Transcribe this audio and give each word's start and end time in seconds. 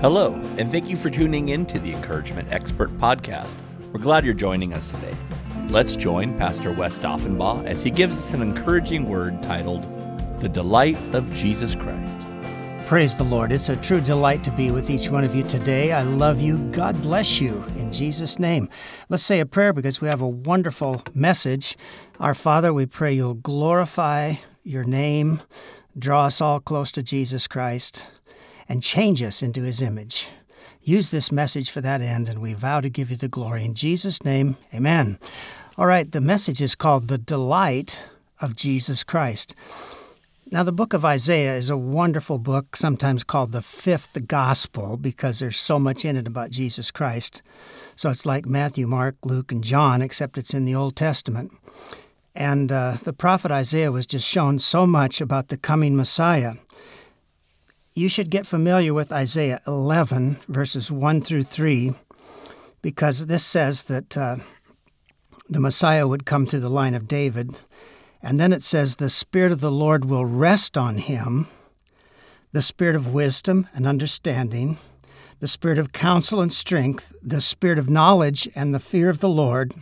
Hello, 0.00 0.34
and 0.58 0.70
thank 0.70 0.88
you 0.88 0.94
for 0.94 1.10
tuning 1.10 1.48
in 1.48 1.66
to 1.66 1.80
the 1.80 1.92
Encouragement 1.92 2.52
Expert 2.52 2.96
Podcast. 2.98 3.56
We're 3.90 3.98
glad 3.98 4.24
you're 4.24 4.32
joining 4.32 4.72
us 4.72 4.92
today. 4.92 5.16
Let's 5.70 5.96
join 5.96 6.38
Pastor 6.38 6.70
Wes 6.70 7.00
Daughenbaugh 7.00 7.66
as 7.66 7.82
he 7.82 7.90
gives 7.90 8.16
us 8.16 8.32
an 8.32 8.40
encouraging 8.40 9.08
word 9.08 9.42
titled, 9.42 9.82
The 10.40 10.48
Delight 10.48 10.96
of 11.16 11.28
Jesus 11.34 11.74
Christ. 11.74 12.16
Praise 12.86 13.16
the 13.16 13.24
Lord. 13.24 13.50
It's 13.50 13.70
a 13.70 13.76
true 13.76 14.00
delight 14.00 14.44
to 14.44 14.52
be 14.52 14.70
with 14.70 14.88
each 14.88 15.08
one 15.08 15.24
of 15.24 15.34
you 15.34 15.42
today. 15.42 15.90
I 15.90 16.02
love 16.02 16.40
you. 16.40 16.58
God 16.70 17.02
bless 17.02 17.40
you 17.40 17.64
in 17.76 17.90
Jesus' 17.90 18.38
name. 18.38 18.68
Let's 19.08 19.24
say 19.24 19.40
a 19.40 19.46
prayer 19.46 19.72
because 19.72 20.00
we 20.00 20.06
have 20.06 20.20
a 20.20 20.28
wonderful 20.28 21.02
message. 21.12 21.76
Our 22.20 22.36
Father, 22.36 22.72
we 22.72 22.86
pray 22.86 23.14
you'll 23.14 23.34
glorify 23.34 24.34
your 24.62 24.84
name, 24.84 25.40
draw 25.98 26.26
us 26.26 26.40
all 26.40 26.60
close 26.60 26.92
to 26.92 27.02
Jesus 27.02 27.48
Christ, 27.48 28.06
and 28.68 28.82
change 28.82 29.22
us 29.22 29.42
into 29.42 29.62
his 29.62 29.80
image. 29.80 30.28
Use 30.82 31.10
this 31.10 31.32
message 31.32 31.70
for 31.70 31.80
that 31.80 32.00
end, 32.00 32.28
and 32.28 32.40
we 32.40 32.54
vow 32.54 32.80
to 32.80 32.88
give 32.88 33.10
you 33.10 33.16
the 33.16 33.28
glory. 33.28 33.64
In 33.64 33.74
Jesus' 33.74 34.24
name, 34.24 34.56
amen. 34.72 35.18
All 35.76 35.86
right, 35.86 36.10
the 36.10 36.20
message 36.20 36.60
is 36.60 36.74
called 36.74 37.08
The 37.08 37.18
Delight 37.18 38.02
of 38.40 38.56
Jesus 38.56 39.04
Christ. 39.04 39.54
Now, 40.50 40.62
the 40.62 40.72
book 40.72 40.94
of 40.94 41.04
Isaiah 41.04 41.56
is 41.56 41.68
a 41.68 41.76
wonderful 41.76 42.38
book, 42.38 42.74
sometimes 42.74 43.22
called 43.22 43.52
the 43.52 43.60
fifth 43.60 44.16
gospel, 44.26 44.96
because 44.96 45.40
there's 45.40 45.58
so 45.58 45.78
much 45.78 46.06
in 46.06 46.16
it 46.16 46.26
about 46.26 46.50
Jesus 46.50 46.90
Christ. 46.90 47.42
So 47.94 48.08
it's 48.08 48.24
like 48.24 48.46
Matthew, 48.46 48.86
Mark, 48.86 49.16
Luke, 49.24 49.52
and 49.52 49.62
John, 49.62 50.00
except 50.00 50.38
it's 50.38 50.54
in 50.54 50.64
the 50.64 50.74
Old 50.74 50.96
Testament. 50.96 51.52
And 52.34 52.72
uh, 52.72 52.96
the 53.02 53.12
prophet 53.12 53.50
Isaiah 53.50 53.92
was 53.92 54.06
just 54.06 54.26
shown 54.26 54.58
so 54.58 54.86
much 54.86 55.20
about 55.20 55.48
the 55.48 55.58
coming 55.58 55.96
Messiah. 55.96 56.54
You 57.98 58.08
should 58.08 58.30
get 58.30 58.46
familiar 58.46 58.94
with 58.94 59.10
Isaiah 59.10 59.60
11, 59.66 60.38
verses 60.46 60.88
1 60.88 61.20
through 61.20 61.42
3, 61.42 61.94
because 62.80 63.26
this 63.26 63.44
says 63.44 63.82
that 63.82 64.16
uh, 64.16 64.36
the 65.48 65.58
Messiah 65.58 66.06
would 66.06 66.24
come 66.24 66.46
through 66.46 66.60
the 66.60 66.70
line 66.70 66.94
of 66.94 67.08
David 67.08 67.56
and 68.22 68.38
then 68.38 68.52
it 68.52 68.62
says, 68.62 68.94
The 68.94 69.10
Spirit 69.10 69.50
of 69.50 69.58
the 69.58 69.72
Lord 69.72 70.04
will 70.04 70.24
rest 70.24 70.78
on 70.78 70.98
him, 70.98 71.48
the 72.52 72.62
Spirit 72.62 72.94
of 72.94 73.12
wisdom 73.12 73.66
and 73.74 73.84
understanding, 73.84 74.78
the 75.40 75.48
Spirit 75.48 75.78
of 75.78 75.90
counsel 75.90 76.40
and 76.40 76.52
strength, 76.52 77.12
the 77.20 77.40
Spirit 77.40 77.80
of 77.80 77.90
knowledge 77.90 78.48
and 78.54 78.72
the 78.72 78.78
fear 78.78 79.10
of 79.10 79.18
the 79.18 79.28
Lord, 79.28 79.74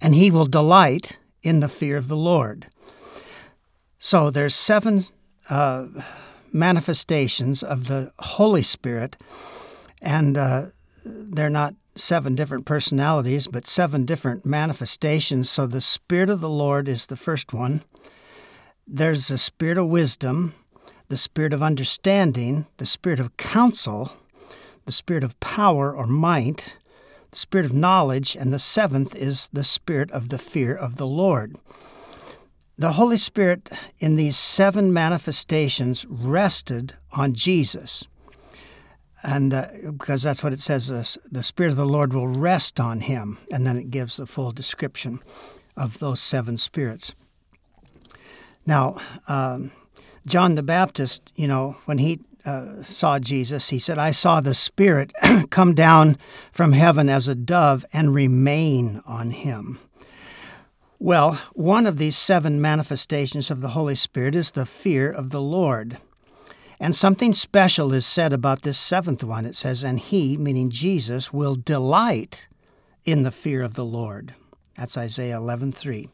and 0.00 0.14
he 0.14 0.30
will 0.30 0.46
delight 0.46 1.18
in 1.42 1.58
the 1.58 1.68
fear 1.68 1.96
of 1.96 2.06
the 2.06 2.16
Lord. 2.16 2.68
So 3.98 4.30
there's 4.30 4.54
seven 4.54 5.06
uh, 5.50 5.86
manifestations 6.54 7.62
of 7.62 7.88
the 7.88 8.12
Holy 8.20 8.62
Spirit, 8.62 9.16
and 10.00 10.38
uh, 10.38 10.66
they're 11.04 11.50
not 11.50 11.74
seven 11.96 12.34
different 12.34 12.64
personalities, 12.64 13.46
but 13.46 13.66
seven 13.66 14.04
different 14.04 14.46
manifestations. 14.46 15.50
So 15.50 15.66
the 15.66 15.80
Spirit 15.80 16.30
of 16.30 16.40
the 16.40 16.48
Lord 16.48 16.88
is 16.88 17.06
the 17.06 17.16
first 17.16 17.52
one. 17.52 17.82
There's 18.86 19.28
the 19.28 19.38
Spirit 19.38 19.78
of 19.78 19.88
wisdom, 19.88 20.54
the 21.08 21.16
Spirit 21.16 21.52
of 21.52 21.62
understanding, 21.62 22.66
the 22.78 22.86
Spirit 22.86 23.20
of 23.20 23.36
counsel, 23.36 24.12
the 24.86 24.92
Spirit 24.92 25.24
of 25.24 25.38
power 25.40 25.94
or 25.94 26.06
might, 26.06 26.76
the 27.30 27.36
Spirit 27.36 27.66
of 27.66 27.72
knowledge, 27.72 28.36
and 28.36 28.52
the 28.52 28.58
seventh 28.58 29.16
is 29.16 29.48
the 29.52 29.64
Spirit 29.64 30.10
of 30.12 30.28
the 30.28 30.38
fear 30.38 30.74
of 30.74 30.96
the 30.96 31.06
Lord. 31.06 31.56
The 32.76 32.92
Holy 32.92 33.18
Spirit 33.18 33.70
in 33.98 34.16
these 34.16 34.36
seven 34.36 34.92
manifestations 34.92 36.04
rested 36.08 36.94
on 37.12 37.34
Jesus. 37.34 38.06
And 39.22 39.54
uh, 39.54 39.68
because 39.90 40.22
that's 40.22 40.42
what 40.42 40.52
it 40.52 40.60
says 40.60 40.90
uh, 40.90 41.04
the 41.30 41.42
spirit 41.42 41.70
of 41.70 41.76
the 41.76 41.86
lord 41.86 42.12
will 42.12 42.28
rest 42.28 42.78
on 42.78 43.00
him. 43.00 43.38
And 43.50 43.66
then 43.66 43.78
it 43.78 43.90
gives 43.90 44.16
the 44.16 44.26
full 44.26 44.52
description 44.52 45.20
of 45.76 45.98
those 45.98 46.20
seven 46.20 46.58
spirits. 46.58 47.14
Now 48.66 48.98
um, 49.28 49.70
john 50.26 50.54
the 50.54 50.62
baptist 50.62 51.32
you 51.36 51.46
know 51.46 51.76
when 51.84 51.98
he 51.98 52.20
uh, 52.46 52.82
saw 52.82 53.18
jesus 53.18 53.70
he 53.70 53.78
said 53.78 53.98
i 53.98 54.10
saw 54.10 54.40
the 54.40 54.54
spirit 54.54 55.12
come 55.50 55.74
down 55.74 56.16
from 56.52 56.72
heaven 56.72 57.08
as 57.08 57.28
a 57.28 57.34
dove 57.34 57.84
and 57.92 58.14
remain 58.14 59.02
on 59.06 59.30
him 59.30 59.78
well 60.98 61.40
one 61.52 61.86
of 61.86 61.98
these 61.98 62.16
seven 62.16 62.60
manifestations 62.60 63.50
of 63.50 63.60
the 63.60 63.68
holy 63.68 63.94
spirit 63.94 64.34
is 64.34 64.52
the 64.52 64.66
fear 64.66 65.10
of 65.10 65.30
the 65.30 65.40
lord 65.40 65.98
and 66.80 66.94
something 66.94 67.34
special 67.34 67.92
is 67.92 68.04
said 68.04 68.32
about 68.32 68.62
this 68.62 68.78
seventh 68.78 69.22
one. 69.22 69.46
It 69.46 69.56
says, 69.56 69.82
And 69.82 70.00
he, 70.00 70.36
meaning 70.36 70.70
Jesus, 70.70 71.32
will 71.32 71.54
delight 71.54 72.46
in 73.04 73.22
the 73.22 73.30
fear 73.30 73.62
of 73.62 73.74
the 73.74 73.84
Lord. 73.84 74.34
That's 74.76 74.98
Isaiah 74.98 75.38
11:3. 75.38 76.08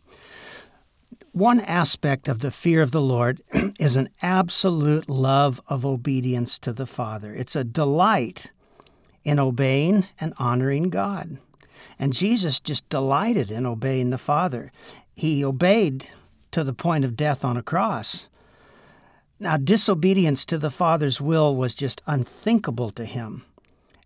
One 1.32 1.60
aspect 1.60 2.28
of 2.28 2.40
the 2.40 2.50
fear 2.50 2.82
of 2.82 2.90
the 2.90 3.00
Lord 3.00 3.42
is 3.80 3.96
an 3.96 4.10
absolute 4.20 5.08
love 5.08 5.60
of 5.68 5.86
obedience 5.86 6.58
to 6.60 6.72
the 6.72 6.86
Father. 6.86 7.34
It's 7.34 7.56
a 7.56 7.64
delight 7.64 8.50
in 9.24 9.38
obeying 9.38 10.06
and 10.20 10.34
honoring 10.38 10.90
God. 10.90 11.38
And 12.00 12.14
Jesus 12.14 12.58
just 12.58 12.88
delighted 12.88 13.50
in 13.50 13.66
obeying 13.66 14.08
the 14.08 14.16
Father. 14.16 14.72
He 15.14 15.44
obeyed 15.44 16.08
to 16.50 16.64
the 16.64 16.72
point 16.72 17.04
of 17.04 17.14
death 17.14 17.44
on 17.44 17.58
a 17.58 17.62
cross. 17.62 18.30
Now, 19.38 19.58
disobedience 19.58 20.46
to 20.46 20.56
the 20.56 20.70
Father's 20.70 21.20
will 21.20 21.54
was 21.54 21.74
just 21.74 22.00
unthinkable 22.06 22.90
to 22.92 23.04
him. 23.04 23.44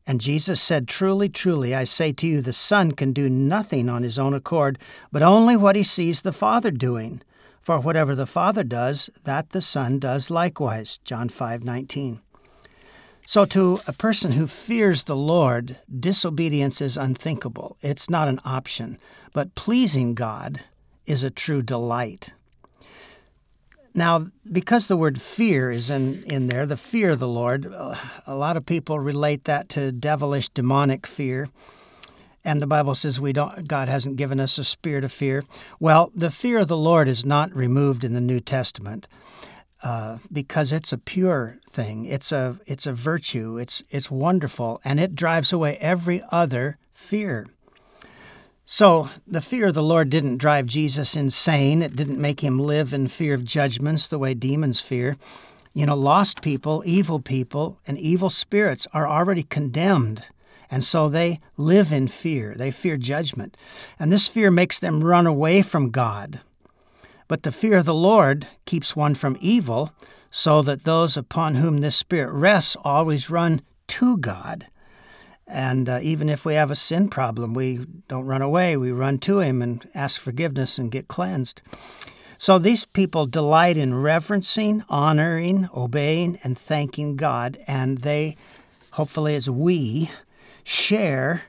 And 0.09 0.21
Jesus 0.21 0.60
said, 0.60 0.88
Truly, 0.88 1.28
truly, 1.28 1.72
I 1.72 1.84
say 1.84 2.12
to 2.15 2.27
you, 2.27 2.41
the 2.41 2.53
Son 2.53 2.93
can 2.93 3.12
do 3.12 3.31
nothing 3.31 3.88
on 3.88 4.03
his 4.03 4.19
own 4.19 4.34
accord, 4.34 4.76
but 5.12 5.22
only 5.22 5.56
what 5.56 5.76
he 5.76 5.84
sees 5.84 6.22
the 6.22 6.32
Father 6.32 6.72
doing. 6.72 7.22
For 7.62 7.78
whatever 7.78 8.16
the 8.16 8.26
Father 8.26 8.65
does, 8.65 9.09
that 9.22 9.50
the 9.50 9.62
Son 9.62 10.00
does 10.00 10.31
likewise. 10.31 10.99
John 11.05 11.28
5 11.28 11.62
19. 11.62 12.21
So, 13.27 13.47
to 13.47 13.81
a 13.87 13.93
person 13.93 14.33
who 14.33 14.47
fears 14.47 15.05
the 15.05 15.17
Lord, 15.17 15.79
disobedience 15.89 16.83
is 16.83 16.99
unthinkable. 16.99 17.79
It's 17.81 18.11
not 18.11 18.29
an 18.29 18.39
option. 18.45 18.99
But 19.33 19.55
pleasing 19.55 20.15
God 20.15 20.61
is 21.07 21.23
a 21.23 21.31
true 21.31 21.62
delight. 21.62 22.33
Now, 23.95 24.27
because 24.51 24.89
the 24.89 24.97
word 24.97 25.23
fear 25.23 25.71
is 25.71 25.89
in, 25.89 26.25
in 26.25 26.49
there, 26.49 26.67
the 26.67 26.77
fear 26.77 27.11
of 27.11 27.21
the 27.21 27.29
Lord, 27.29 27.73
uh, 27.73 27.95
a 28.27 28.35
lot 28.35 28.57
of 28.57 28.67
people 28.67 28.99
relate 28.99 29.45
that 29.45 29.69
to 29.71 29.93
devilish, 29.93 30.49
demonic 30.49 31.06
fear. 31.06 31.49
And 32.45 32.61
the 32.61 32.67
Bible 32.67 32.95
says 32.95 33.21
we 33.21 33.33
don't 33.33 33.67
God 33.67 33.89
hasn't 33.89 34.17
given 34.17 34.39
us 34.39 34.59
a 34.59 34.65
spirit 34.65 35.05
of 35.05 35.12
fear. 35.12 35.45
Well, 35.81 36.11
the 36.15 36.31
fear 36.31 36.59
of 36.59 36.69
the 36.69 36.77
Lord 36.77 37.09
is 37.09 37.25
not 37.25 37.55
removed 37.55 38.05
in 38.05 38.12
the 38.12 38.21
New 38.21 38.41
Testament. 38.41 39.09
Uh, 39.84 40.17
because 40.33 40.72
it's 40.72 40.95
a 40.95 40.99
pure 40.99 41.59
thing. 41.69 42.06
It's 42.06 42.33
a 42.33 42.59
it's 42.65 42.87
a 42.87 42.95
virtue. 42.95 43.59
It's 43.59 43.83
it's 43.91 44.11
wonderful, 44.11 44.81
and 44.83 44.99
it 44.99 45.15
drives 45.15 45.53
away 45.53 45.77
every 45.77 46.22
other 46.31 46.78
fear. 46.91 47.47
So, 48.65 49.11
the 49.27 49.43
fear 49.43 49.69
of 49.69 49.75
the 49.75 49.83
Lord 49.83 50.09
didn't 50.09 50.39
drive 50.39 50.65
Jesus 50.65 51.15
insane. 51.15 51.83
It 51.83 51.94
didn't 51.94 52.19
make 52.19 52.41
him 52.41 52.59
live 52.59 52.94
in 52.94 53.09
fear 53.09 53.34
of 53.34 53.44
judgments 53.44 54.06
the 54.06 54.19
way 54.19 54.33
demons 54.33 54.81
fear. 54.81 55.19
You 55.75 55.84
know, 55.84 55.97
lost 55.97 56.41
people, 56.41 56.83
evil 56.87 57.21
people, 57.21 57.78
and 57.87 57.99
evil 57.99 58.31
spirits 58.31 58.87
are 58.94 59.06
already 59.06 59.43
condemned. 59.43 60.25
And 60.71 60.83
so 60.83 61.11
they 61.11 61.41
live 61.59 61.93
in 61.93 62.09
fear. 62.09 62.55
They 62.56 62.71
fear 62.71 62.97
judgment. 62.97 63.55
And 63.99 64.11
this 64.11 64.28
fear 64.28 64.50
makes 64.50 64.78
them 64.78 65.05
run 65.05 65.27
away 65.27 65.61
from 65.61 65.91
God. 65.91 66.41
But 67.29 67.43
the 67.43 67.53
fear 67.53 67.79
of 67.79 67.85
the 67.85 67.95
Lord 67.95 68.47
keeps 68.67 68.95
one 68.95 69.15
from 69.15 69.39
evil, 69.41 69.93
so 70.31 70.62
that 70.62 70.85
those 70.85 71.17
upon 71.17 71.57
whom 71.57 71.79
this 71.79 71.97
Spirit 71.97 72.33
rests 72.33 72.77
always 72.85 73.31
run 73.31 73.62
to 73.89 74.19
God. 74.19 74.67
And 75.47 75.88
uh, 75.88 76.00
even 76.03 76.29
if 76.29 76.44
we 76.44 76.55
have 76.55 76.71
a 76.71 76.76
sin 76.76 77.09
problem, 77.09 77.55
we 77.55 77.87
don't 78.09 78.25
run 78.25 78.43
away. 78.43 78.76
We 78.76 78.93
run 78.93 79.19
to 79.21 79.41
Him 79.41 79.62
and 79.62 79.88
ask 79.94 80.21
forgiveness 80.21 80.79
and 80.79 80.91
get 80.91 81.09
cleansed. 81.09 81.62
So 82.38 82.59
these 82.59 82.85
people 82.85 83.27
delight 83.27 83.77
in 83.77 83.94
reverencing, 83.94 84.85
honoring, 84.88 85.69
obeying, 85.75 86.38
and 86.43 86.59
thanking 86.59 87.17
God. 87.17 87.59
And 87.67 87.99
they, 87.99 88.37
hopefully, 88.93 89.35
as 89.35 89.49
we, 89.49 90.11
share 90.65 91.44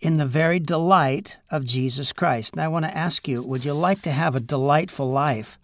in 0.00 0.16
the 0.16 0.26
very 0.26 0.58
delight 0.58 1.36
of 1.50 1.64
Jesus 1.64 2.12
Christ. 2.12 2.52
And 2.52 2.62
I 2.62 2.68
want 2.68 2.84
to 2.86 2.96
ask 2.96 3.28
you 3.28 3.42
would 3.42 3.64
you 3.64 3.74
like 3.74 4.02
to 4.02 4.12
have 4.12 4.34
a 4.34 4.40
delightful 4.40 5.10
life? 5.10 5.58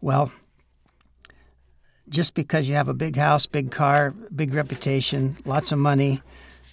Well, 0.00 0.32
just 2.08 2.34
because 2.34 2.68
you 2.68 2.74
have 2.74 2.88
a 2.88 2.94
big 2.94 3.16
house, 3.16 3.46
big 3.46 3.70
car, 3.70 4.12
big 4.34 4.54
reputation, 4.54 5.36
lots 5.44 5.72
of 5.72 5.78
money, 5.78 6.22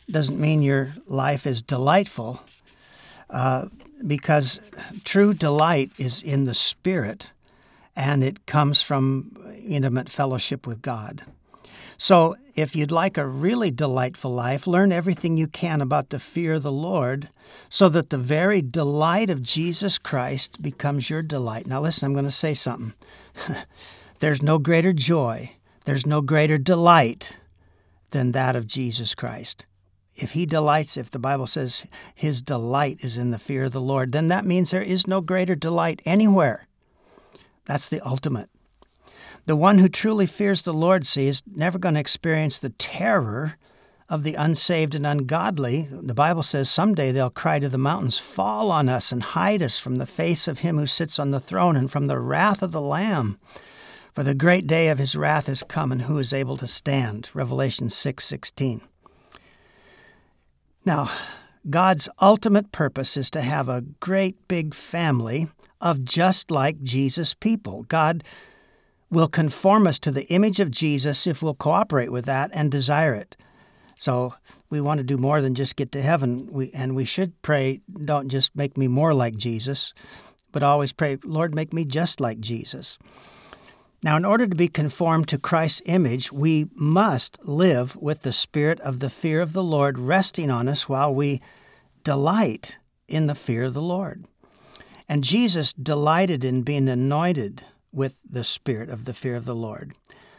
doesn't 0.10 0.40
mean 0.40 0.62
your 0.62 0.96
life 1.08 1.46
is 1.46 1.62
delightful, 1.62 2.42
uh, 3.30 3.66
because 4.06 4.60
true 5.04 5.34
delight 5.34 5.92
is 5.98 6.22
in 6.22 6.46
the 6.46 6.54
Spirit 6.54 7.32
and 7.96 8.24
it 8.24 8.46
comes 8.46 8.82
from 8.82 9.38
intimate 9.64 10.10
fellowship 10.10 10.68
with 10.68 10.82
God. 10.82 11.24
So 11.98 12.36
if 12.56 12.74
you'd 12.74 12.92
like 12.92 13.18
a 13.18 13.28
really 13.28 13.70
delightful 13.70 14.32
life, 14.32 14.66
learn 14.66 14.92
everything 14.92 15.36
you 15.36 15.48
can 15.48 15.82
about 15.82 16.10
the 16.10 16.20
fear 16.20 16.54
of 16.54 16.64
the 16.64 16.72
Lord 16.72 17.30
so 17.70 17.90
that 17.90 18.10
the 18.10 18.18
very 18.18 18.62
delight 18.62 19.30
of 19.30 19.44
Jesus 19.44 19.98
Christ 19.98 20.62
becomes 20.62 21.10
your 21.10 21.22
delight. 21.22 21.68
Now, 21.68 21.82
listen, 21.82 22.06
I'm 22.06 22.14
going 22.14 22.26
to 22.26 22.32
say 22.32 22.54
something. 22.54 22.94
there's 24.20 24.42
no 24.42 24.58
greater 24.58 24.94
joy, 24.94 25.52
there's 25.84 26.06
no 26.06 26.22
greater 26.22 26.58
delight 26.58 27.38
than 28.12 28.32
that 28.32 28.56
of 28.56 28.68
Jesus 28.68 29.14
Christ. 29.14 29.66
If 30.16 30.32
he 30.32 30.46
delights, 30.46 30.96
if 30.96 31.12
the 31.12 31.20
Bible 31.20 31.48
says 31.48 31.86
his 32.14 32.42
delight 32.42 33.00
is 33.02 33.18
in 33.18 33.32
the 33.32 33.40
fear 33.40 33.66
of 33.66 33.74
the 33.74 33.82
Lord, 33.82 34.14
then 34.14 34.30
that 34.30 34.46
means 34.46 34.72
there 34.72 34.82
is 34.82 35.08
no 35.08 35.20
greater 35.20 35.56
delight 35.56 36.02
anywhere. 36.06 36.68
That's 37.66 37.90
the 37.90 38.00
ultimate. 38.00 38.50
The 39.46 39.56
one 39.56 39.78
who 39.78 39.90
truly 39.90 40.26
fears 40.26 40.64
the 40.64 40.74
Lord, 40.74 41.06
see, 41.06 41.28
is 41.28 41.44
never 41.46 41.78
going 41.78 41.94
to 41.96 42.02
experience 42.02 42.58
the 42.58 42.72
terror 42.72 43.58
of 44.10 44.24
the 44.24 44.34
unsaved 44.36 44.96
and 44.96 45.06
ungodly. 45.06 45.88
The 45.92 46.16
Bible 46.16 46.44
says 46.44 46.70
someday 46.70 47.12
they'll 47.12 47.30
cry 47.30 47.60
to 47.60 47.70
the 47.70 47.78
mountains, 47.78 48.18
Fall 48.18 48.72
on 48.72 48.90
us 48.90 49.12
and 49.12 49.22
hide 49.22 49.62
us 49.62 49.78
from 49.78 49.98
the 49.98 50.08
face 50.08 50.48
of 50.48 50.60
him 50.60 50.78
who 50.78 50.88
sits 50.88 51.20
on 51.20 51.32
the 51.32 51.40
throne 51.40 51.76
and 51.76 51.92
from 51.92 52.08
the 52.08 52.20
wrath 52.20 52.64
of 52.64 52.72
the 52.72 52.82
Lamb. 52.82 53.40
For 54.14 54.24
the 54.24 54.34
great 54.34 54.66
day 54.66 54.88
of 54.90 54.98
his 54.98 55.16
wrath 55.16 55.48
is 55.50 55.62
come, 55.62 55.92
and 55.92 56.04
who 56.04 56.18
is 56.18 56.34
able 56.34 56.58
to 56.58 56.68
stand? 56.68 57.30
Revelation 57.34 57.90
6 57.90 58.24
16. 58.24 58.82
Now, 60.86 61.12
God's 61.70 62.08
ultimate 62.22 62.72
purpose 62.72 63.18
is 63.18 63.30
to 63.32 63.42
have 63.42 63.68
a 63.68 63.84
great 64.00 64.48
big 64.48 64.74
family 64.74 65.50
of 65.82 66.06
just 66.06 66.50
like 66.50 66.82
Jesus 66.82 67.34
people. 67.34 67.84
God 67.84 68.24
will 69.10 69.28
conform 69.28 69.88
us 69.88 70.00
to 70.00 70.12
the 70.12 70.26
image 70.28 70.60
of 70.60 70.72
Jesus 70.72 71.28
if 71.28 71.42
we'll 71.42 71.54
cooperate 71.54 72.12
with 72.12 72.26
that 72.26 72.52
and 72.54 72.72
desire 72.72 73.14
it. 73.14 73.38
So 73.98 74.34
we 74.70 74.82
want 74.82 74.98
to 74.98 75.04
do 75.04 75.18
more 75.18 75.42
than 75.42 75.56
just 75.56 75.76
get 75.76 75.92
to 75.94 76.02
heaven. 76.02 76.48
We, 76.52 76.72
and 76.72 76.96
we 76.96 77.06
should 77.06 77.42
pray, 77.42 77.82
don't 78.04 78.30
just 78.30 78.56
make 78.56 78.78
me 78.78 78.88
more 78.88 79.14
like 79.14 79.38
Jesus, 79.38 79.94
but 80.52 80.64
always 80.64 80.92
pray, 80.92 81.18
Lord, 81.24 81.56
make 81.56 81.74
me 81.74 81.86
just 81.86 82.20
like 82.20 82.40
Jesus. 82.40 82.98
Now, 84.04 84.18
in 84.18 84.26
order 84.26 84.46
to 84.46 84.56
be 84.56 84.68
conformed 84.68 85.28
to 85.30 85.40
Christ's 85.40 85.82
image, 85.86 86.32
we 86.32 86.68
must 86.76 87.40
live 87.44 87.96
with 87.96 88.22
the 88.22 88.34
spirit 88.34 88.80
of 88.82 89.00
the 89.00 89.10
fear 89.10 89.42
of 89.42 89.54
the 89.54 89.64
Lord 89.64 89.98
resting 89.98 90.52
on 90.52 90.68
us 90.68 90.88
while 90.88 91.14
we 91.14 91.42
delight 92.04 92.78
in 93.08 93.28
the 93.28 93.36
fear 93.36 93.64
of 93.64 93.74
the 93.74 93.82
Lord. 93.82 94.26
And 95.08 95.24
Jesus 95.24 95.74
delighted 95.74 96.44
in 96.44 96.62
being 96.64 96.90
anointed 96.90 97.64
with 97.96 98.18
the 98.30 98.44
spirit 98.44 98.90
of 98.90 99.06
the 99.06 99.14
fear 99.14 99.36
of 99.36 99.46
the 99.46 99.56
Lord. 99.56 99.94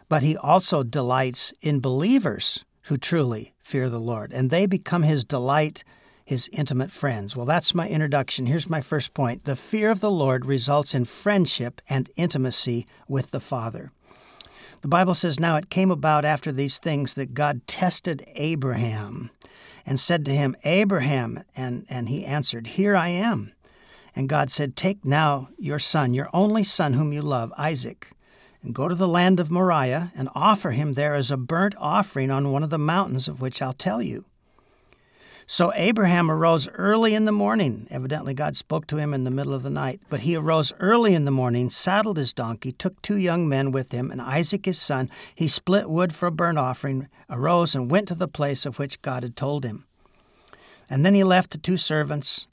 But 0.09 0.23
he 0.23 0.37
also 0.37 0.83
delights 0.83 1.53
in 1.61 1.81
believers 1.81 2.65
who 2.83 2.97
truly 2.97 3.55
fear 3.59 3.89
the 3.89 3.99
Lord, 3.99 4.33
and 4.33 4.51
they 4.51 4.67
become 4.67 5.03
his 5.03 5.25
delight, 5.25 5.83
his 6.25 6.49
intimate 6.53 6.93
friends. 6.93 7.35
Well, 7.35 7.47
that's 7.47 7.75
my 7.75 7.89
introduction. 7.89 8.47
Here's 8.47 8.71
my 8.71 8.81
first 8.81 9.15
point 9.15 9.45
the 9.45 9.57
fear 9.57 9.91
of 9.91 10.01
the 10.01 10.11
Lord 10.11 10.47
results 10.47 10.95
in 10.95 11.05
friendship 11.05 11.81
and 11.89 12.11
intimacy 12.15 12.87
with 13.09 13.33
the 13.33 13.41
Father. 13.41 13.91
The 14.83 14.89
Bible 14.89 15.15
says, 15.15 15.41
Now 15.41 15.57
it 15.57 15.71
came 15.71 15.91
about 15.91 16.25
after 16.25 16.53
these 16.53 16.79
things 16.79 17.15
that 17.15 17.35
God 17.35 17.67
tested 17.67 18.25
Abraham 18.35 19.31
and 19.85 19.99
said 19.99 20.25
to 20.27 20.33
him, 20.33 20.55
Abraham, 20.65 21.43
and, 21.57 21.87
and 21.89 22.09
he 22.09 22.25
answered, 22.25 22.69
Here 22.69 22.95
I 22.95 23.09
am. 23.09 23.53
And 24.17 24.31
God 24.31 24.51
said, 24.51 24.75
Take 24.75 25.05
now 25.05 25.51
your 25.59 25.79
son, 25.79 26.15
your 26.15 26.31
only 26.33 26.65
son 26.65 26.95
whom 26.95 27.13
you 27.13 27.21
love, 27.21 27.53
Isaac, 27.59 28.13
and 28.63 28.75
go 28.75 28.89
to 28.89 28.95
the 28.95 29.07
land 29.07 29.39
of 29.39 29.51
Moriah 29.51 30.11
and 30.17 30.31
offer 30.35 30.71
him 30.71 30.95
there 30.95 31.15
as 31.15 31.31
a 31.31 31.37
burnt 31.37 31.75
offering 31.79 32.31
on 32.31 32.51
one 32.51 32.63
of 32.63 32.71
the 32.71 32.79
mountains 32.79 33.29
of 33.29 33.43
which 33.43 33.61
I'll 33.61 33.75
tell 33.75 34.01
you. 34.01 34.25
So 35.49 35.71
Abraham 35.77 36.29
arose 36.29 36.67
early 36.71 37.15
in 37.15 37.27
the 37.27 37.31
morning. 37.31 37.87
Evidently, 37.89 38.35
God 38.35 38.57
spoke 38.57 38.89
to 38.89 38.97
him 38.97 39.15
in 39.15 39.23
the 39.23 39.31
middle 39.31 39.55
of 39.55 39.63
the 39.63 39.71
night. 39.71 40.01
But 40.09 40.23
he 40.23 40.35
arose 40.35 40.73
early 40.81 41.15
in 41.15 41.25
the 41.25 41.31
morning, 41.31 41.71
saddled 41.71 42.17
his 42.17 42.33
donkey, 42.33 42.73
took 42.73 43.01
two 43.01 43.17
young 43.17 43.49
men 43.49 43.71
with 43.71 43.93
him, 43.93 44.11
and 44.11 44.21
Isaac 44.21 44.65
his 44.65 44.81
son. 44.81 45.09
He 45.37 45.47
split 45.47 45.89
wood 45.89 46.13
for 46.13 46.27
a 46.27 46.33
burnt 46.33 46.59
offering, 46.59 47.07
arose, 47.31 47.77
and 47.77 47.89
went 47.89 48.09
to 48.09 48.17
the 48.17 48.27
place 48.27 48.67
of 48.67 48.81
which 48.81 49.03
God 49.03 49.23
had 49.23 49.37
told 49.37 49.65
him. 49.65 49.85
And 50.91 51.07
then 51.07 51.15
he 51.15 51.23
left 51.23 51.51
the 51.51 51.59
two 51.59 51.77
servants 51.77 52.49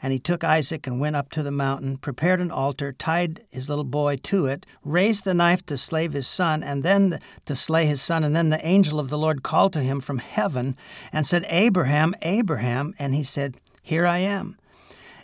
and 0.00 0.12
he 0.12 0.18
took 0.18 0.44
Isaac 0.44 0.86
and 0.86 1.00
went 1.00 1.16
up 1.16 1.30
to 1.30 1.42
the 1.42 1.50
mountain, 1.50 1.96
prepared 1.96 2.40
an 2.40 2.50
altar, 2.50 2.92
tied 2.92 3.44
his 3.50 3.68
little 3.68 3.84
boy 3.84 4.16
to 4.16 4.46
it, 4.46 4.64
raised 4.84 5.24
the 5.24 5.34
knife 5.34 5.66
to 5.66 5.76
slay 5.76 6.08
his 6.08 6.26
son, 6.26 6.62
and 6.62 6.82
then 6.82 7.20
to 7.46 7.56
slay 7.56 7.86
his 7.86 8.00
son. 8.00 8.22
And 8.22 8.34
then 8.34 8.50
the 8.50 8.64
angel 8.66 9.00
of 9.00 9.08
the 9.08 9.18
Lord 9.18 9.42
called 9.42 9.72
to 9.72 9.80
him 9.80 10.00
from 10.00 10.18
heaven 10.18 10.76
and 11.12 11.26
said, 11.26 11.44
Abraham, 11.48 12.14
Abraham. 12.22 12.94
And 12.98 13.14
he 13.14 13.24
said, 13.24 13.56
Here 13.82 14.06
I 14.06 14.18
am. 14.18 14.56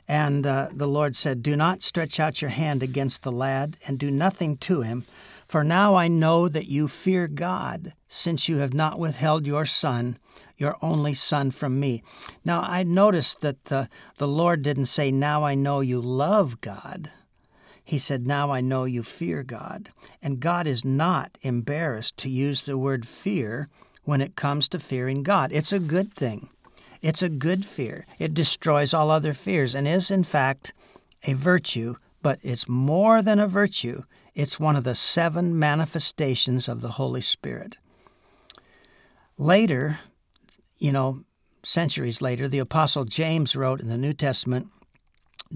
And 0.09 0.47
uh, 0.47 0.69
the 0.73 0.89
Lord 0.89 1.17
said, 1.17 1.43
Do 1.43 1.57
not 1.57 1.83
stretch 1.83 2.19
out 2.19 2.43
your 2.43 2.51
hand 2.51 2.83
against 2.83 3.23
the 3.23 3.33
lad, 3.33 3.79
and 3.87 3.99
do 3.99 4.11
nothing 4.11 4.57
to 4.59 4.83
him. 4.83 5.05
For 5.47 5.63
now 5.63 5.95
I 5.95 6.09
know 6.09 6.49
that 6.49 6.67
you 6.67 6.89
fear 6.89 7.29
God, 7.29 7.95
since 8.09 8.49
you 8.49 8.59
have 8.59 8.75
not 8.75 8.99
withheld 8.99 9.47
your 9.47 9.67
son, 9.67 10.19
your 10.57 10.77
only 10.83 11.15
son, 11.15 11.51
from 11.51 11.81
me. 11.81 12.03
Now 12.45 12.63
I 12.63 12.83
noticed 12.83 13.41
that 13.41 13.65
the, 13.65 13.89
the 14.19 14.29
Lord 14.29 14.63
didn't 14.63 14.87
say, 14.87 15.11
Now 15.11 15.45
I 15.45 15.55
know 15.55 15.81
you 15.81 16.01
love 16.01 16.61
God. 16.61 17.11
He 17.85 17.99
said, 17.99 18.27
Now 18.27 18.51
I 18.51 18.61
know 18.61 18.85
you 18.85 19.03
fear 19.03 19.43
God. 19.43 19.91
And 20.23 20.41
God 20.41 20.67
is 20.67 20.85
not 20.85 21.37
embarrassed 21.43 22.17
to 22.19 22.31
use 22.31 22.63
the 22.63 22.79
word 22.79 23.07
fear 23.07 23.69
when 24.05 24.21
it 24.21 24.37
comes 24.37 24.69
to 24.69 24.79
fearing 24.79 25.23
God. 25.23 25.53
It's 25.53 25.73
a 25.73 25.79
good 25.79 26.15
thing. 26.15 26.49
It's 27.03 27.23
a 27.23 27.29
good 27.29 27.67
fear. 27.67 28.07
It 28.19 28.33
destroys 28.33 28.95
all 28.95 29.11
other 29.11 29.35
fears 29.35 29.75
and 29.75 29.87
is, 29.87 30.11
in 30.11 30.25
fact, 30.25 30.73
a 31.25 31.35
virtue, 31.35 31.97
but 32.23 32.39
it's 32.43 32.69
more 32.69 33.21
than 33.21 33.39
a 33.39 33.47
virtue. 33.47 34.05
It's 34.35 34.59
one 34.59 34.77
of 34.77 34.85
the 34.85 34.95
seven 34.95 35.59
manifestations 35.59 36.67
of 36.69 36.81
the 36.81 36.93
Holy 36.93 37.21
Spirit. 37.21 37.77
Later, 39.37 40.01
you 40.79 40.93
know, 40.93 41.25
centuries 41.63 42.21
later, 42.21 42.49
the 42.49 42.59
Apostle 42.59 43.05
James 43.05 43.57
wrote 43.57 43.81
in 43.81 43.89
the 43.89 43.99
New 43.99 44.13
Testament 44.13 44.69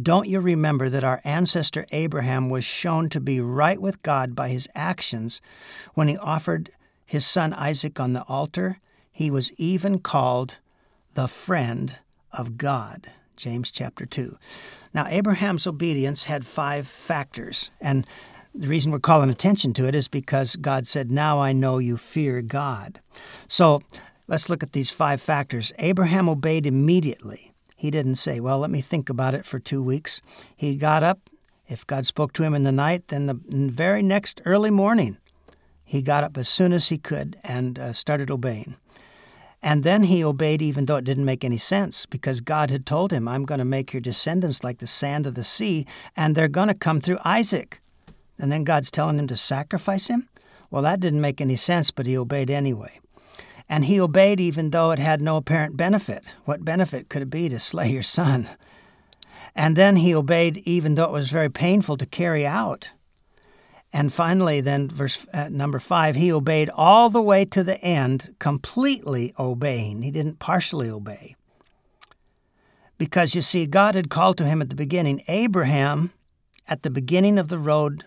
Don't 0.01 0.29
you 0.29 0.41
remember 0.41 0.89
that 0.89 1.05
our 1.05 1.21
ancestor 1.25 1.87
Abraham 1.93 2.51
was 2.51 2.65
shown 2.65 3.09
to 3.11 3.21
be 3.21 3.41
right 3.41 3.81
with 3.81 4.03
God 4.03 4.35
by 4.35 4.49
his 4.49 4.69
actions 4.75 5.41
when 5.95 6.09
he 6.09 6.17
offered 6.17 6.71
his 7.05 7.27
son 7.27 7.53
Isaac 7.55 7.99
on 8.01 8.13
the 8.13 8.25
altar? 8.25 8.81
He 9.11 9.31
was 9.31 9.53
even 9.53 9.99
called 9.99 10.59
the 11.15 11.29
friend 11.29 11.99
of 12.33 12.57
God. 12.57 13.11
James 13.37 13.71
chapter 13.71 14.05
2. 14.05 14.37
Now, 14.93 15.07
Abraham's 15.09 15.67
obedience 15.67 16.25
had 16.25 16.45
five 16.45 16.89
factors, 16.89 17.71
and 17.81 18.05
the 18.55 18.67
reason 18.67 18.91
we're 18.91 18.99
calling 18.99 19.31
attention 19.31 19.73
to 19.75 19.87
it 19.87 19.95
is 19.95 20.09
because 20.09 20.57
God 20.57 20.87
said, 20.87 21.11
Now 21.11 21.39
I 21.39 21.53
know 21.53 21.79
you 21.79 21.97
fear 21.97 22.43
God. 22.43 23.01
So 23.47 23.83
let's 24.29 24.49
look 24.49 24.63
at 24.63 24.73
these 24.73 24.91
five 24.91 25.21
factors. 25.21 25.73
Abraham 25.79 26.29
obeyed 26.29 26.67
immediately. 26.67 27.53
He 27.75 27.91
didn't 27.91 28.17
say, 28.17 28.39
Well, 28.39 28.61
let 28.61 28.71
me 28.71 28.81
think 28.81 29.09
about 29.09 29.35
it 29.35 29.45
for 29.45 29.59
two 29.59 29.83
weeks. 29.83 30.23
He 30.57 30.77
got 30.77 31.03
up. 31.03 31.19
If 31.67 31.87
God 31.87 32.07
spoke 32.07 32.33
to 32.35 32.45
him 32.45 32.55
in 32.55 32.63
the 32.63 32.73
night, 32.73 33.09
then 33.09 33.27
the 33.27 33.39
very 33.45 34.03
next 34.03 34.41
early 34.47 34.71
morning, 34.71 35.19
he 35.85 36.01
got 36.01 36.25
up 36.25 36.39
as 36.39 36.49
soon 36.49 36.73
as 36.73 36.89
he 36.89 36.97
could 36.97 37.37
and 37.43 37.79
uh, 37.79 37.93
started 37.93 38.31
obeying. 38.31 38.77
And 39.61 39.85
then 39.85 40.05
he 40.05 40.25
obeyed 40.25 40.63
even 40.63 40.87
though 40.87 40.97
it 40.97 41.05
didn't 41.05 41.25
make 41.25 41.45
any 41.45 41.59
sense 41.59 42.07
because 42.07 42.41
God 42.41 42.71
had 42.71 42.87
told 42.87 43.13
him, 43.13 43.27
I'm 43.27 43.45
going 43.45 43.59
to 43.59 43.65
make 43.65 43.93
your 43.93 44.01
descendants 44.01 44.63
like 44.63 44.79
the 44.79 44.87
sand 44.87 45.27
of 45.27 45.35
the 45.35 45.45
sea, 45.45 45.85
and 46.17 46.35
they're 46.35 46.49
going 46.49 46.69
to 46.69 46.75
come 46.75 47.01
through 47.01 47.19
Isaac 47.25 47.81
and 48.39 48.53
then 48.53 48.65
God's 48.65 48.91
telling 48.91 49.19
him 49.19 49.27
to 49.29 49.37
sacrifice 49.37 50.07
him? 50.07 50.29
Well, 50.71 50.83
that 50.83 51.01
didn't 51.01 51.21
make 51.21 51.41
any 51.41 51.57
sense, 51.57 51.91
but 51.91 52.07
he 52.07 52.17
obeyed 52.17 52.51
anyway. 52.51 53.01
And 53.69 53.85
he 53.85 54.01
obeyed 54.01 54.41
even 54.41 54.71
though 54.71 54.91
it 54.93 54.99
had 54.99 55.21
no 55.21 55.37
apparent 55.37 55.77
benefit. 55.77 56.25
What 56.45 56.65
benefit 56.65 57.09
could 57.09 57.23
it 57.23 57.31
be 57.31 57.49
to 57.49 57.61
slay 57.61 57.91
your 57.91 58.03
son? 58.03 58.49
And 59.55 59.77
then 59.77 59.97
he 59.97 60.15
obeyed 60.15 60.59
even 60.59 60.95
though 60.95 61.05
it 61.05 61.13
was 61.13 61.31
very 61.31 61.51
painful 61.51 61.97
to 61.99 62.07
carry 62.07 62.47
out. 62.47 62.91
And 63.93 64.13
finally, 64.13 64.61
then, 64.61 64.89
verse 64.89 65.27
uh, 65.33 65.49
number 65.49 65.79
five, 65.79 66.15
he 66.15 66.31
obeyed 66.31 66.71
all 66.75 67.09
the 67.09 67.23
way 67.23 67.45
to 67.47 67.65
the 67.65 67.81
end, 67.83 68.35
completely 68.39 69.33
obeying. 69.39 70.03
He 70.03 70.11
didn't 70.11 70.39
partially 70.39 70.91
obey. 70.91 71.37
Because 72.99 73.35
you 73.35 73.43
see, 73.43 73.67
God 73.67 73.95
had 73.95 74.11
called 74.11 74.37
to 74.39 74.45
him 74.45 74.61
at 74.61 74.69
the 74.69 74.75
beginning 74.77 75.23
Abraham, 75.29 76.13
at 76.67 76.83
the 76.83 76.91
beginning 76.91 77.39
of 77.39 77.49
the 77.49 77.59
road 77.59 78.05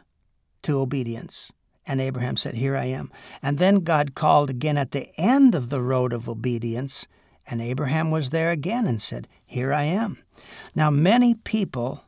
to 0.63 0.79
obedience. 0.79 1.51
And 1.85 1.99
Abraham 1.99 2.37
said, 2.37 2.55
Here 2.55 2.77
I 2.77 2.85
am. 2.85 3.11
And 3.41 3.57
then 3.57 3.81
God 3.81 4.15
called 4.15 4.49
again 4.49 4.77
at 4.77 4.91
the 4.91 5.09
end 5.19 5.55
of 5.55 5.69
the 5.69 5.81
road 5.81 6.13
of 6.13 6.29
obedience, 6.29 7.07
and 7.45 7.61
Abraham 7.61 8.11
was 8.11 8.29
there 8.29 8.51
again 8.51 8.85
and 8.85 9.01
said, 9.01 9.27
Here 9.45 9.73
I 9.73 9.83
am. 9.83 10.19
Now, 10.75 10.89
many 10.89 11.33
people 11.33 12.03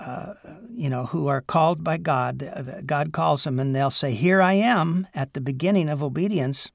uh, 0.00 0.32
you 0.70 0.88
know, 0.88 1.06
who 1.06 1.26
are 1.26 1.42
called 1.42 1.84
by 1.84 1.98
God. 1.98 2.82
God 2.86 3.12
calls 3.12 3.44
them, 3.44 3.60
and 3.60 3.76
they'll 3.76 3.90
say, 3.90 4.12
"Here 4.14 4.40
I 4.40 4.54
am," 4.54 5.06
at 5.14 5.34
the 5.34 5.42
beginning 5.42 5.90
of 5.90 6.02
obedience. 6.02 6.72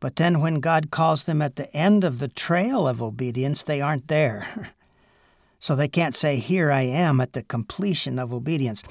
But 0.00 0.16
then, 0.16 0.40
when 0.40 0.60
God 0.60 0.90
calls 0.90 1.24
them 1.24 1.42
at 1.42 1.56
the 1.56 1.70
end 1.76 2.04
of 2.04 2.20
the 2.20 2.28
trail 2.28 2.88
of 2.88 3.02
obedience, 3.02 3.62
they 3.62 3.80
aren't 3.80 4.08
there. 4.08 4.70
So 5.58 5.74
they 5.74 5.88
can't 5.88 6.14
say, 6.14 6.36
Here 6.36 6.70
I 6.70 6.82
am 6.82 7.20
at 7.20 7.32
the 7.32 7.42
completion 7.42 8.18
of 8.18 8.32
obedience. 8.32 8.82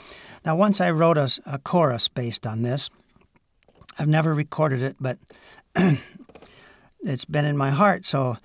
Now, 0.45 0.55
once 0.55 0.81
I 0.81 0.91
wrote 0.91 1.17
a, 1.17 1.29
a 1.45 1.59
chorus 1.59 2.07
based 2.07 2.45
on 2.45 2.61
this. 2.61 2.89
I've 3.99 4.07
never 4.07 4.33
recorded 4.33 4.83
it, 4.83 4.95
but 4.99 5.17
it's 7.01 7.25
been 7.25 7.45
in 7.45 7.57
my 7.57 7.71
heart, 7.71 8.05
so 8.05 8.37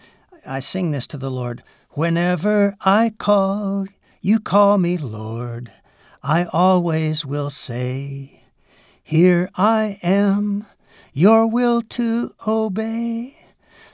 I 0.46 0.60
sing 0.60 0.92
this 0.92 1.06
to 1.08 1.18
the 1.18 1.30
Lord. 1.30 1.62
Whenever 1.90 2.74
I 2.80 3.12
call, 3.18 3.86
you 4.22 4.40
call 4.40 4.78
me 4.78 4.96
Lord. 4.96 5.70
I 6.22 6.46
always 6.52 7.26
will 7.26 7.50
say, 7.50 8.44
Here 9.02 9.50
I 9.56 9.98
am, 10.02 10.66
your 11.12 11.46
will 11.46 11.82
to 11.82 12.34
obey. 12.46 13.36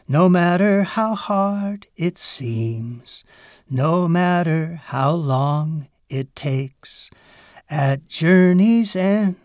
No 0.06 0.28
matter 0.28 0.84
how 0.84 1.14
hard 1.14 1.86
it 1.96 2.18
seems, 2.18 3.24
no 3.70 4.08
matter 4.08 4.80
how 4.84 5.12
long 5.12 5.88
it 6.08 6.34
takes, 6.34 7.10
at 7.68 8.08
journey's 8.08 8.96
end, 8.96 9.36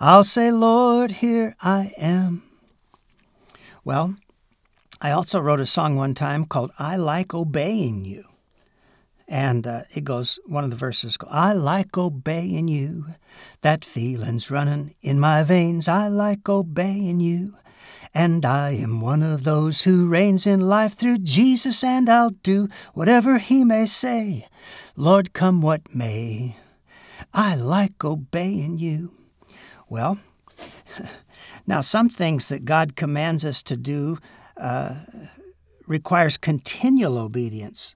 I'll 0.00 0.24
say, 0.24 0.50
Lord, 0.50 1.12
here 1.12 1.54
I 1.60 1.92
am. 1.96 2.42
Well, 3.84 4.16
I 5.00 5.12
also 5.12 5.40
wrote 5.40 5.60
a 5.60 5.66
song 5.66 5.96
one 5.96 6.14
time 6.14 6.44
called 6.44 6.72
I 6.78 6.96
Like 6.96 7.34
Obeying 7.34 8.04
You. 8.04 8.24
And 9.28 9.66
uh, 9.66 9.82
it 9.94 10.04
goes, 10.04 10.38
one 10.46 10.64
of 10.64 10.70
the 10.70 10.76
verses 10.76 11.16
go, 11.16 11.28
I 11.30 11.52
like 11.52 11.98
obeying 11.98 12.66
you. 12.66 13.06
That 13.60 13.84
feeling's 13.84 14.50
running 14.50 14.94
in 15.02 15.20
my 15.20 15.42
veins. 15.44 15.86
I 15.86 16.08
like 16.08 16.48
obeying 16.48 17.20
you. 17.20 17.54
And 18.14 18.44
I 18.44 18.70
am 18.70 19.00
one 19.00 19.22
of 19.22 19.44
those 19.44 19.82
who 19.82 20.08
reigns 20.08 20.46
in 20.46 20.60
life 20.60 20.94
through 20.94 21.18
Jesus, 21.18 21.84
and 21.84 22.08
I'll 22.08 22.30
do 22.30 22.68
whatever 22.94 23.38
he 23.38 23.64
may 23.64 23.86
say. 23.86 24.46
Lord, 24.96 25.32
come 25.32 25.60
what 25.60 25.94
may. 25.94 26.56
I 27.32 27.54
like 27.54 28.04
obeying 28.04 28.78
you. 28.78 29.12
Well, 29.88 30.18
now 31.66 31.80
some 31.80 32.08
things 32.08 32.48
that 32.48 32.64
God 32.64 32.96
commands 32.96 33.44
us 33.44 33.62
to 33.64 33.76
do 33.76 34.18
uh, 34.56 34.96
requires 35.86 36.36
continual 36.36 37.18
obedience. 37.18 37.94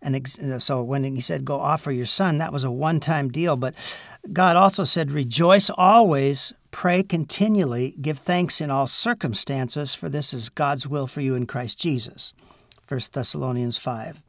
And 0.00 0.16
ex- 0.16 0.38
uh, 0.38 0.58
so 0.58 0.82
when 0.82 1.04
he 1.04 1.20
said, 1.20 1.44
Go 1.44 1.60
offer 1.60 1.92
your 1.92 2.06
son, 2.06 2.38
that 2.38 2.52
was 2.52 2.64
a 2.64 2.70
one 2.70 3.00
time 3.00 3.28
deal. 3.28 3.56
But 3.56 3.74
God 4.32 4.56
also 4.56 4.84
said, 4.84 5.12
Rejoice 5.12 5.70
always, 5.70 6.52
pray 6.72 7.04
continually, 7.04 7.94
give 8.00 8.18
thanks 8.18 8.60
in 8.60 8.70
all 8.70 8.88
circumstances, 8.88 9.94
for 9.94 10.08
this 10.08 10.34
is 10.34 10.48
God's 10.48 10.88
will 10.88 11.06
for 11.06 11.20
you 11.20 11.36
in 11.36 11.46
Christ 11.46 11.78
Jesus. 11.78 12.32
1 12.88 13.00
Thessalonians 13.12 13.78
5. 13.78 14.20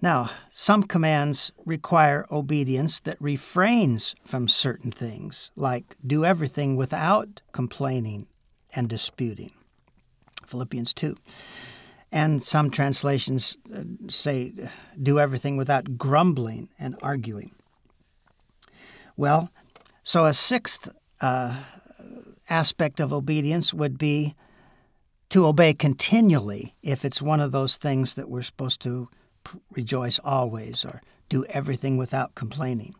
Now, 0.00 0.30
some 0.50 0.82
commands 0.82 1.52
require 1.64 2.26
obedience 2.30 3.00
that 3.00 3.20
refrains 3.20 4.14
from 4.24 4.48
certain 4.48 4.90
things, 4.90 5.50
like 5.56 5.96
do 6.04 6.24
everything 6.24 6.76
without 6.76 7.40
complaining 7.52 8.26
and 8.74 8.88
disputing. 8.88 9.52
Philippians 10.44 10.92
2. 10.92 11.16
And 12.10 12.42
some 12.42 12.70
translations 12.70 13.56
uh, 13.74 13.84
say, 14.08 14.52
do 15.00 15.18
everything 15.18 15.56
without 15.56 15.96
grumbling 15.96 16.68
and 16.78 16.96
arguing. 17.00 17.52
Well, 19.16 19.50
so 20.02 20.24
a 20.24 20.32
sixth 20.32 20.88
uh, 21.20 21.62
aspect 22.48 23.00
of 23.00 23.12
obedience 23.12 23.72
would 23.72 23.98
be 23.98 24.34
to 25.30 25.46
obey 25.46 25.72
continually 25.72 26.74
if 26.82 27.04
it's 27.04 27.22
one 27.22 27.40
of 27.40 27.52
those 27.52 27.76
things 27.76 28.14
that 28.14 28.28
we're 28.28 28.42
supposed 28.42 28.80
to 28.82 29.08
rejoice 29.70 30.18
always 30.24 30.84
or 30.84 31.00
do 31.28 31.44
everything 31.46 31.96
without 31.96 32.34
complaining. 32.34 32.94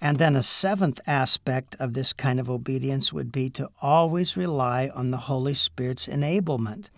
And 0.00 0.18
then 0.18 0.36
a 0.36 0.42
seventh 0.42 1.00
aspect 1.06 1.74
of 1.80 1.94
this 1.94 2.12
kind 2.12 2.38
of 2.38 2.50
obedience 2.50 3.12
would 3.12 3.32
be 3.32 3.48
to 3.50 3.70
always 3.80 4.36
rely 4.36 4.90
on 4.94 5.10
the 5.10 5.16
Holy 5.16 5.54
Spirit's 5.54 6.06
enablement. 6.06 6.90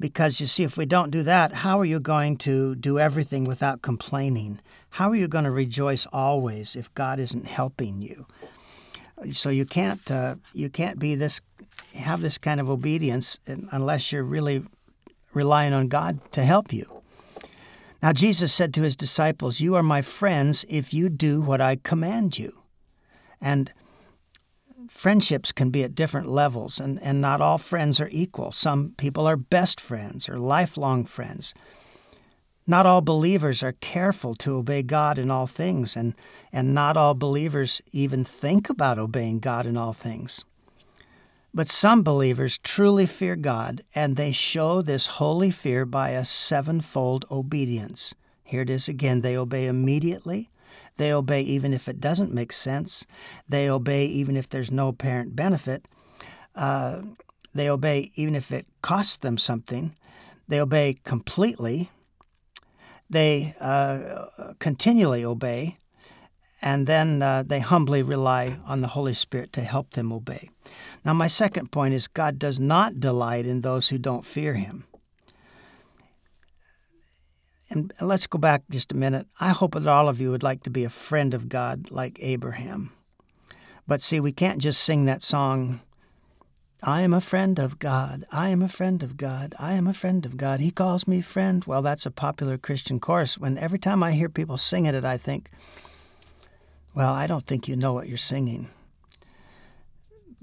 Because 0.00 0.40
you 0.40 0.46
see, 0.46 0.64
if 0.64 0.76
we 0.76 0.86
don't 0.86 1.10
do 1.10 1.22
that, 1.22 1.52
how 1.52 1.78
are 1.78 1.84
you 1.84 2.00
going 2.00 2.38
to 2.38 2.74
do 2.74 2.98
everything 2.98 3.44
without 3.44 3.82
complaining? 3.82 4.60
How 4.90 5.10
are 5.10 5.14
you 5.16 5.28
going 5.28 5.44
to 5.44 5.50
rejoice 5.50 6.06
always 6.12 6.74
if 6.74 6.92
God 6.94 7.20
isn't 7.20 7.46
helping 7.46 8.00
you? 8.00 8.26
So 9.32 9.50
you 9.50 9.66
can't 9.66 10.10
uh, 10.10 10.36
you 10.54 10.70
can't 10.70 10.98
be 10.98 11.14
this 11.14 11.42
have 11.94 12.22
this 12.22 12.38
kind 12.38 12.60
of 12.60 12.70
obedience 12.70 13.38
unless 13.46 14.10
you're 14.10 14.22
really 14.22 14.64
relying 15.34 15.74
on 15.74 15.88
God 15.88 16.18
to 16.32 16.42
help 16.42 16.72
you. 16.72 17.02
Now, 18.02 18.12
Jesus 18.14 18.52
said 18.52 18.72
to 18.74 18.82
his 18.82 18.96
disciples, 18.96 19.60
You 19.60 19.74
are 19.74 19.82
my 19.82 20.00
friends 20.00 20.64
if 20.68 20.94
you 20.94 21.10
do 21.10 21.42
what 21.42 21.60
I 21.60 21.76
command 21.76 22.38
you. 22.38 22.62
And 23.40 23.72
friendships 25.00 25.50
can 25.50 25.70
be 25.70 25.82
at 25.82 25.94
different 25.94 26.28
levels, 26.28 26.78
and, 26.78 27.00
and 27.02 27.22
not 27.22 27.40
all 27.40 27.56
friends 27.56 28.02
are 28.02 28.10
equal. 28.12 28.52
Some 28.52 28.92
people 28.98 29.26
are 29.26 29.34
best 29.34 29.80
friends 29.80 30.28
or 30.28 30.38
lifelong 30.38 31.06
friends. 31.06 31.54
Not 32.66 32.84
all 32.84 33.00
believers 33.00 33.62
are 33.62 33.72
careful 33.80 34.34
to 34.34 34.56
obey 34.56 34.82
God 34.82 35.18
in 35.18 35.30
all 35.30 35.46
things, 35.46 35.96
and, 35.96 36.14
and 36.52 36.74
not 36.74 36.98
all 36.98 37.14
believers 37.14 37.80
even 37.92 38.24
think 38.24 38.68
about 38.68 38.98
obeying 38.98 39.38
God 39.38 39.64
in 39.64 39.78
all 39.78 39.94
things. 39.94 40.44
But 41.54 41.70
some 41.70 42.02
believers 42.02 42.58
truly 42.58 43.06
fear 43.06 43.36
God, 43.36 43.82
and 43.94 44.16
they 44.16 44.32
show 44.32 44.82
this 44.82 45.06
holy 45.18 45.50
fear 45.50 45.86
by 45.86 46.10
a 46.10 46.26
sevenfold 46.26 47.24
obedience. 47.30 48.14
Here 48.44 48.60
it 48.60 48.68
is 48.68 48.86
again 48.86 49.22
they 49.22 49.34
obey 49.34 49.66
immediately, 49.66 50.50
they 51.00 51.14
obey 51.14 51.40
even 51.40 51.72
if 51.72 51.88
it 51.88 51.98
doesn't 51.98 52.30
make 52.30 52.52
sense, 52.52 53.06
they 53.48 53.70
obey 53.70 54.04
even 54.04 54.36
if 54.36 54.50
there's 54.50 54.70
no 54.70 54.88
apparent 54.88 55.34
benefit, 55.34 55.88
uh, 56.54 57.00
they 57.54 57.70
obey 57.70 58.12
even 58.16 58.34
if 58.34 58.52
it 58.52 58.66
costs 58.82 59.16
them 59.16 59.38
something, 59.38 59.96
they 60.46 60.60
obey 60.60 60.96
completely, 61.02 61.90
they 63.08 63.54
uh, 63.60 64.26
continually 64.58 65.24
obey, 65.24 65.78
and 66.60 66.86
then 66.86 67.22
uh, 67.22 67.44
they 67.46 67.60
humbly 67.60 68.02
rely 68.02 68.58
on 68.66 68.82
the 68.82 68.88
Holy 68.88 69.14
Spirit 69.14 69.54
to 69.54 69.62
help 69.62 69.92
them 69.92 70.12
obey. 70.12 70.50
Now, 71.02 71.14
my 71.14 71.28
second 71.28 71.72
point 71.72 71.94
is 71.94 72.08
God 72.08 72.38
does 72.38 72.60
not 72.60 73.00
delight 73.00 73.46
in 73.46 73.62
those 73.62 73.88
who 73.88 73.96
don't 73.96 74.26
fear 74.26 74.52
Him. 74.52 74.84
And 77.70 77.92
let's 78.00 78.26
go 78.26 78.38
back 78.38 78.64
just 78.68 78.90
a 78.92 78.96
minute. 78.96 79.28
I 79.38 79.50
hope 79.50 79.74
that 79.74 79.86
all 79.86 80.08
of 80.08 80.20
you 80.20 80.32
would 80.32 80.42
like 80.42 80.64
to 80.64 80.70
be 80.70 80.84
a 80.84 80.90
friend 80.90 81.32
of 81.32 81.48
God 81.48 81.90
like 81.90 82.18
Abraham. 82.20 82.92
But 83.86 84.02
see, 84.02 84.18
we 84.18 84.32
can't 84.32 84.58
just 84.58 84.82
sing 84.82 85.04
that 85.04 85.22
song, 85.22 85.80
I 86.82 87.02
am 87.02 87.12
a 87.12 87.20
friend 87.20 87.58
of 87.58 87.78
God. 87.78 88.24
I 88.32 88.48
am 88.48 88.62
a 88.62 88.68
friend 88.68 89.02
of 89.02 89.18
God. 89.18 89.54
I 89.58 89.74
am 89.74 89.86
a 89.86 89.92
friend 89.92 90.24
of 90.24 90.38
God. 90.38 90.60
He 90.60 90.70
calls 90.70 91.06
me 91.06 91.20
friend. 91.20 91.62
Well, 91.66 91.82
that's 91.82 92.06
a 92.06 92.10
popular 92.10 92.56
Christian 92.56 92.98
chorus. 92.98 93.36
When 93.36 93.58
every 93.58 93.78
time 93.78 94.02
I 94.02 94.12
hear 94.12 94.30
people 94.30 94.56
sing 94.56 94.86
it, 94.86 95.04
I 95.04 95.18
think, 95.18 95.50
well, 96.94 97.12
I 97.12 97.26
don't 97.26 97.46
think 97.46 97.68
you 97.68 97.76
know 97.76 97.92
what 97.92 98.08
you're 98.08 98.16
singing. 98.16 98.70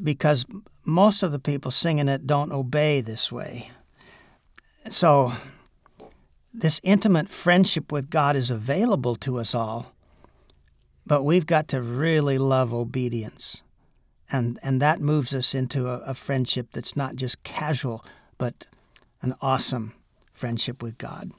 Because 0.02 0.46
most 0.86 1.24
of 1.24 1.32
the 1.32 1.40
people 1.40 1.72
singing 1.72 2.08
it 2.08 2.28
don't 2.28 2.52
obey 2.52 3.02
this 3.02 3.32
way. 3.32 3.72
So, 4.90 5.34
this 6.58 6.82
intimate 6.84 7.30
friendship 7.30 7.92
with 7.92 8.10
God 8.10 8.36
is 8.36 8.50
available 8.50 9.16
to 9.18 9.38
us 9.38 9.54
all, 9.54 9.94
but 11.06 11.24
we've 11.24 11.46
got 11.46 11.68
to 11.70 11.82
really 11.82 12.40
love 12.40 12.74
obedience. 12.74 13.62
And, 14.32 14.60
and 14.64 14.82
that 14.82 15.00
moves 15.00 15.36
us 15.36 15.54
into 15.54 15.88
a, 15.88 16.00
a 16.00 16.14
friendship 16.16 16.70
that's 16.74 16.96
not 16.96 17.16
just 17.16 17.44
casual, 17.44 18.04
but 18.40 18.66
an 19.22 19.36
awesome 19.40 19.94
friendship 20.34 20.82
with 20.82 20.98
God. 20.98 21.32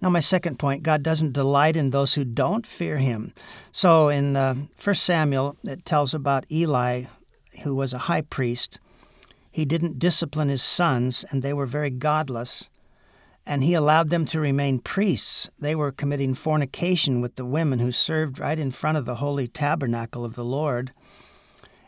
Now, 0.00 0.10
my 0.10 0.20
second 0.20 0.58
point 0.58 0.82
God 0.82 1.02
doesn't 1.02 1.32
delight 1.32 1.76
in 1.76 1.90
those 1.90 2.14
who 2.14 2.24
don't 2.24 2.66
fear 2.66 2.98
him. 2.98 3.32
So 3.70 4.08
in 4.08 4.36
uh, 4.36 4.54
1 4.82 4.94
Samuel, 4.94 5.56
it 5.64 5.84
tells 5.84 6.14
about 6.14 6.50
Eli, 6.50 7.04
who 7.62 7.76
was 7.76 7.92
a 7.92 7.98
high 7.98 8.22
priest. 8.22 8.80
He 9.50 9.64
didn't 9.64 9.98
discipline 9.98 10.48
his 10.48 10.62
sons, 10.62 11.24
and 11.30 11.42
they 11.42 11.52
were 11.52 11.66
very 11.66 11.90
godless. 11.90 12.70
And 13.48 13.64
he 13.64 13.72
allowed 13.72 14.10
them 14.10 14.26
to 14.26 14.40
remain 14.40 14.78
priests. 14.78 15.48
They 15.58 15.74
were 15.74 15.90
committing 15.90 16.34
fornication 16.34 17.22
with 17.22 17.36
the 17.36 17.46
women 17.46 17.78
who 17.78 17.90
served 17.90 18.38
right 18.38 18.58
in 18.58 18.70
front 18.70 18.98
of 18.98 19.06
the 19.06 19.16
holy 19.16 19.48
tabernacle 19.48 20.22
of 20.22 20.34
the 20.34 20.44
Lord. 20.44 20.92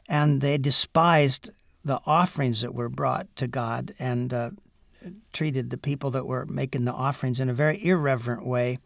And 0.09 0.41
they 0.41 0.57
despised 0.57 1.51
the 1.85 2.01
offerings 2.07 2.63
that 2.63 2.75
were 2.75 2.89
brought 2.89 3.27
to 3.37 3.47
God 3.47 3.95
and 3.99 4.33
uh, 4.33 4.51
treated 5.35 5.69
the 5.69 5.77
people 5.77 6.11
that 6.13 6.27
were 6.27 6.47
making 6.47 6.87
the 6.87 6.95
offerings 6.95 7.39
in 7.39 7.51
a 7.51 7.55
very 7.55 7.85
irreverent 7.85 8.47
way 8.47 8.79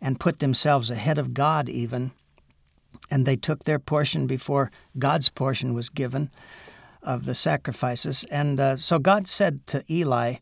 and 0.00 0.20
put 0.20 0.38
themselves 0.38 0.90
ahead 0.90 1.18
of 1.18 1.34
God, 1.34 1.68
even. 1.68 2.12
And 3.10 3.26
they 3.26 3.36
took 3.36 3.64
their 3.64 3.80
portion 3.80 4.28
before 4.28 4.70
God's 4.96 5.28
portion 5.28 5.74
was 5.74 5.88
given 5.88 6.30
of 7.02 7.24
the 7.24 7.34
sacrifices. 7.34 8.22
And 8.30 8.60
uh, 8.60 8.76
so 8.76 9.00
God 9.00 9.26
said 9.26 9.66
to 9.66 9.82
Eli, 9.90 10.36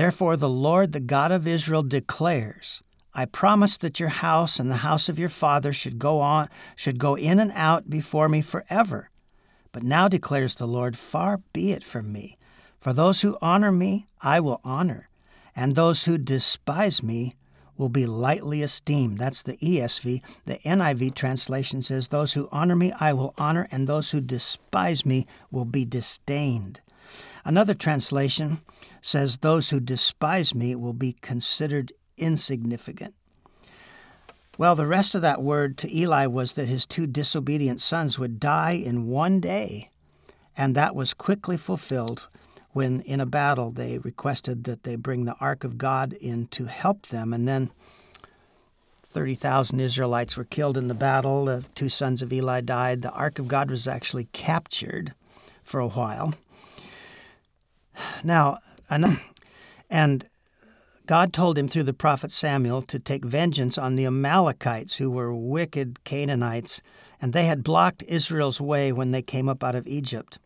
Therefore, 0.00 0.38
the 0.38 0.48
Lord, 0.48 0.92
the 0.92 0.98
God 0.98 1.30
of 1.30 1.46
Israel, 1.46 1.82
declares, 1.82 2.82
I 3.12 3.26
promised 3.26 3.82
that 3.82 4.00
your 4.00 4.08
house 4.08 4.58
and 4.58 4.70
the 4.70 4.76
house 4.76 5.10
of 5.10 5.18
your 5.18 5.28
father 5.28 5.74
should 5.74 5.98
go 5.98 6.20
on 6.20 6.48
should 6.74 6.98
go 6.98 7.16
in 7.16 7.38
and 7.38 7.52
out 7.54 7.90
before 7.90 8.26
me 8.26 8.40
forever. 8.40 9.10
But 9.72 9.82
now 9.82 10.08
declares 10.08 10.54
the 10.54 10.66
Lord, 10.66 10.96
far 10.96 11.42
be 11.52 11.72
it 11.72 11.84
from 11.84 12.14
me. 12.14 12.38
For 12.78 12.94
those 12.94 13.20
who 13.20 13.36
honor 13.42 13.70
me, 13.70 14.06
I 14.22 14.40
will 14.40 14.62
honor, 14.64 15.10
and 15.54 15.74
those 15.74 16.04
who 16.04 16.16
despise 16.16 17.02
me 17.02 17.34
will 17.76 17.90
be 17.90 18.06
lightly 18.06 18.62
esteemed. 18.62 19.18
That's 19.18 19.42
the 19.42 19.58
ESV. 19.58 20.22
The 20.46 20.56
NIV 20.64 21.14
translation 21.14 21.82
says, 21.82 22.08
Those 22.08 22.32
who 22.32 22.48
honor 22.50 22.74
me, 22.74 22.90
I 22.98 23.12
will 23.12 23.34
honor, 23.36 23.68
and 23.70 23.86
those 23.86 24.12
who 24.12 24.22
despise 24.22 25.04
me 25.04 25.26
will 25.50 25.66
be 25.66 25.84
disdained. 25.84 26.80
Another 27.44 27.74
translation 27.74 28.60
says, 29.00 29.38
Those 29.38 29.70
who 29.70 29.80
despise 29.80 30.54
me 30.54 30.74
will 30.74 30.92
be 30.92 31.16
considered 31.20 31.92
insignificant. 32.16 33.14
Well, 34.58 34.74
the 34.74 34.86
rest 34.86 35.14
of 35.14 35.22
that 35.22 35.42
word 35.42 35.78
to 35.78 35.96
Eli 35.96 36.26
was 36.26 36.52
that 36.52 36.68
his 36.68 36.84
two 36.84 37.06
disobedient 37.06 37.80
sons 37.80 38.18
would 38.18 38.38
die 38.38 38.72
in 38.72 39.06
one 39.06 39.40
day, 39.40 39.90
and 40.54 40.74
that 40.74 40.94
was 40.94 41.14
quickly 41.14 41.56
fulfilled 41.56 42.28
when 42.72 43.00
in 43.00 43.20
a 43.20 43.26
battle 43.26 43.70
they 43.70 43.98
requested 43.98 44.64
that 44.64 44.82
they 44.82 44.96
bring 44.96 45.24
the 45.24 45.36
ark 45.40 45.64
of 45.64 45.78
God 45.78 46.12
in 46.12 46.46
to 46.48 46.66
help 46.66 47.06
them, 47.06 47.32
and 47.32 47.48
then 47.48 47.70
30,000 49.08 49.80
Israelites 49.80 50.36
were 50.36 50.44
killed 50.44 50.76
in 50.76 50.88
the 50.88 50.94
battle. 50.94 51.46
The 51.46 51.64
two 51.74 51.88
sons 51.88 52.22
of 52.22 52.32
Eli 52.32 52.60
died. 52.60 53.02
The 53.02 53.10
ark 53.10 53.38
of 53.40 53.48
God 53.48 53.70
was 53.70 53.88
actually 53.88 54.28
captured 54.32 55.14
for 55.64 55.80
a 55.80 55.88
while. 55.88 56.34
Now, 58.24 58.58
and 59.90 60.26
God 61.06 61.32
told 61.32 61.58
him 61.58 61.68
through 61.68 61.84
the 61.84 61.92
prophet 61.92 62.30
Samuel 62.30 62.82
to 62.82 62.98
take 62.98 63.24
vengeance 63.24 63.76
on 63.76 63.96
the 63.96 64.06
Amalekites, 64.06 64.96
who 64.96 65.10
were 65.10 65.34
wicked 65.34 66.04
Canaanites, 66.04 66.82
and 67.20 67.32
they 67.32 67.46
had 67.46 67.64
blocked 67.64 68.04
Israel's 68.06 68.60
way 68.60 68.92
when 68.92 69.10
they 69.10 69.22
came 69.22 69.48
up 69.48 69.64
out 69.64 69.74
of 69.74 69.86
Egypt. 69.86 70.38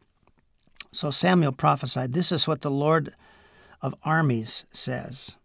So 0.91 1.11
Samuel 1.11 1.53
prophesied, 1.53 2.13
This 2.13 2.33
is 2.33 2.47
what 2.47 2.63
the 2.63 2.71
Lord 2.71 3.15
of 3.83 3.95
armies 4.05 4.65
says 4.73 5.37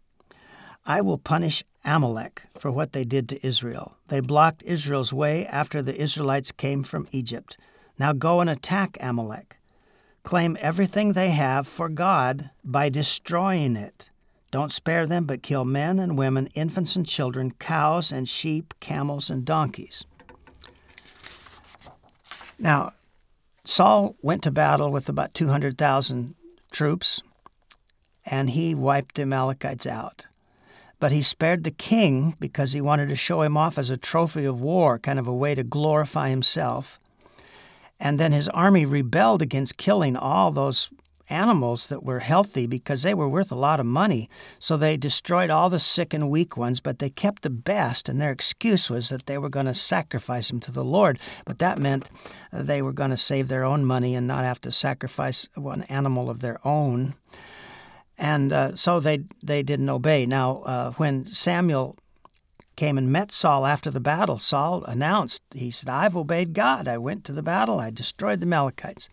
I 0.86 1.02
will 1.02 1.18
punish 1.18 1.62
Amalek 1.84 2.42
for 2.56 2.70
what 2.70 2.92
they 2.92 3.04
did 3.04 3.28
to 3.28 3.46
Israel. 3.46 3.96
They 4.08 4.20
blocked 4.20 4.62
Israel's 4.64 5.12
way 5.12 5.46
after 5.46 5.82
the 5.82 6.00
Israelites 6.00 6.50
came 6.50 6.82
from 6.82 7.08
Egypt. 7.12 7.58
Now 7.98 8.12
go 8.12 8.40
and 8.40 8.48
attack 8.48 8.96
Amalek. 9.00 9.56
Claim 10.22 10.56
everything 10.60 11.12
they 11.12 11.30
have 11.30 11.66
for 11.66 11.88
God 11.88 12.50
by 12.62 12.88
destroying 12.88 13.76
it. 13.76 14.10
Don't 14.50 14.72
spare 14.72 15.06
them, 15.06 15.24
but 15.24 15.42
kill 15.42 15.64
men 15.64 15.98
and 15.98 16.18
women, 16.18 16.48
infants 16.54 16.96
and 16.96 17.06
children, 17.06 17.52
cows 17.52 18.10
and 18.12 18.28
sheep, 18.28 18.74
camels 18.80 19.30
and 19.30 19.44
donkeys. 19.44 20.04
Now, 22.58 22.92
Saul 23.64 24.16
went 24.20 24.42
to 24.42 24.50
battle 24.50 24.90
with 24.90 25.08
about 25.08 25.32
200,000 25.32 26.34
troops, 26.70 27.22
and 28.26 28.50
he 28.50 28.74
wiped 28.74 29.14
the 29.14 29.22
Amalekites 29.22 29.86
out. 29.86 30.26
But 30.98 31.12
he 31.12 31.22
spared 31.22 31.64
the 31.64 31.70
king 31.70 32.36
because 32.38 32.72
he 32.72 32.80
wanted 32.82 33.08
to 33.08 33.16
show 33.16 33.40
him 33.40 33.56
off 33.56 33.78
as 33.78 33.88
a 33.88 33.96
trophy 33.96 34.44
of 34.44 34.60
war, 34.60 34.98
kind 34.98 35.18
of 35.18 35.26
a 35.26 35.34
way 35.34 35.54
to 35.54 35.62
glorify 35.62 36.28
himself. 36.28 36.99
And 38.00 38.18
then 38.18 38.32
his 38.32 38.48
army 38.48 38.86
rebelled 38.86 39.42
against 39.42 39.76
killing 39.76 40.16
all 40.16 40.50
those 40.50 40.90
animals 41.30 41.86
that 41.86 42.02
were 42.02 42.20
healthy 42.20 42.66
because 42.66 43.02
they 43.02 43.14
were 43.14 43.28
worth 43.28 43.52
a 43.52 43.56
lot 43.56 43.80
of 43.80 43.86
money. 43.86 44.28
So 44.58 44.76
they 44.76 44.96
destroyed 44.96 45.48
all 45.48 45.70
the 45.70 45.78
sick 45.78 46.12
and 46.12 46.28
weak 46.28 46.56
ones, 46.56 46.80
but 46.80 46.98
they 46.98 47.10
kept 47.10 47.42
the 47.42 47.50
best, 47.50 48.08
and 48.08 48.20
their 48.20 48.32
excuse 48.32 48.90
was 48.90 49.08
that 49.08 49.26
they 49.26 49.38
were 49.38 49.48
going 49.48 49.66
to 49.66 49.74
sacrifice 49.74 50.48
them 50.48 50.60
to 50.60 50.72
the 50.72 50.84
Lord. 50.84 51.18
But 51.44 51.60
that 51.60 51.78
meant 51.78 52.10
they 52.52 52.82
were 52.82 52.92
going 52.92 53.10
to 53.10 53.16
save 53.16 53.48
their 53.48 53.64
own 53.64 53.84
money 53.84 54.14
and 54.14 54.26
not 54.26 54.44
have 54.44 54.60
to 54.62 54.72
sacrifice 54.72 55.48
one 55.54 55.82
animal 55.84 56.28
of 56.28 56.40
their 56.40 56.58
own. 56.66 57.14
And 58.18 58.52
uh, 58.52 58.76
so 58.76 59.00
they, 59.00 59.24
they 59.42 59.62
didn't 59.62 59.88
obey. 59.88 60.26
Now, 60.26 60.62
uh, 60.62 60.90
when 60.92 61.26
Samuel 61.26 61.96
came 62.80 62.96
and 62.96 63.12
met 63.12 63.30
Saul 63.30 63.66
after 63.66 63.90
the 63.90 64.00
battle, 64.00 64.38
Saul 64.38 64.84
announced, 64.84 65.42
he 65.52 65.70
said, 65.70 65.90
I've 65.90 66.16
obeyed 66.16 66.54
God. 66.54 66.88
I 66.88 66.96
went 66.96 67.24
to 67.24 67.32
the 67.32 67.42
battle, 67.42 67.78
I 67.78 67.90
destroyed 67.90 68.40
the 68.40 68.46
Amalekites. 68.46 69.10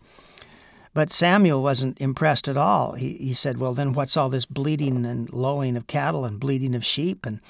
But 0.94 1.12
Samuel 1.12 1.62
wasn't 1.62 2.00
impressed 2.00 2.48
at 2.48 2.56
all. 2.56 2.92
He, 2.92 3.18
he 3.18 3.34
said, 3.34 3.58
Well, 3.58 3.74
then 3.74 3.92
what's 3.92 4.16
all 4.16 4.30
this 4.30 4.46
bleating 4.46 5.04
and 5.04 5.30
lowing 5.30 5.76
of 5.76 5.86
cattle 5.86 6.24
and 6.24 6.40
bleating 6.40 6.74
of 6.74 6.82
sheep? 6.82 7.26
And 7.26 7.40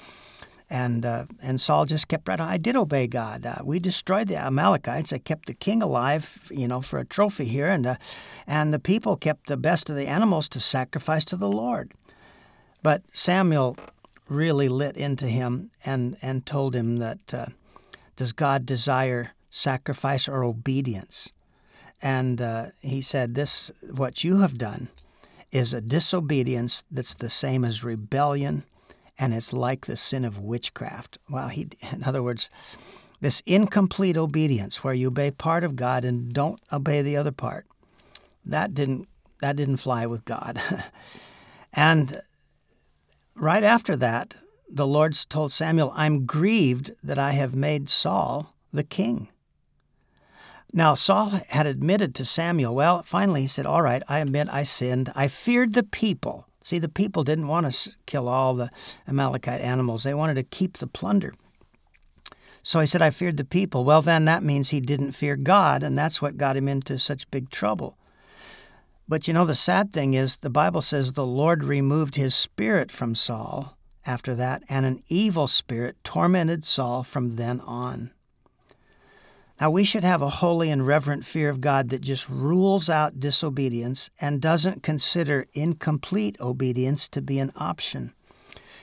and 0.69 1.05
uh, 1.05 1.25
and 1.41 1.61
Saul 1.61 1.85
just 1.85 2.09
kept 2.09 2.27
right 2.27 2.39
on. 2.39 2.49
I 2.49 2.57
did 2.57 2.75
obey 2.75 3.07
God. 3.07 3.45
Uh, 3.45 3.59
we 3.63 3.79
destroyed 3.79 4.27
the 4.27 4.35
Amalekites. 4.35 5.13
I 5.13 5.19
kept 5.19 5.45
the 5.45 5.53
king 5.53 5.81
alive, 5.81 6.51
you 6.51 6.67
know, 6.67 6.81
for 6.81 6.99
a 6.99 7.05
trophy 7.05 7.45
here, 7.45 7.67
and 7.67 7.87
uh, 7.87 7.95
and 8.45 8.73
the 8.73 8.77
people 8.77 9.15
kept 9.15 9.47
the 9.47 9.55
best 9.57 9.89
of 9.89 9.95
the 9.95 10.05
animals 10.05 10.49
to 10.49 10.59
sacrifice 10.59 11.23
to 11.25 11.37
the 11.37 11.49
Lord. 11.49 11.93
But 12.83 13.03
Samuel 13.13 13.77
really 14.29 14.69
lit 14.69 14.95
into 14.95 15.27
him 15.27 15.71
and 15.85 16.17
and 16.21 16.45
told 16.45 16.75
him 16.75 16.97
that 16.97 17.33
uh, 17.33 17.45
does 18.15 18.31
God 18.33 18.65
desire 18.65 19.31
sacrifice 19.49 20.27
or 20.27 20.43
obedience? 20.43 21.31
And 22.01 22.41
uh, 22.41 22.67
he 22.79 23.01
said, 23.01 23.35
This, 23.35 23.71
what 23.93 24.23
you 24.23 24.39
have 24.39 24.57
done, 24.57 24.89
is 25.51 25.73
a 25.73 25.81
disobedience 25.81 26.83
that's 26.91 27.13
the 27.13 27.29
same 27.29 27.65
as 27.65 27.83
rebellion, 27.83 28.63
and 29.17 29.33
it's 29.33 29.51
like 29.53 29.85
the 29.85 29.97
sin 29.97 30.23
of 30.23 30.39
witchcraft. 30.39 31.17
Well, 31.29 31.49
he, 31.49 31.69
in 31.91 32.03
other 32.03 32.23
words, 32.23 32.49
this 33.21 33.41
incomplete 33.45 34.15
obedience 34.15 34.83
where 34.83 34.93
you 34.93 35.07
obey 35.07 35.31
part 35.31 35.63
of 35.63 35.75
God 35.75 36.05
and 36.05 36.31
don't 36.31 36.61
obey 36.71 37.01
the 37.01 37.17
other 37.17 37.31
part, 37.31 37.65
that 38.45 38.73
didn't 38.73 39.07
that 39.41 39.55
didn't 39.55 39.77
fly 39.77 40.05
with 40.05 40.25
God. 40.25 40.61
and 41.73 42.21
right 43.39 43.63
after 43.63 43.95
that, 43.97 44.35
the 44.69 44.87
Lord 44.87 45.17
told 45.29 45.51
Samuel, 45.51 45.91
I'm 45.95 46.25
grieved 46.25 46.91
that 47.03 47.17
I 47.17 47.31
have 47.31 47.55
made 47.55 47.89
Saul 47.89 48.53
the 48.71 48.83
king. 48.83 49.29
Now, 50.71 50.93
Saul 50.93 51.41
had 51.49 51.65
admitted 51.65 52.13
to 52.15 52.25
Samuel, 52.25 52.75
well, 52.75 53.01
finally 53.01 53.41
he 53.41 53.47
said, 53.47 53.65
All 53.65 53.81
right, 53.81 54.03
I 54.07 54.19
admit 54.19 54.47
I 54.51 54.63
sinned. 54.63 55.11
I 55.15 55.27
feared 55.27 55.73
the 55.73 55.83
people. 55.83 56.45
See, 56.61 56.77
the 56.77 56.89
people 56.89 57.23
didn't 57.23 57.47
want 57.47 57.71
to 57.71 57.91
kill 58.05 58.27
all 58.27 58.53
the 58.53 58.69
Amalekite 59.07 59.61
animals, 59.61 60.03
they 60.03 60.13
wanted 60.13 60.35
to 60.35 60.43
keep 60.43 60.77
the 60.77 60.87
plunder. 60.87 61.33
So 62.61 62.79
he 62.81 62.85
said, 62.85 63.01
I 63.01 63.09
feared 63.09 63.37
the 63.37 63.45
people. 63.45 63.83
Well, 63.83 64.01
then 64.01 64.25
that 64.25 64.43
means 64.43 64.69
he 64.69 64.81
didn't 64.81 65.13
fear 65.13 65.35
God, 65.35 65.81
and 65.81 65.97
that's 65.97 66.21
what 66.21 66.37
got 66.37 66.57
him 66.57 66.67
into 66.67 66.99
such 66.99 67.31
big 67.31 67.49
trouble. 67.49 67.97
But 69.09 69.27
you 69.27 69.33
know, 69.33 69.45
the 69.45 69.55
sad 69.55 69.91
thing 69.91 70.13
is, 70.13 70.37
the 70.37 70.51
Bible 70.51 70.83
says 70.83 71.13
the 71.13 71.25
Lord 71.25 71.63
removed 71.63 72.13
his 72.13 72.35
spirit 72.35 72.91
from 72.91 73.15
Saul 73.15 73.75
after 74.05 74.35
that, 74.35 74.61
and 74.69 74.85
an 74.85 75.01
evil 75.07 75.47
spirit 75.47 75.97
tormented 76.03 76.63
Saul 76.63 77.01
from 77.01 77.35
then 77.35 77.59
on. 77.61 78.11
Now, 79.59 79.71
we 79.71 79.83
should 79.83 80.03
have 80.03 80.21
a 80.21 80.29
holy 80.29 80.69
and 80.69 80.85
reverent 80.85 81.25
fear 81.25 81.49
of 81.49 81.59
God 81.59 81.89
that 81.89 82.01
just 82.01 82.29
rules 82.29 82.87
out 82.87 83.19
disobedience 83.19 84.11
and 84.21 84.39
doesn't 84.39 84.83
consider 84.83 85.47
incomplete 85.53 86.39
obedience 86.39 87.07
to 87.09 87.21
be 87.21 87.39
an 87.39 87.51
option. 87.55 88.13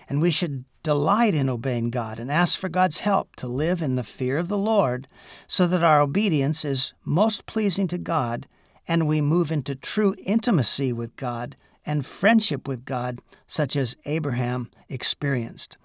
And 0.09 0.21
we 0.21 0.33
should 0.33 0.65
delight 0.83 1.37
in 1.37 1.49
obeying 1.49 1.91
God 1.91 2.19
and 2.19 2.33
ask 2.33 2.59
for 2.59 2.69
God's 2.69 2.99
help 2.99 3.37
to 3.37 3.47
live 3.47 3.81
in 3.81 3.95
the 3.95 4.05
fear 4.05 4.39
of 4.39 4.49
the 4.49 4.59
Lord 4.59 5.07
so 5.47 5.69
that 5.69 5.85
our 5.85 6.01
obedience 6.01 6.65
is 6.65 6.95
most 7.05 7.47
pleasing 7.47 7.87
to 7.89 7.99
God 7.99 8.49
and 8.89 9.07
we 9.07 9.21
move 9.21 9.51
into 9.51 9.75
true 9.75 10.15
intimacy 10.25 10.93
with 10.93 11.17
God 11.17 11.57
and 11.85 12.05
friendship 12.05 12.67
with 12.67 12.85
God, 12.85 13.21
such 13.47 13.77
as 13.77 13.97
Abraham 14.05 14.71
experienced. 14.89 15.77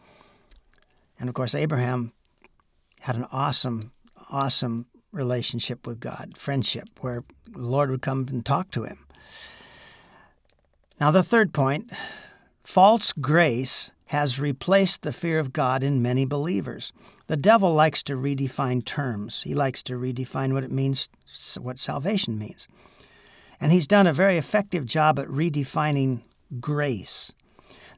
And 1.19 1.29
of 1.29 1.35
course, 1.35 1.53
Abraham 1.53 2.13
had 3.01 3.15
an 3.15 3.27
awesome 3.31 3.91
awesome 4.31 4.85
relationship 5.11 5.85
with 5.85 5.99
God, 5.99 6.37
friendship, 6.37 6.89
where 7.01 7.23
the 7.51 7.59
Lord 7.59 7.89
would 7.89 8.01
come 8.01 8.25
and 8.29 8.45
talk 8.45 8.71
to 8.71 8.83
him. 8.83 9.05
Now, 10.99 11.11
the 11.11 11.23
third 11.23 11.53
point 11.53 11.91
false 12.63 13.11
grace 13.11 13.91
has 14.05 14.39
replaced 14.39 15.01
the 15.01 15.13
fear 15.13 15.39
of 15.39 15.53
God 15.53 15.83
in 15.83 16.01
many 16.01 16.25
believers. 16.25 16.91
The 17.27 17.37
devil 17.37 17.73
likes 17.73 18.03
to 18.03 18.15
redefine 18.15 18.83
terms, 18.85 19.43
he 19.43 19.53
likes 19.53 19.83
to 19.83 19.93
redefine 19.93 20.53
what 20.53 20.63
it 20.63 20.71
means, 20.71 21.09
what 21.59 21.79
salvation 21.79 22.37
means. 22.37 22.67
And 23.62 23.71
he's 23.71 23.86
done 23.86 24.08
a 24.08 24.13
very 24.13 24.38
effective 24.38 24.88
job 24.88 25.19
at 25.19 25.28
redefining 25.28 26.21
grace. 26.60 27.32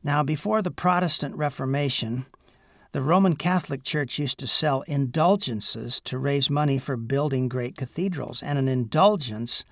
Now, 0.04 0.22
before 0.22 0.62
the 0.62 0.72
Protestant 0.72 1.36
Reformation, 1.38 2.26
The 2.92 3.02
Roman 3.02 3.38
Catholic 3.38 3.82
Church 3.84 4.20
used 4.20 4.38
to 4.40 4.48
sell 4.48 4.82
indulgences 4.82 6.02
to 6.02 6.20
raise 6.20 6.50
money 6.50 6.78
for 6.78 6.98
building 6.98 7.48
great 7.48 7.78
cathedrals, 7.78 8.44
and 8.44 8.60
an 8.60 8.68
indulgence 8.68 9.64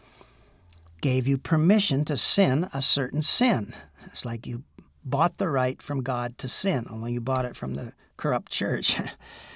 gave 1.01 1.27
you 1.27 1.37
permission 1.37 2.05
to 2.05 2.15
sin 2.15 2.69
a 2.73 2.81
certain 2.81 3.21
sin. 3.21 3.73
It's 4.05 4.23
like 4.23 4.47
you 4.47 4.63
bought 5.03 5.37
the 5.37 5.49
right 5.49 5.81
from 5.81 6.03
God 6.03 6.37
to 6.37 6.47
sin, 6.47 6.87
only 6.89 7.11
you 7.11 7.19
bought 7.21 7.45
it 7.45 7.57
from 7.57 7.73
the 7.73 7.91
corrupt 8.15 8.49
church. 8.51 8.97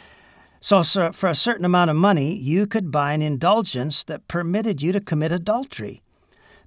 so, 0.59 0.83
for 0.83 1.29
a 1.29 1.35
certain 1.35 1.65
amount 1.65 1.91
of 1.91 1.95
money, 1.95 2.35
you 2.35 2.67
could 2.67 2.91
buy 2.91 3.13
an 3.13 3.21
indulgence 3.21 4.03
that 4.03 4.27
permitted 4.27 4.81
you 4.81 4.91
to 4.91 4.99
commit 4.99 5.31
adultery. 5.31 6.01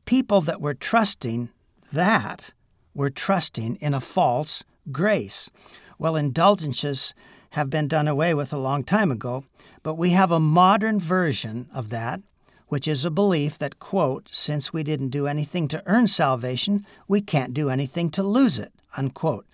People 0.09 0.40
that 0.40 0.62
were 0.62 0.73
trusting 0.73 1.51
that 1.92 2.53
were 2.94 3.11
trusting 3.11 3.77
in 3.77 3.92
a 3.92 4.01
false 4.01 4.64
grace. 4.90 5.51
Well, 5.99 6.16
indulgences 6.16 7.12
have 7.51 7.68
been 7.68 7.88
done 7.88 8.09
away 8.09 8.33
with 8.33 8.51
a 8.51 8.57
long 8.57 8.85
time 8.85 9.11
ago, 9.11 9.44
but 9.83 9.97
we 9.97 10.11
have 10.12 10.31
a 10.31 10.40
modern 10.40 10.99
version 10.99 11.68
of 11.75 11.90
that 11.90 12.23
which 12.68 12.88
is 12.88 13.05
a 13.05 13.11
belief 13.11 13.59
that, 13.59 13.79
quote, 13.81 14.31
since 14.33 14.73
we 14.73 14.83
didn't 14.83 15.11
do 15.11 15.27
anything 15.27 15.68
to 15.68 15.83
earn 15.85 16.07
salvation, 16.07 16.87
we 17.07 17.21
can't 17.21 17.53
do 17.53 17.68
anything 17.68 18.09
to 18.12 18.23
lose 18.23 18.59
it, 18.59 18.73
unquote. 18.97 19.44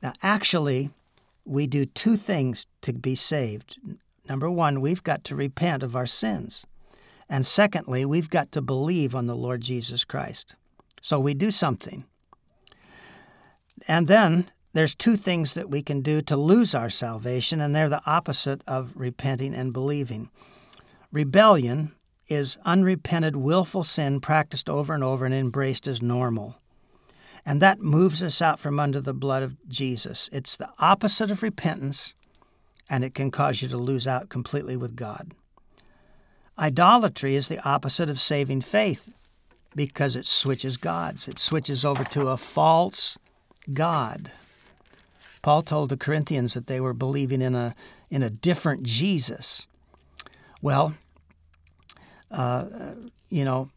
Now, 0.00 0.12
actually, 0.22 0.90
we 1.44 1.66
do 1.66 1.86
two 1.86 2.16
things 2.16 2.68
to 2.82 2.92
be 2.92 3.16
saved. 3.16 3.80
Number 4.28 4.48
one, 4.48 4.80
we've 4.80 5.02
got 5.02 5.24
to 5.24 5.34
repent 5.34 5.82
of 5.82 5.96
our 5.96 6.06
sins. 6.06 6.64
And 7.28 7.44
secondly, 7.44 8.04
we've 8.04 8.30
got 8.30 8.52
to 8.52 8.62
believe 8.62 9.14
on 9.14 9.26
the 9.26 9.36
Lord 9.36 9.60
Jesus 9.60 10.04
Christ. 10.04 10.54
So 11.02 11.18
we 11.18 11.34
do 11.34 11.50
something. 11.50 12.04
And 13.88 14.06
then 14.08 14.50
there's 14.72 14.94
two 14.94 15.16
things 15.16 15.54
that 15.54 15.70
we 15.70 15.82
can 15.82 16.02
do 16.02 16.20
to 16.22 16.36
lose 16.36 16.74
our 16.74 16.90
salvation, 16.90 17.60
and 17.60 17.74
they're 17.74 17.88
the 17.88 18.02
opposite 18.06 18.62
of 18.66 18.92
repenting 18.94 19.54
and 19.54 19.72
believing. 19.72 20.30
Rebellion 21.12 21.92
is 22.28 22.58
unrepented, 22.64 23.36
willful 23.36 23.82
sin 23.82 24.20
practiced 24.20 24.68
over 24.68 24.92
and 24.94 25.04
over 25.04 25.24
and 25.24 25.34
embraced 25.34 25.86
as 25.86 26.02
normal. 26.02 26.56
And 27.44 27.62
that 27.62 27.80
moves 27.80 28.22
us 28.22 28.42
out 28.42 28.58
from 28.58 28.80
under 28.80 29.00
the 29.00 29.14
blood 29.14 29.42
of 29.42 29.56
Jesus. 29.68 30.28
It's 30.32 30.56
the 30.56 30.70
opposite 30.78 31.30
of 31.30 31.42
repentance, 31.42 32.14
and 32.90 33.04
it 33.04 33.14
can 33.14 33.30
cause 33.30 33.62
you 33.62 33.68
to 33.68 33.76
lose 33.76 34.06
out 34.06 34.28
completely 34.28 34.76
with 34.76 34.96
God. 34.96 35.32
Idolatry 36.58 37.36
is 37.36 37.48
the 37.48 37.60
opposite 37.68 38.08
of 38.08 38.18
saving 38.18 38.62
faith 38.62 39.12
because 39.74 40.16
it 40.16 40.26
switches 40.26 40.76
gods. 40.78 41.28
It 41.28 41.38
switches 41.38 41.84
over 41.84 42.02
to 42.04 42.28
a 42.28 42.36
false 42.36 43.18
God. 43.72 44.32
Paul 45.42 45.62
told 45.62 45.90
the 45.90 45.96
Corinthians 45.96 46.54
that 46.54 46.66
they 46.66 46.80
were 46.80 46.94
believing 46.94 47.42
in 47.42 47.54
a, 47.54 47.74
in 48.10 48.22
a 48.22 48.30
different 48.30 48.84
Jesus. 48.84 49.66
Well, 50.62 50.94
uh, 52.30 52.94
you 53.28 53.44
know, 53.44 53.70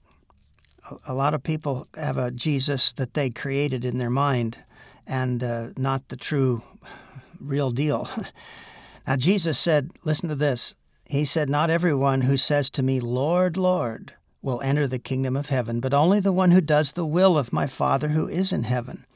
a, 0.89 1.11
a, 1.11 1.13
lot 1.13 1.33
of 1.33 1.43
people 1.43 1.87
have 1.95 2.17
a 2.17 2.31
Jesus 2.31 2.93
that 2.93 3.13
they 3.13 3.29
created 3.29 3.85
in 3.85 3.97
their 3.97 4.09
mind 4.09 4.59
and 5.05 5.43
uh, 5.43 5.67
not 5.77 6.07
the 6.07 6.15
true, 6.15 6.63
real 7.39 7.71
deal. 7.71 8.09
now, 9.07 9.17
Jesus 9.17 9.59
said, 9.59 9.91
listen 10.03 10.29
to 10.29 10.35
this. 10.35 10.73
He 11.09 11.25
said, 11.25 11.49
Not 11.49 11.71
everyone 11.71 12.21
who 12.21 12.37
says 12.37 12.69
to 12.69 12.83
me, 12.83 12.99
Lord, 12.99 13.57
Lord, 13.57 14.13
will 14.43 14.61
enter 14.61 14.87
the 14.87 14.99
kingdom 14.99 15.35
of 15.35 15.49
heaven, 15.49 15.79
but 15.79 15.91
only 15.91 16.19
the 16.19 16.31
one 16.31 16.51
who 16.51 16.61
does 16.61 16.93
the 16.93 17.05
will 17.05 17.35
of 17.35 17.51
my 17.51 17.65
Father 17.65 18.09
who 18.09 18.27
is 18.27 18.53
in 18.53 18.61
heaven. 18.61 19.07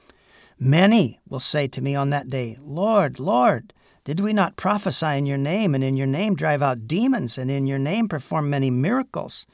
Many 0.58 1.20
will 1.30 1.40
say 1.40 1.68
to 1.68 1.82
me 1.82 1.94
on 1.94 2.10
that 2.10 2.32
day, 2.32 2.58
Lord, 2.60 3.20
Lord, 3.20 3.74
did 4.06 4.20
we 4.20 4.34
not 4.34 4.56
prophesy 4.56 5.18
in 5.18 5.28
your 5.28 5.38
name, 5.38 5.76
and 5.76 5.84
in 5.84 5.96
your 5.96 6.08
name 6.08 6.34
drive 6.34 6.64
out 6.64 6.88
demons, 6.88 7.38
and 7.38 7.52
in 7.52 7.68
your 7.68 7.78
name 7.78 8.08
perform 8.08 8.50
many 8.50 8.72
miracles? 8.72 9.46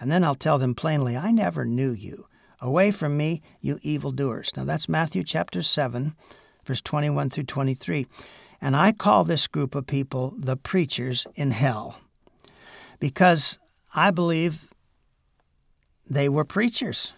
And 0.00 0.10
then 0.10 0.24
I'll 0.24 0.34
tell 0.34 0.58
them 0.58 0.74
plainly, 0.74 1.14
I 1.14 1.30
never 1.30 1.66
knew 1.66 1.92
you. 1.92 2.26
Away 2.62 2.90
from 2.90 3.18
me, 3.18 3.42
you 3.60 3.78
evildoers. 3.82 4.50
Now 4.56 4.64
that's 4.64 4.88
Matthew 4.88 5.24
chapter 5.24 5.60
7, 5.60 6.14
verse 6.64 6.80
21 6.80 7.28
through 7.28 7.44
23. 7.44 8.06
And 8.62 8.76
I 8.76 8.92
call 8.92 9.24
this 9.24 9.48
group 9.48 9.74
of 9.74 9.88
people 9.88 10.34
the 10.38 10.56
preachers 10.56 11.26
in 11.34 11.50
hell 11.50 11.98
because 13.00 13.58
I 13.92 14.12
believe 14.12 14.68
they 16.08 16.28
were 16.28 16.44
preachers. 16.44 17.12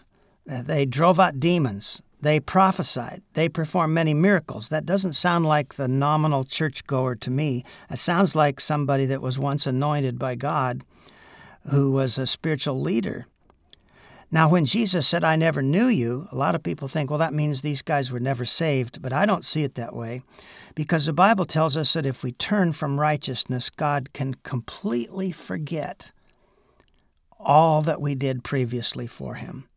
They 0.47 0.87
drove 0.87 1.19
out 1.19 1.39
demons. 1.39 2.01
They 2.19 2.39
prophesied. 2.39 3.21
They 3.33 3.47
performed 3.47 3.93
many 3.93 4.15
miracles. 4.15 4.69
That 4.69 4.87
doesn't 4.87 5.13
sound 5.13 5.45
like 5.45 5.75
the 5.75 5.87
nominal 5.87 6.45
churchgoer 6.45 7.15
to 7.17 7.29
me. 7.29 7.63
It 7.91 7.99
sounds 7.99 8.35
like 8.35 8.59
somebody 8.59 9.05
that 9.05 9.21
was 9.21 9.37
once 9.37 9.67
anointed 9.67 10.17
by 10.17 10.33
God 10.33 10.83
who 11.69 11.91
was 11.91 12.17
a 12.17 12.25
spiritual 12.25 12.81
leader. 12.81 13.27
Now, 14.31 14.49
when 14.49 14.65
Jesus 14.65 15.07
said, 15.07 15.23
I 15.23 15.35
never 15.35 15.61
knew 15.61 15.85
you, 15.85 16.27
a 16.31 16.35
lot 16.35 16.55
of 16.55 16.63
people 16.63 16.87
think, 16.87 17.11
well, 17.11 17.19
that 17.19 17.33
means 17.33 17.61
these 17.61 17.83
guys 17.83 18.11
were 18.11 18.19
never 18.19 18.43
saved, 18.45 19.03
but 19.03 19.13
I 19.13 19.27
don't 19.27 19.45
see 19.45 19.63
it 19.63 19.75
that 19.75 19.95
way 19.95 20.23
because 20.75 21.05
the 21.05 21.13
Bible 21.13 21.45
tells 21.45 21.77
us 21.77 21.93
that 21.93 22.05
if 22.05 22.21
we 22.21 22.33
turn 22.33 22.73
from 22.73 22.99
righteousness, 22.99 23.69
God 23.69 24.11
can 24.13 24.33
completely 24.43 25.31
forget 25.31 26.11
all 27.39 27.81
that 27.81 28.01
we 28.01 28.13
did 28.13 28.43
previously 28.43 29.07
for 29.07 29.35
him. 29.35 29.69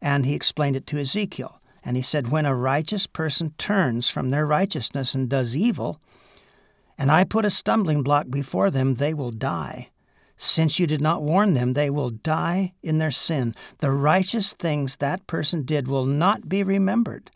And 0.00 0.24
he 0.24 0.34
explained 0.34 0.76
it 0.76 0.86
to 0.88 0.98
Ezekiel. 0.98 1.60
And 1.84 1.96
he 1.96 2.02
said, 2.02 2.28
When 2.28 2.46
a 2.46 2.54
righteous 2.54 3.06
person 3.06 3.52
turns 3.58 4.08
from 4.08 4.30
their 4.30 4.46
righteousness 4.46 5.14
and 5.14 5.28
does 5.28 5.54
evil, 5.54 6.00
and 6.98 7.12
I 7.12 7.24
put 7.24 7.44
a 7.44 7.50
stumbling 7.50 8.02
block 8.02 8.30
before 8.30 8.70
them, 8.70 8.94
they 8.94 9.12
will 9.12 9.30
die. 9.30 9.90
Since 10.38 10.78
you 10.78 10.86
did 10.86 11.00
not 11.00 11.22
warn 11.22 11.54
them, 11.54 11.72
they 11.74 11.90
will 11.90 12.10
die 12.10 12.74
in 12.82 12.98
their 12.98 13.10
sin. 13.10 13.54
The 13.78 13.90
righteous 13.90 14.52
things 14.52 14.96
that 14.96 15.26
person 15.26 15.64
did 15.64 15.88
will 15.88 16.06
not 16.06 16.48
be 16.48 16.62
remembered, 16.62 17.30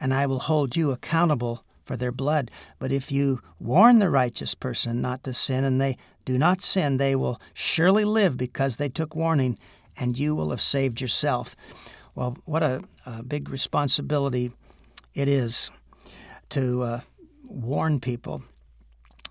and 0.00 0.12
I 0.12 0.26
will 0.26 0.40
hold 0.40 0.76
you 0.76 0.90
accountable 0.90 1.64
for 1.86 1.96
their 1.96 2.12
blood. 2.12 2.50
But 2.78 2.92
if 2.92 3.10
you 3.10 3.40
warn 3.58 3.98
the 3.98 4.10
righteous 4.10 4.54
person 4.54 5.00
not 5.00 5.24
to 5.24 5.32
sin, 5.32 5.64
and 5.64 5.80
they 5.80 5.96
do 6.24 6.36
not 6.36 6.60
sin, 6.60 6.96
they 6.98 7.16
will 7.16 7.40
surely 7.54 8.04
live 8.04 8.36
because 8.36 8.76
they 8.76 8.88
took 8.90 9.14
warning, 9.14 9.58
and 9.96 10.18
you 10.18 10.34
will 10.34 10.50
have 10.50 10.60
saved 10.60 11.00
yourself. 11.00 11.56
Well, 12.14 12.36
what 12.44 12.62
a, 12.62 12.82
a 13.06 13.22
big 13.22 13.48
responsibility 13.48 14.50
it 15.14 15.28
is 15.28 15.70
to 16.50 16.82
uh, 16.82 17.00
warn 17.44 18.00
people. 18.00 18.42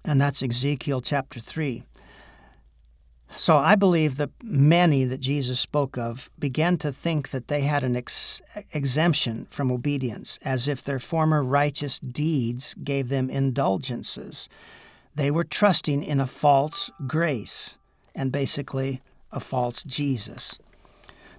And 0.04 0.22
that's 0.22 0.41
Ezekiel 0.41 1.02
chapter 1.02 1.39
3. 1.39 1.84
So 3.36 3.58
I 3.58 3.76
believe 3.76 4.17
that 4.17 4.32
many 4.41 5.04
that 5.06 5.19
Jesus 5.19 5.60
spoke 5.60 5.98
of 5.98 6.30
began 6.39 6.78
to 6.78 6.91
think 6.91 7.30
that 7.30 7.48
they 7.50 7.62
had 7.62 7.84
an 7.84 7.95
ex- 7.95 8.41
exemption 8.74 9.48
from 9.50 9.71
obedience, 9.71 10.39
as 10.43 10.67
if 10.67 10.84
their 10.84 11.00
former 11.00 11.43
righteous 11.43 12.00
deeds 12.00 12.76
gave 12.84 13.10
them 13.10 13.30
indulgences. 13.30 14.48
They 15.15 15.32
were 15.32 15.43
trusting 15.43 16.04
in 16.04 16.19
a 16.19 16.28
false 16.28 16.89
grace 17.08 17.78
and 18.13 18.32
basically 18.32 19.02
a 19.32 19.39
false 19.39 19.84
Jesus. 19.84 20.58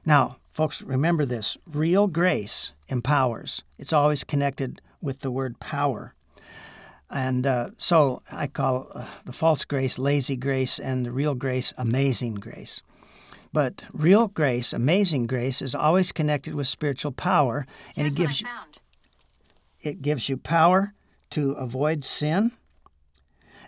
Now, 0.05 0.37
Folks, 0.57 0.81
remember 0.81 1.27
this 1.27 1.59
real 1.71 2.07
grace 2.07 2.73
empowers, 2.89 3.63
it's 3.77 3.93
always 3.93 4.25
connected 4.25 4.81
with 5.03 5.21
the 5.21 5.31
word 5.31 5.61
power. 5.61 6.15
And 7.11 7.47
uh, 7.47 7.71
so 7.77 8.23
I 8.33 8.47
call 8.47 8.89
uh, 8.93 9.07
the 9.25 9.33
false 9.33 9.65
grace 9.65 9.99
lazy 9.99 10.37
grace 10.37 10.79
and 10.79 11.07
the 11.07 11.13
real 11.13 11.35
grace 11.35 11.73
amazing 11.79 12.35
grace. 12.35 12.83
But 13.53 13.85
real 13.93 14.29
grace, 14.29 14.73
amazing 14.73 15.27
grace, 15.27 15.63
is 15.63 15.75
always 15.75 16.13
connected 16.13 16.55
with 16.55 16.67
spiritual 16.67 17.13
power, 17.13 17.67
and 17.97 18.07
Here's 18.07 18.15
it 18.15 18.17
gives 18.17 18.41
you 18.43 18.49
it 19.81 20.03
gives 20.03 20.29
you 20.29 20.37
power 20.37 20.93
to 21.31 21.53
avoid 21.53 22.05
sin, 22.05 22.53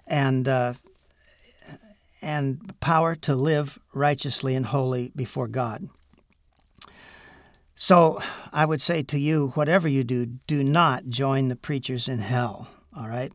and 0.06 0.46
uh, 0.46 0.74
and 2.20 2.74
power 2.80 3.14
to 3.16 3.34
live 3.34 3.78
righteously 3.94 4.54
and 4.54 4.66
holy 4.66 5.12
before 5.14 5.48
God. 5.48 5.88
So 7.74 8.20
I 8.52 8.64
would 8.64 8.80
say 8.80 9.02
to 9.04 9.18
you, 9.18 9.52
whatever 9.54 9.86
you 9.86 10.02
do, 10.02 10.26
do 10.26 10.64
not 10.64 11.08
join 11.08 11.48
the 11.48 11.56
preachers 11.56 12.08
in 12.08 12.18
hell. 12.18 12.68
All 12.98 13.08
right? 13.08 13.32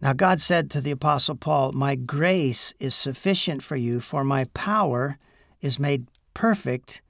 Now, 0.00 0.12
God 0.12 0.40
said 0.40 0.70
to 0.70 0.80
the 0.80 0.90
Apostle 0.90 1.36
Paul, 1.36 1.72
My 1.72 1.94
grace 1.94 2.74
is 2.78 2.94
sufficient 2.94 3.62
for 3.62 3.76
you, 3.76 4.00
for 4.00 4.22
my 4.22 4.44
power 4.52 5.18
is 5.62 5.78
made 5.78 6.08
perfect 6.34 7.00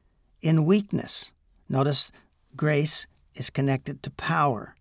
in 0.43 0.65
weakness. 0.65 1.33
Notice 1.69 2.13
grace 2.57 3.07
is 3.35 3.51
connected 3.51 4.03
to 4.03 4.11
power. 4.11 4.77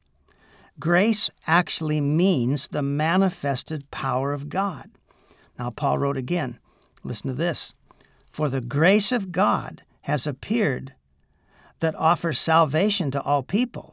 Grace 0.80 1.30
actually 1.48 2.02
means 2.02 2.68
the 2.68 2.84
manifested 2.84 3.90
power 3.90 4.34
of 4.34 4.50
God. 4.50 4.92
Now, 5.58 5.70
Paul 5.70 5.98
wrote 5.98 6.18
again, 6.18 6.60
listen 7.04 7.30
to 7.30 7.34
this 7.34 7.74
For 8.32 8.50
the 8.50 8.62
grace 8.62 9.12
of 9.12 9.32
God 9.32 9.84
has 10.02 10.28
appeared 10.28 10.94
that 11.80 11.96
offers 11.96 12.40
salvation 12.40 13.12
to 13.12 13.22
all 13.22 13.44
people. 13.44 13.93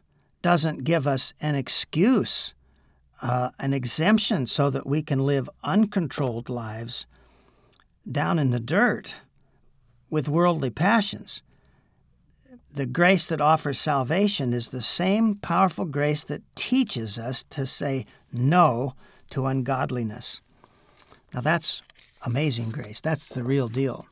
doesn't 0.41 0.83
give 0.83 1.05
us 1.07 1.33
an 1.41 1.55
excuse, 1.55 2.53
uh, 3.21 3.51
an 3.59 3.73
exemption, 3.73 4.47
so 4.47 4.69
that 4.69 4.87
we 4.87 5.01
can 5.01 5.25
live 5.25 5.49
uncontrolled 5.63 6.49
lives 6.49 7.05
down 8.09 8.39
in 8.39 8.51
the 8.51 8.59
dirt 8.59 9.17
with 10.09 10.27
worldly 10.27 10.69
passions 10.69 11.43
the 12.73 12.85
grace 12.85 13.25
that 13.27 13.41
offers 13.41 13.79
salvation 13.79 14.53
is 14.53 14.69
the 14.69 14.81
same 14.81 15.35
powerful 15.35 15.85
grace 15.85 16.23
that 16.23 16.41
teaches 16.55 17.19
us 17.19 17.43
to 17.43 17.65
say 17.65 18.05
no 18.31 18.95
to 19.29 19.45
ungodliness. 19.45 20.41
Now, 21.33 21.41
that's 21.41 21.81
amazing 22.25 22.71
grace. 22.71 23.01
That's 23.01 23.27
the 23.27 23.43
real 23.43 23.67
deal. 23.67 24.05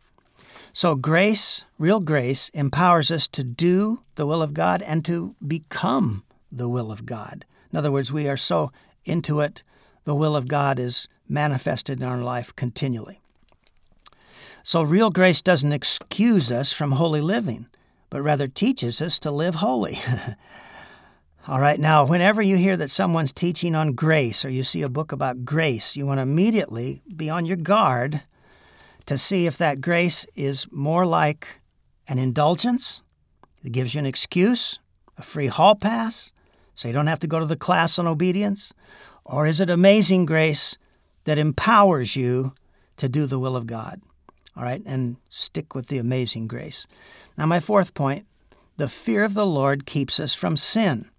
So, 0.73 0.95
grace, 0.95 1.63
real 1.77 1.99
grace, 1.99 2.49
empowers 2.53 3.12
us 3.12 3.27
to 3.27 3.43
do 3.43 4.03
the 4.15 4.25
will 4.25 4.41
of 4.41 4.53
God 4.53 4.82
and 4.82 5.03
to 5.05 5.36
become 5.45 6.23
the 6.51 6.69
will 6.69 6.91
of 6.91 7.05
God. 7.05 7.45
In 7.71 7.77
other 7.77 7.91
words, 7.91 8.12
we 8.12 8.27
are 8.27 8.38
so 8.38 8.71
into 9.05 9.39
it, 9.39 9.63
the 10.05 10.15
will 10.15 10.36
of 10.36 10.47
God 10.47 10.79
is 10.79 11.08
manifested 11.27 11.99
in 11.99 12.08
our 12.08 12.17
life 12.17 12.55
continually. 12.55 13.21
So, 14.63 14.82
real 14.82 15.10
grace 15.10 15.41
doesn't 15.41 15.73
excuse 15.73 16.51
us 16.51 16.71
from 16.71 16.93
holy 16.93 17.21
living 17.21 17.67
but 18.10 18.21
rather 18.21 18.47
teaches 18.47 19.01
us 19.01 19.19
to 19.19 19.32
live 19.32 19.55
holy. 19.55 19.99
All 21.47 21.60
right, 21.60 21.79
now, 21.79 22.05
whenever 22.05 22.41
you 22.41 22.58
hear 22.58 22.77
that 22.77 22.91
someone's 22.91 23.32
teaching 23.32 23.75
on 23.75 23.93
grace 23.93 24.43
or 24.43 24.49
you 24.49 24.63
see 24.63 24.82
a 24.82 24.89
book 24.89 25.12
about 25.12 25.45
grace, 25.45 25.95
you 25.95 26.05
want 26.05 26.17
to 26.17 26.23
immediately 26.23 27.01
be 27.15 27.29
on 27.29 27.45
your 27.45 27.58
guard 27.58 28.21
to 29.10 29.17
see 29.17 29.48
if 29.48 29.58
that 29.58 29.82
grace 29.82 30.24
is 30.36 30.67
more 30.69 31.04
like 31.04 31.60
an 32.08 32.19
indulgence 32.19 33.02
that 33.63 33.72
gives 33.72 33.95
you 33.95 34.00
an 34.00 34.06
excuse, 34.06 34.78
a 35.17 35.24
free 35.24 35.48
hall 35.48 35.74
pass, 35.74 36.32
so 36.76 36.88
you 36.88 36.93
don't 36.93 37.08
have 37.08 37.17
to 37.17 37.26
go 37.26 37.39
to 37.39 37.45
the 37.48 37.56
class 37.56 37.98
on 37.98 38.06
obedience, 38.06 38.72
or 39.26 39.48
is 39.48 39.60
it 39.60 39.67
amazing 39.67 40.28
grace 40.28 40.78
that 41.24 41.39
empowers 41.39 42.15
you 42.15 42.54
to 42.98 43.10
do 43.10 43.26
the 43.26 43.39
will 43.39 43.56
of 43.56 43.65
God? 43.65 44.00
All 44.56 44.62
right, 44.62 44.84
and 44.86 45.15
stick 45.28 45.74
with 45.74 45.88
the 45.88 45.98
amazing 45.98 46.48
grace. 46.48 46.86
Now, 47.36 47.48
my 47.48 47.60
fourth 47.60 47.95
point 47.95 48.28
the 48.78 48.88
fear 48.88 49.24
of 49.24 49.34
the 49.34 49.48
Lord 49.48 49.88
keeps 49.88 50.19
us 50.19 50.36
from 50.36 50.56
sin. 50.56 51.10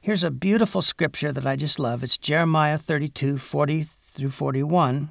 Here's 0.00 0.22
a 0.22 0.30
beautiful 0.30 0.82
scripture 0.82 1.32
that 1.32 1.48
I 1.48 1.56
just 1.56 1.80
love. 1.80 2.04
It's 2.04 2.16
Jeremiah 2.16 2.78
32 2.78 3.38
40 3.38 3.82
through 3.82 4.30
41. 4.30 5.10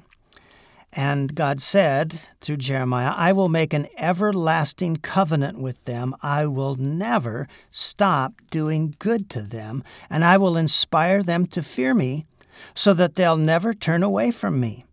And 0.96 1.34
God 1.34 1.60
said 1.60 2.28
through 2.40 2.58
Jeremiah, 2.58 3.12
I 3.16 3.32
will 3.32 3.48
make 3.48 3.74
an 3.74 3.88
everlasting 3.98 4.98
covenant 4.98 5.58
with 5.58 5.86
them. 5.86 6.14
I 6.22 6.46
will 6.46 6.76
never 6.76 7.48
stop 7.72 8.34
doing 8.50 8.94
good 9.00 9.28
to 9.30 9.42
them, 9.42 9.82
and 10.08 10.24
I 10.24 10.36
will 10.36 10.56
inspire 10.56 11.24
them 11.24 11.46
to 11.48 11.64
fear 11.64 11.94
me 11.94 12.26
so 12.74 12.94
that 12.94 13.16
they'll 13.16 13.36
never 13.36 13.74
turn 13.74 14.04
away 14.04 14.30
from 14.30 14.60
me. 14.60 14.84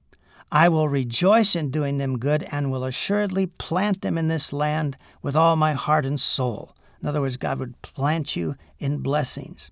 I 0.52 0.70
will 0.70 0.90
rejoice 0.90 1.56
in 1.56 1.70
doing 1.70 2.00
them 2.00 2.18
good 2.18 2.48
and 2.52 2.72
will 2.72 2.84
assuredly 2.84 3.46
plant 3.46 4.02
them 4.02 4.18
in 4.18 4.28
this 4.28 4.52
land 4.52 4.98
with 5.22 5.36
all 5.36 5.56
my 5.56 5.74
heart 5.74 6.06
and 6.06 6.20
soul. 6.20 6.76
In 7.00 7.08
other 7.08 7.22
words, 7.22 7.38
God 7.38 7.60
would 7.60 7.80
plant 7.84 8.36
you 8.36 8.56
in 8.80 8.98
blessings 8.98 9.70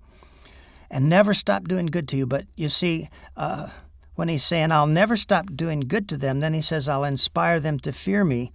and 0.91 1.09
never 1.09 1.33
stop 1.33 1.67
doing 1.67 1.87
good 1.87 2.07
to 2.09 2.17
you. 2.17 2.27
But 2.27 2.45
you 2.55 2.69
see, 2.69 3.09
uh, 3.35 3.69
when 4.19 4.27
he's 4.27 4.43
saying, 4.43 4.69
I'll 4.69 4.85
never 4.85 5.15
stop 5.15 5.55
doing 5.55 5.79
good 5.79 6.09
to 6.09 6.17
them, 6.17 6.41
then 6.41 6.53
he 6.53 6.59
says, 6.59 6.89
I'll 6.89 7.05
inspire 7.05 7.57
them 7.61 7.79
to 7.79 7.93
fear 7.93 8.25
me. 8.25 8.51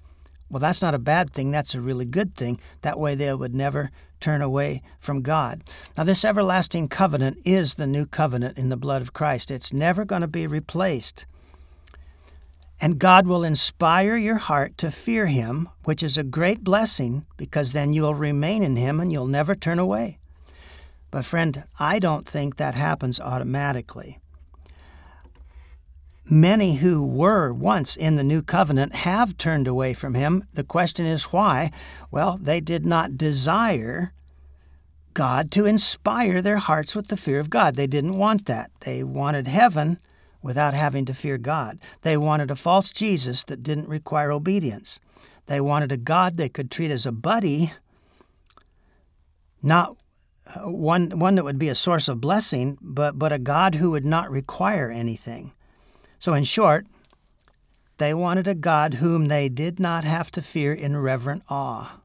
Well, 0.50 0.61
that's 0.61 0.83
not 0.83 0.94
a 0.94 0.98
bad 0.98 1.33
thing. 1.33 1.50
That's 1.50 1.74
a 1.74 1.81
really 1.81 2.05
good 2.05 2.35
thing. 2.35 2.61
That 2.83 3.00
way 3.00 3.14
they 3.14 3.33
would 3.33 3.55
never 3.55 3.90
turn 4.20 4.42
away 4.42 4.83
from 4.98 5.22
God. 5.22 5.64
Now, 5.96 6.05
this 6.05 6.22
everlasting 6.22 6.88
covenant 6.88 7.38
is 7.46 7.77
the 7.77 7.87
new 7.87 8.05
covenant 8.05 8.59
in 8.59 8.68
the 8.68 8.77
blood 8.77 9.00
of 9.00 9.14
Christ. 9.14 9.50
It's 9.50 9.72
never 9.72 10.05
going 10.05 10.20
to 10.20 10.29
be 10.29 10.46
replaced. 10.46 11.24
And 12.79 12.98
God 12.98 13.27
will 13.27 13.42
inspire 13.42 14.16
your 14.16 14.37
heart 14.37 14.77
to 14.79 14.90
fear 14.90 15.29
Him, 15.29 15.70
which 15.85 16.03
is 16.03 16.18
a 16.18 16.22
great 16.22 16.62
blessing 16.62 17.24
because 17.38 17.72
then 17.72 17.94
you'll 17.94 18.14
remain 18.14 18.62
in 18.62 18.77
Him 18.77 19.00
and 19.00 19.11
you'll 19.11 19.29
never 19.29 19.55
turn 19.55 19.79
away. 19.79 20.18
But, 21.11 21.24
friend, 21.24 21.64
I 21.81 21.98
don't 21.98 22.29
think 22.29 22.57
that 22.57 22.74
happens 22.74 23.18
automatically. 23.18 24.18
Many 26.29 26.77
who 26.77 27.07
were 27.07 27.53
once 27.53 27.97
in 27.97 28.17
the 28.17 28.25
new 28.25 28.41
covenant 28.41 28.95
have 28.95 29.37
turned 29.37 29.69
away 29.69 29.93
from 29.93 30.15
Him. 30.15 30.45
The 30.55 30.65
question 30.65 31.05
is 31.05 31.25
why? 31.25 31.71
Well, 32.11 32.39
they 32.41 32.61
did 32.61 32.87
not 32.87 33.19
desire 33.19 34.13
God 35.13 35.51
to 35.53 35.67
inspire 35.67 36.41
their 36.41 36.57
hearts 36.57 36.95
with 36.95 37.09
the 37.09 37.17
fear 37.17 37.41
of 37.41 37.51
God. 37.51 37.75
They 37.75 37.87
didn't 37.87 38.17
want 38.17 38.47
that. 38.47 38.71
They 38.81 39.05
wanted 39.05 39.47
heaven 39.47 39.99
without 40.43 40.75
having 40.75 41.05
to 41.07 41.15
fear 41.15 41.37
God. 41.37 41.79
They 42.03 42.17
wanted 42.17 42.51
a 42.51 42.57
false 42.57 42.91
Jesus 42.91 43.45
that 43.45 43.63
didn't 43.63 43.89
require 43.89 44.33
obedience. 44.33 45.01
They 45.47 45.61
wanted 45.61 45.93
a 45.93 45.99
God 45.99 46.37
they 46.37 46.49
could 46.49 46.71
treat 46.71 46.91
as 46.91 47.05
a 47.05 47.13
buddy, 47.13 47.75
not 49.63 49.97
uh, 50.55 50.71
one, 50.71 51.11
one 51.19 51.35
that 51.35 51.45
would 51.45 51.59
be 51.59 51.69
a 51.69 51.75
source 51.75 52.09
of 52.09 52.21
blessing, 52.21 52.79
but, 52.81 53.19
but 53.19 53.33
a 53.33 53.39
God 53.39 53.77
who 53.77 53.91
would 53.91 54.05
not 54.05 54.31
require 54.31 54.91
anything. 54.91 55.53
So, 56.25 56.33
in 56.33 56.45
short, 56.45 56.87
they 57.99 58.15
wanted 58.15 58.49
a 58.49 58.55
God 58.55 58.95
whom 58.95 59.27
they 59.27 59.51
did 59.51 59.79
not 59.79 60.05
have 60.05 60.31
to 60.31 60.41
fear 60.41 60.73
in 60.73 60.97
reverent 60.97 61.43
awe. 61.51 62.01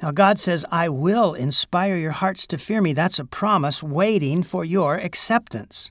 Now, 0.00 0.10
God 0.10 0.38
says, 0.38 0.64
I 0.72 0.88
will 0.88 1.34
inspire 1.34 1.98
your 1.98 2.12
hearts 2.12 2.46
to 2.46 2.56
fear 2.56 2.80
me. 2.80 2.94
That's 2.94 3.18
a 3.18 3.26
promise 3.26 3.82
waiting 3.82 4.42
for 4.42 4.64
your 4.64 4.96
acceptance. 4.96 5.90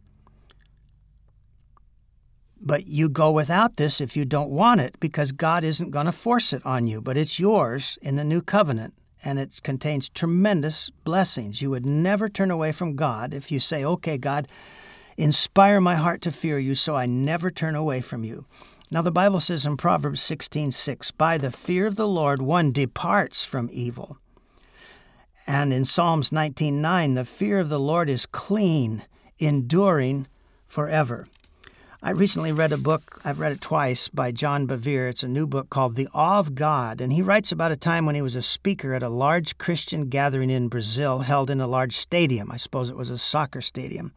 But 2.60 2.88
you 2.88 3.08
go 3.08 3.30
without 3.30 3.78
this 3.78 4.02
if 4.02 4.18
you 4.18 4.26
don't 4.26 4.50
want 4.50 4.82
it 4.82 5.00
because 5.00 5.32
God 5.32 5.64
isn't 5.64 5.92
going 5.92 6.08
to 6.08 6.12
force 6.12 6.52
it 6.52 6.66
on 6.66 6.88
you, 6.88 7.00
but 7.00 7.16
it's 7.16 7.40
yours 7.40 8.00
in 8.02 8.16
the 8.16 8.24
new 8.24 8.42
covenant 8.42 8.96
and 9.24 9.38
it 9.38 9.62
contains 9.62 10.10
tremendous 10.10 10.90
blessings. 11.04 11.62
You 11.62 11.70
would 11.70 11.86
never 11.86 12.28
turn 12.28 12.50
away 12.50 12.72
from 12.72 12.96
God 12.96 13.36
if 13.36 13.52
you 13.52 13.60
say, 13.60 13.86
Okay, 13.86 14.18
God, 14.18 14.48
inspire 15.18 15.80
my 15.80 15.96
heart 15.96 16.22
to 16.24 16.32
fear 16.32 16.58
you 16.60 16.76
so 16.76 16.96
I 16.96 17.06
never 17.06 17.52
turn 17.52 17.76
away 17.76 18.02
from 18.02 18.24
you. 18.24 18.46
Now 18.92 19.02
the 19.02 19.12
Bible 19.12 19.40
says 19.40 19.66
in 19.66 19.78
Proverbs 19.78 20.22
16:6, 20.22 21.12
"By 21.12 21.38
the 21.38 21.52
fear 21.52 21.88
of 21.88 21.96
the 21.96 22.08
Lord 22.08 22.42
one 22.42 22.72
departs 22.72 23.44
from 23.44 23.70
evil." 23.72 24.18
And 25.48 25.74
in 25.74 25.84
Psalms 25.84 26.32
19:9, 26.32 27.16
"The 27.16 27.26
fear 27.26 27.60
of 27.60 27.70
the 27.70 27.80
Lord 27.80 28.10
is 28.10 28.26
clean, 28.26 29.04
enduring 29.40 30.28
forever." 30.68 31.28
I 32.06 32.10
recently 32.10 32.52
read 32.52 32.74
a 32.74 32.78
book, 32.78 33.22
I've 33.24 33.40
read 33.40 33.54
it 33.54 33.62
twice, 33.62 34.10
by 34.10 34.34
John 34.34 34.68
Bevere. 34.68 35.08
It's 35.08 35.24
a 35.24 35.28
new 35.28 35.48
book 35.48 35.70
called 35.70 35.96
The 35.96 36.10
Awe 36.14 36.40
of 36.40 36.54
God. 36.54 37.00
And 37.00 37.14
he 37.14 37.22
writes 37.22 37.50
about 37.50 37.72
a 37.72 37.78
time 37.78 38.06
when 38.06 38.16
he 38.16 38.22
was 38.22 38.36
a 38.36 38.42
speaker 38.42 38.94
at 38.94 39.02
a 39.02 39.08
large 39.08 39.58
Christian 39.58 40.10
gathering 40.10 40.50
in 40.50 40.68
Brazil 40.68 41.20
held 41.20 41.50
in 41.50 41.62
a 41.62 41.68
large 41.68 41.96
stadium. 41.96 42.52
I 42.52 42.58
suppose 42.58 42.90
it 42.90 42.98
was 42.98 43.10
a 43.10 43.18
soccer 43.18 43.62
stadium. 43.62 44.12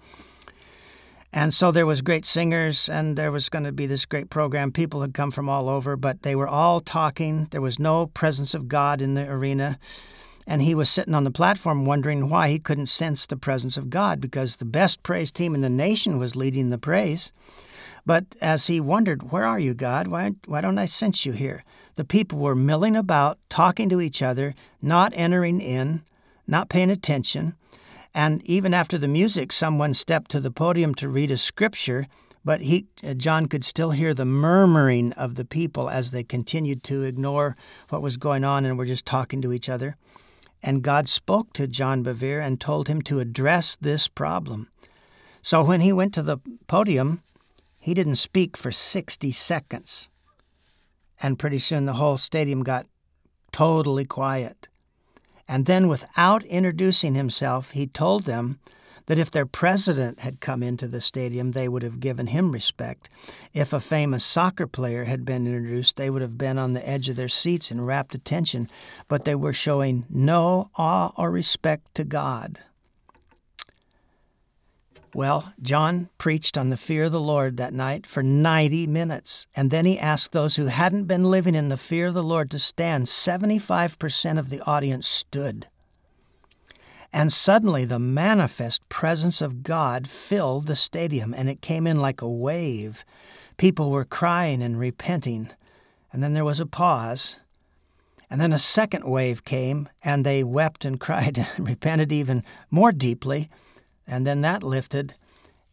And 1.37 1.53
so 1.53 1.71
there 1.71 1.85
was 1.85 2.01
great 2.01 2.25
singers, 2.25 2.89
and 2.89 3.15
there 3.15 3.31
was 3.31 3.51
going 3.51 3.65
to 3.65 3.71
be 3.71 3.85
this 3.85 4.07
great 4.07 4.31
program. 4.31 4.73
People 4.73 5.03
had 5.03 5.13
come 5.13 5.31
from 5.31 5.51
all 5.51 5.69
over, 5.69 5.95
but 5.95 6.23
they 6.23 6.35
were 6.35 6.49
all 6.49 6.81
talking. 6.81 7.49
There 7.51 7.61
was 7.61 7.79
no 7.79 8.07
presence 8.07 8.55
of 8.55 8.69
God 8.69 9.03
in 9.03 9.13
the 9.13 9.29
arena. 9.29 9.79
And 10.47 10.63
he 10.63 10.75
was 10.75 10.89
sitting 10.89 11.15
on 11.15 11.25
the 11.25 11.31
platform 11.31 11.85
wondering 11.85 12.31
why 12.31 12.49
he 12.49 12.59
couldn't 12.59 12.87
sense 12.87 13.27
the 13.27 13.37
presence 13.37 13.77
of 13.77 13.91
God 13.91 14.19
because 14.19 14.57
the 14.57 14.65
best 14.65 15.03
praise 15.03 15.31
team 15.31 15.55
in 15.55 15.61
the 15.61 15.69
nation 15.69 16.19
was 16.19 16.37
leading 16.37 16.71
the 16.71 16.79
praise. 16.79 17.33
But 18.07 18.25
as 18.41 18.69
he 18.69 18.81
wondered, 18.81 19.31
Where 19.31 19.45
are 19.45 19.59
you, 19.59 19.75
God? 19.75 20.09
Why, 20.09 20.31
why 20.47 20.63
don't 20.63 20.79
I 20.79 20.87
sense 20.87 21.27
you 21.27 21.33
here? 21.33 21.65
The 21.97 22.05
people 22.07 22.39
were 22.39 22.55
milling 22.55 22.97
about, 22.97 23.39
talking 23.51 23.91
to 23.91 24.01
each 24.01 24.23
other, 24.23 24.55
not 24.81 25.13
entering 25.15 25.61
in, 25.61 26.01
not 26.47 26.71
paying 26.71 26.91
attention. 26.91 27.57
And 28.17 28.43
even 28.47 28.73
after 28.73 28.97
the 28.97 29.09
music, 29.09 29.53
someone 29.53 29.93
stepped 29.93 30.31
to 30.31 30.41
the 30.41 30.51
podium 30.51 30.95
to 30.95 31.07
read 31.07 31.31
a 31.31 31.37
scripture, 31.37 32.07
but 32.47 32.63
he, 32.63 32.87
uh, 33.05 33.13
John 33.13 33.45
could 33.45 33.63
still 33.63 33.91
hear 33.91 34.15
the 34.15 34.25
murmuring 34.25 35.13
of 35.13 35.35
the 35.35 35.45
people 35.45 35.91
as 35.91 36.13
they 36.13 36.25
continued 36.25 36.83
to 36.85 37.03
ignore 37.03 37.59
what 37.91 38.01
was 38.01 38.17
going 38.17 38.43
on 38.43 38.65
and 38.65 38.79
were 38.79 38.87
just 38.87 39.05
talking 39.05 39.43
to 39.43 39.53
each 39.53 39.69
other. 39.69 39.99
And 40.63 40.83
God 40.83 41.11
spoke 41.11 41.53
to 41.53 41.67
John 41.69 42.03
Bevere 42.03 42.41
and 42.41 42.59
told 42.59 42.89
him 42.89 43.03
to 43.03 43.21
address 43.21 43.77
this 43.77 44.09
problem. 44.09 44.71
So 45.43 45.63
when 45.63 45.83
he 45.83 45.93
went 45.93 46.15
to 46.15 46.23
the 46.23 46.39
podium, 46.69 47.23
he 47.79 47.93
didn't 47.93 48.17
speak 48.17 48.57
for 48.57 48.73
60 48.73 49.31
seconds. 49.31 50.09
And 51.21 51.39
pretty 51.39 51.59
soon 51.59 51.85
the 51.85 51.93
whole 51.93 52.17
stadium 52.17 52.63
got 52.63 52.87
totally 53.53 54.07
quiet. 54.07 54.69
And 55.49 55.67
then, 55.67 55.89
without 55.89 56.45
introducing 56.45 57.15
himself, 57.15 57.71
he 57.71 57.87
told 57.87 58.25
them 58.25 58.59
that 59.07 59.19
if 59.19 59.31
their 59.31 59.47
president 59.47 60.21
had 60.21 60.41
come 60.41 60.63
into 60.63 60.89
the 60.89 61.01
stadium, 61.01 61.53
they 61.53 61.69
would 61.69 61.83
have 61.83 62.01
given 62.01 62.29
him 62.29 62.51
respect. 62.51 63.09
If 63.55 63.73
a 63.73 63.81
famous 63.81 64.25
soccer 64.25 64.67
player 64.67 65.05
had 65.05 65.25
been 65.25 65.47
introduced, 65.47 65.97
they 65.97 66.11
would 66.11 66.23
have 66.23 66.37
been 66.37 66.59
on 66.59 66.73
the 66.73 66.87
edge 66.87 67.09
of 67.09 67.17
their 67.17 67.29
seats 67.29 67.71
in 67.71 67.81
rapt 67.81 68.15
attention, 68.15 68.69
but 69.09 69.25
they 69.25 69.35
were 69.35 69.53
showing 69.53 70.05
no 70.11 70.71
awe 70.77 71.13
or 71.17 71.31
respect 71.31 71.95
to 71.95 72.05
God. 72.05 72.61
Well, 75.17 75.55
John 75.63 76.11
preached 76.19 76.59
on 76.59 76.69
the 76.69 76.77
fear 76.77 77.05
of 77.05 77.13
the 77.13 77.19
Lord 77.19 77.57
that 77.57 77.73
night 77.73 78.07
for 78.07 78.23
90 78.23 78.87
minutes, 78.87 79.47
and 79.57 79.71
then 79.71 79.87
he 79.87 79.99
asked 79.99 80.33
those 80.33 80.57
who 80.57 80.67
hadn't 80.67 81.05
been 81.05 81.31
living 81.31 81.55
in 81.55 81.71
the 81.71 81.79
fear 81.79 82.09
of 82.09 82.13
the 82.13 82.23
Lord 82.23 82.51
to 82.51 82.59
stand. 82.59 83.07
75% 83.07 84.39
of 84.39 84.51
the 84.51 84.61
audience 84.67 85.09
stood. 85.09 85.69
And 87.15 87.33
suddenly 87.33 87.87
the 87.87 87.99
manifest 87.99 88.87
presence 88.91 89.41
of 89.41 89.63
God 89.63 90.07
filled 90.07 90.67
the 90.67 90.77
stadium, 90.77 91.33
and 91.33 91.49
it 91.49 91.63
came 91.63 91.87
in 91.87 91.97
like 91.97 92.21
a 92.21 92.29
wave. 92.29 93.03
People 93.57 93.91
were 93.91 94.05
crying 94.05 94.63
and 94.63 94.79
repenting. 94.79 95.49
And 96.13 96.23
then 96.23 96.35
there 96.35 96.45
was 96.45 96.61
a 96.61 96.67
pause. 96.67 97.39
And 98.29 98.39
then 98.39 98.53
a 98.53 98.59
second 98.59 99.07
wave 99.07 99.47
came, 99.47 99.89
and 100.03 100.27
they 100.27 100.45
wept 100.45 100.85
and 100.85 101.01
cried 101.01 101.39
and 101.39 101.67
repented 101.67 102.13
even 102.13 102.45
more 102.71 102.93
deeply. 102.93 103.49
And 104.07 104.27
then 104.27 104.41
that 104.43 104.63
lifted. 104.63 105.15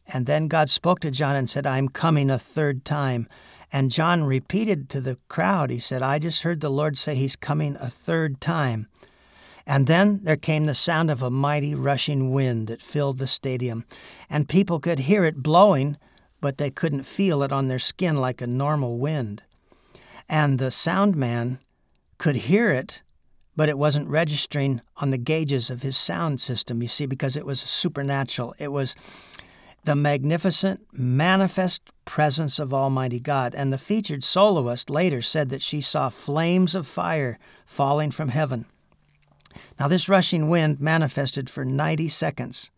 And 0.08 0.26
then 0.26 0.48
God 0.48 0.70
spoke 0.70 1.00
to 1.02 1.12
John 1.12 1.36
and 1.36 1.50
said, 1.50 1.66
I'm 1.66 1.88
coming 1.88 2.30
a 2.30 2.40
third 2.40 2.84
time. 2.84 3.28
And 3.72 3.92
John 3.92 4.24
repeated 4.24 4.90
to 4.90 5.02
the 5.02 5.18
crowd, 5.30 5.70
he 5.70 5.80
said, 5.80 6.04
I 6.04 6.20
just 6.20 6.44
heard 6.44 6.62
the 6.62 6.70
Lord 6.70 6.98
say 6.98 7.16
he's 7.16 7.36
coming 7.36 7.76
a 7.80 7.90
third 7.90 8.40
time. 8.40 8.88
And 9.66 9.88
then 9.88 10.20
there 10.24 10.36
came 10.36 10.66
the 10.66 10.76
sound 10.76 11.10
of 11.10 11.22
a 11.22 11.30
mighty 11.30 11.74
rushing 11.74 12.32
wind 12.32 12.68
that 12.68 12.82
filled 12.82 13.18
the 13.18 13.28
stadium, 13.28 13.86
and 14.30 14.50
people 14.50 14.80
could 14.80 15.00
hear 15.00 15.24
it 15.24 15.38
blowing, 15.38 15.98
but 16.42 16.58
they 16.58 16.70
couldn't 16.70 17.04
feel 17.04 17.42
it 17.44 17.52
on 17.52 17.68
their 17.68 17.80
skin 17.80 18.18
like 18.18 18.42
a 18.42 18.48
normal 18.48 18.98
wind. 18.98 19.42
And 20.28 20.60
the 20.60 20.70
sound 20.72 21.16
man 21.16 21.60
could 22.18 22.36
hear 22.36 22.72
it, 22.72 23.02
but 23.56 23.70
it 23.70 23.78
wasn't 23.78 24.08
registering 24.08 24.82
on 24.98 25.12
the 25.12 25.18
gauges 25.18 25.70
of 25.70 25.82
his 25.82 25.98
sound 25.98 26.42
system, 26.42 26.82
you 26.82 26.88
see, 26.88 27.06
because 27.06 27.36
it 27.36 27.46
was 27.46 27.60
supernatural. 27.60 28.56
It 28.58 28.72
was 28.72 28.96
the 29.86 29.96
magnificent, 29.96 30.82
manifest 30.92 31.82
presence 32.06 32.58
of 32.58 32.74
Almighty 32.74 33.20
God. 33.20 33.54
And 33.54 33.72
the 33.72 33.78
featured 33.78 34.24
soloist 34.24 34.90
later 34.90 35.22
said 35.22 35.50
that 35.50 35.62
she 35.62 35.82
saw 35.82 36.10
flames 36.10 36.74
of 36.74 36.88
fire 36.88 37.38
falling 37.66 38.12
from 38.12 38.30
heaven. 38.30 38.66
Now, 39.80 39.88
this 39.88 40.10
rushing 40.10 40.50
wind 40.50 40.80
manifested 40.80 41.50
for 41.50 41.64
90 41.66 42.10
seconds, 42.10 42.72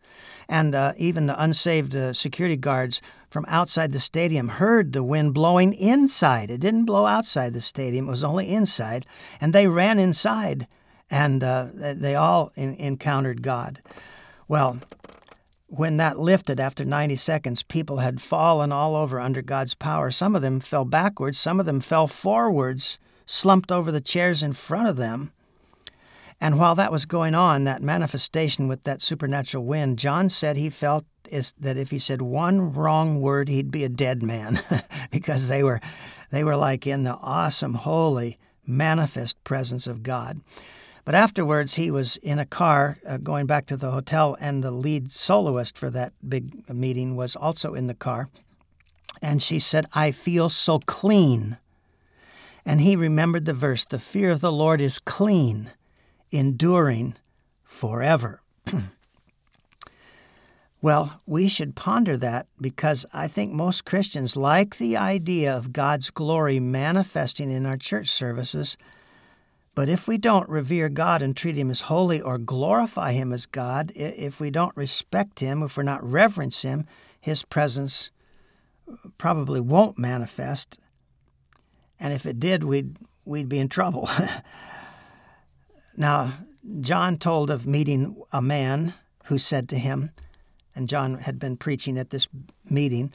and 0.48 0.76
uh, 0.76 0.94
even 0.98 1.26
the 1.26 1.42
unsaved 1.42 1.96
uh, 1.96 2.14
security 2.14 2.56
guards 2.56 3.02
from 3.30 3.46
outside 3.48 3.92
the 3.92 4.00
stadium 4.00 4.48
heard 4.50 4.94
the 4.94 5.04
wind 5.04 5.34
blowing 5.34 5.74
inside. 5.74 6.50
It 6.50 6.62
didn't 6.62 6.86
blow 6.86 7.06
outside 7.06 7.54
the 7.54 7.62
stadium, 7.62 8.08
it 8.08 8.12
was 8.12 8.24
only 8.24 8.50
inside, 8.50 9.06
and 9.42 9.54
they 9.54 9.68
ran 9.68 10.00
inside, 10.00 10.68
and 11.10 11.44
uh, 11.44 11.68
they 11.74 12.16
all 12.16 12.52
in- 12.56 12.76
encountered 12.76 13.42
God. 13.42 13.82
Well, 14.48 14.80
when 15.68 15.98
that 15.98 16.20
lifted 16.20 16.60
after 16.60 16.86
90 16.86 17.16
seconds, 17.16 17.64
people 17.64 17.98
had 17.98 18.22
fallen 18.22 18.72
all 18.72 18.96
over 18.96 19.20
under 19.20 19.42
God's 19.42 19.74
power. 19.74 20.12
Some 20.12 20.36
of 20.36 20.42
them 20.42 20.60
fell 20.60 20.86
backwards, 20.86 21.38
some 21.38 21.60
of 21.60 21.66
them 21.66 21.82
fell 21.82 22.08
forwards, 22.08 22.98
slumped 23.26 23.72
over 23.72 23.92
the 23.92 24.02
chairs 24.02 24.44
in 24.44 24.54
front 24.54 24.88
of 24.88 24.98
them. 24.98 25.32
And 26.42 26.60
while 26.60 26.76
that 26.76 26.92
was 26.92 27.06
going 27.06 27.34
on, 27.34 27.64
that 27.64 27.82
manifestation 27.82 28.68
with 28.68 28.84
that 28.84 29.02
supernatural 29.02 29.66
wind, 29.66 29.98
John 29.98 30.30
said 30.30 30.58
he 30.58 30.70
felt 30.70 31.06
is 31.32 31.54
that 31.60 31.78
if 31.78 31.92
he 31.92 32.00
said 32.00 32.22
one 32.22 32.72
wrong 32.74 33.20
word, 33.22 33.50
he'd 33.50 33.72
be 33.72 33.84
a 33.84 33.90
dead 33.90 34.22
man, 34.22 34.62
because 35.12 35.48
they 35.48 35.64
were, 35.64 35.80
they 36.32 36.44
were 36.44 36.56
like 36.56 36.86
in 36.86 37.04
the 37.04 37.18
awesome, 37.22 37.74
holy, 37.74 38.38
manifest 38.66 39.44
presence 39.44 39.88
of 39.88 40.04
God. 40.04 40.42
But 41.04 41.16
afterwards, 41.16 41.76
he 41.76 41.92
was 41.92 42.18
in 42.18 42.40
a 42.40 42.46
car 42.46 42.98
uh, 43.08 43.18
going 43.18 43.46
back 43.46 43.68
to 43.68 43.78
the 43.78 43.92
hotel, 43.92 44.36
and 44.40 44.64
the 44.64 44.72
lead 44.72 45.12
soloist 45.12 45.78
for 45.78 45.90
that 45.92 46.14
big 46.28 46.68
meeting 46.70 47.16
was 47.16 47.36
also 47.36 47.76
in 47.76 47.88
the 47.88 47.94
car. 47.94 48.30
And 49.22 49.42
she 49.42 49.60
said, 49.60 49.88
I 49.94 50.12
feel 50.12 50.50
so 50.50 50.80
clean. 50.80 51.58
And 52.66 52.82
he 52.82 52.96
remembered 52.96 53.46
the 53.46 53.54
verse, 53.54 53.86
The 53.86 54.00
fear 54.00 54.32
of 54.32 54.42
the 54.42 54.52
Lord 54.52 54.82
is 54.82 55.00
clean 55.00 55.72
enduring 56.36 57.16
forever. 57.64 58.42
well, 60.82 61.22
we 61.26 61.48
should 61.48 61.76
ponder 61.76 62.18
that 62.18 62.48
because 62.60 63.06
I 63.14 63.28
think 63.28 63.54
most 63.54 63.86
Christians 63.86 64.36
like 64.36 64.78
the 64.78 64.98
idea 64.98 65.56
of 65.56 65.74
God's 65.74 66.10
glory 66.10 66.60
manifesting 66.60 67.50
in 67.50 67.66
our 67.66 67.78
church 67.78 68.10
services. 68.10 68.78
But 69.76 69.90
if 69.90 70.08
we 70.08 70.18
don't 70.18 70.50
revere 70.50 70.90
God 70.90 71.22
and 71.22 71.36
treat 71.36 71.58
Him 71.58 71.70
as 71.70 71.82
holy 71.82 72.22
or 72.22 72.38
glorify 72.38 73.14
Him 73.14 73.32
as 73.34 73.46
God, 73.46 73.92
if 73.96 74.40
we 74.40 74.50
don't 74.50 74.76
respect 74.76 75.40
Him, 75.40 75.64
if 75.64 75.76
we're 75.78 75.84
not 75.84 76.04
reverence 76.04 76.62
Him, 76.62 76.86
His 77.20 77.44
presence 77.44 78.12
uh, 78.90 78.96
probably 79.18 79.60
won't 79.60 79.98
manifest. 79.98 80.80
And 82.00 82.14
if 82.14 82.26
it 82.26 82.40
did, 82.40 82.64
we'd, 82.64 82.98
we'd 83.26 83.50
be 83.50 83.60
in 83.60 83.70
trouble. 83.70 84.10
Now, 85.98 86.34
John 86.82 87.18
told 87.18 87.50
of 87.50 87.66
meeting 87.66 88.22
a 88.32 88.42
man 88.42 88.94
who 89.26 89.38
said 89.38 89.70
to 89.70 89.78
him, 89.78 90.12
and 90.76 90.90
John 90.90 91.20
had 91.20 91.40
been 91.40 91.58
preaching 91.58 91.98
at 91.98 92.10
this 92.10 92.28
meeting, 92.70 93.14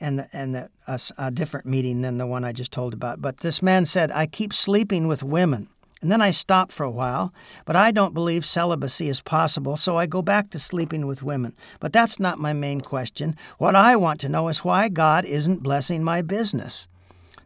and 0.00 0.26
and 0.32 0.56
a, 0.56 1.00
a, 1.18 1.30
different 1.30 1.66
meeting 1.66 2.02
than 2.02 2.18
the 2.18 2.26
one 2.26 2.44
I 2.44 2.52
just 2.52 2.72
told 2.72 2.92
about. 2.92 3.20
But 3.20 3.38
this 3.38 3.62
man 3.62 3.86
said, 3.86 4.10
"I 4.12 4.26
keep 4.26 4.52
sleeping 4.52 5.08
with 5.08 5.22
women." 5.22 5.68
And 6.02 6.10
then 6.10 6.22
I 6.22 6.30
stop 6.30 6.72
for 6.72 6.84
a 6.84 6.90
while, 6.90 7.32
but 7.66 7.76
I 7.76 7.90
don't 7.90 8.14
believe 8.14 8.46
celibacy 8.46 9.08
is 9.08 9.20
possible, 9.20 9.76
so 9.76 9.98
I 9.98 10.06
go 10.06 10.22
back 10.22 10.48
to 10.50 10.58
sleeping 10.58 11.06
with 11.06 11.22
women. 11.22 11.54
But 11.78 11.92
that's 11.92 12.18
not 12.18 12.38
my 12.38 12.54
main 12.54 12.80
question. 12.80 13.36
What 13.58 13.76
I 13.76 13.96
want 13.96 14.18
to 14.20 14.30
know 14.30 14.48
is 14.48 14.64
why 14.64 14.88
God 14.88 15.26
isn't 15.26 15.62
blessing 15.62 16.02
my 16.02 16.22
business. 16.22 16.88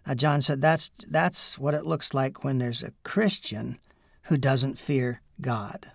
Now, 0.06 0.14
John 0.14 0.40
said 0.40 0.60
that's, 0.60 0.92
that's 1.08 1.58
what 1.58 1.74
it 1.74 1.84
looks 1.84 2.14
like 2.14 2.44
when 2.44 2.58
there's 2.58 2.84
a 2.84 2.92
Christian 3.02 3.78
who 4.24 4.36
doesn't 4.36 4.78
fear 4.78 5.20
God. 5.40 5.90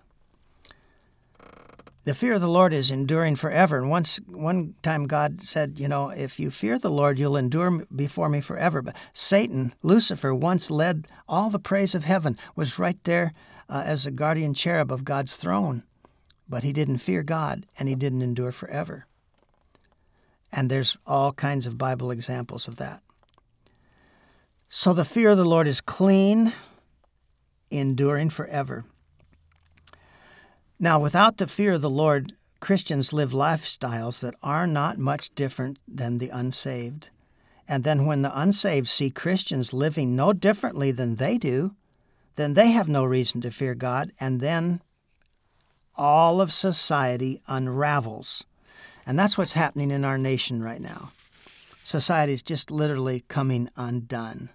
The 2.04 2.14
fear 2.14 2.34
of 2.34 2.40
the 2.40 2.48
Lord 2.48 2.72
is 2.72 2.90
enduring 2.90 3.36
forever. 3.36 3.78
And 3.78 3.90
once 3.90 4.18
one 4.26 4.74
time 4.82 5.06
God 5.06 5.42
said, 5.42 5.78
you 5.78 5.86
know, 5.86 6.08
if 6.08 6.40
you 6.40 6.50
fear 6.50 6.78
the 6.78 6.90
Lord, 6.90 7.18
you'll 7.18 7.36
endure 7.36 7.84
before 7.94 8.28
me 8.28 8.40
forever. 8.40 8.80
But 8.80 8.96
Satan, 9.12 9.74
Lucifer, 9.82 10.34
once 10.34 10.70
led 10.70 11.06
all 11.28 11.50
the 11.50 11.58
praise 11.58 11.94
of 11.94 12.04
heaven, 12.04 12.38
was 12.56 12.78
right 12.78 12.98
there 13.04 13.34
uh, 13.68 13.82
as 13.84 14.06
a 14.06 14.10
guardian 14.10 14.54
cherub 14.54 14.90
of 14.90 15.04
God's 15.04 15.36
throne. 15.36 15.82
But 16.48 16.64
he 16.64 16.72
didn't 16.72 16.98
fear 16.98 17.22
God 17.22 17.66
and 17.78 17.88
he 17.88 17.94
didn't 17.94 18.22
endure 18.22 18.52
forever. 18.52 19.06
And 20.50 20.70
there's 20.70 20.96
all 21.06 21.32
kinds 21.32 21.66
of 21.66 21.78
Bible 21.78 22.10
examples 22.10 22.66
of 22.66 22.76
that. 22.76 23.02
So 24.68 24.92
the 24.92 25.04
fear 25.04 25.30
of 25.30 25.36
the 25.36 25.44
Lord 25.44 25.68
is 25.68 25.80
clean, 25.80 26.52
enduring 27.70 28.30
forever. 28.30 28.84
Now, 30.78 30.98
without 30.98 31.36
the 31.36 31.46
fear 31.46 31.72
of 31.72 31.82
the 31.82 31.90
Lord, 31.90 32.34
Christians 32.60 33.12
live 33.12 33.32
lifestyles 33.32 34.20
that 34.20 34.34
are 34.42 34.66
not 34.66 34.98
much 34.98 35.34
different 35.34 35.78
than 35.86 36.18
the 36.18 36.28
unsaved. 36.28 37.10
And 37.68 37.84
then 37.84 38.04
when 38.04 38.22
the 38.22 38.38
unsaved 38.38 38.88
see 38.88 39.10
Christians 39.10 39.72
living 39.72 40.16
no 40.16 40.32
differently 40.32 40.90
than 40.90 41.16
they 41.16 41.38
do, 41.38 41.74
then 42.36 42.54
they 42.54 42.70
have 42.70 42.88
no 42.88 43.04
reason 43.04 43.40
to 43.42 43.50
fear 43.50 43.74
God, 43.74 44.12
and 44.18 44.40
then 44.40 44.80
all 45.96 46.40
of 46.40 46.52
society 46.52 47.42
unravels. 47.46 48.44
And 49.06 49.18
that's 49.18 49.36
what's 49.36 49.52
happening 49.52 49.90
in 49.90 50.04
our 50.04 50.18
nation 50.18 50.62
right 50.62 50.80
now. 50.80 51.12
Society 51.82 52.32
is 52.32 52.42
just 52.42 52.70
literally 52.70 53.24
coming 53.28 53.68
undone. 53.76 54.50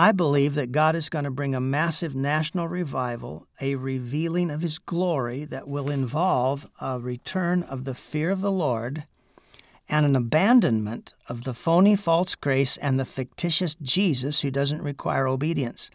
I 0.00 0.12
believe 0.12 0.54
that 0.54 0.70
God 0.70 0.94
is 0.94 1.08
going 1.08 1.24
to 1.24 1.30
bring 1.30 1.56
a 1.56 1.60
massive 1.60 2.14
national 2.14 2.68
revival, 2.68 3.48
a 3.60 3.74
revealing 3.74 4.48
of 4.48 4.60
His 4.60 4.78
glory 4.78 5.44
that 5.46 5.66
will 5.66 5.90
involve 5.90 6.68
a 6.80 7.00
return 7.00 7.64
of 7.64 7.82
the 7.82 7.96
fear 7.96 8.30
of 8.30 8.40
the 8.40 8.52
Lord 8.52 9.06
and 9.88 10.06
an 10.06 10.14
abandonment 10.14 11.14
of 11.28 11.42
the 11.42 11.52
phony 11.52 11.96
false 11.96 12.36
grace 12.36 12.76
and 12.76 13.00
the 13.00 13.04
fictitious 13.04 13.74
Jesus 13.82 14.42
who 14.42 14.52
doesn't 14.52 14.82
require 14.82 15.26
obedience. 15.26 15.90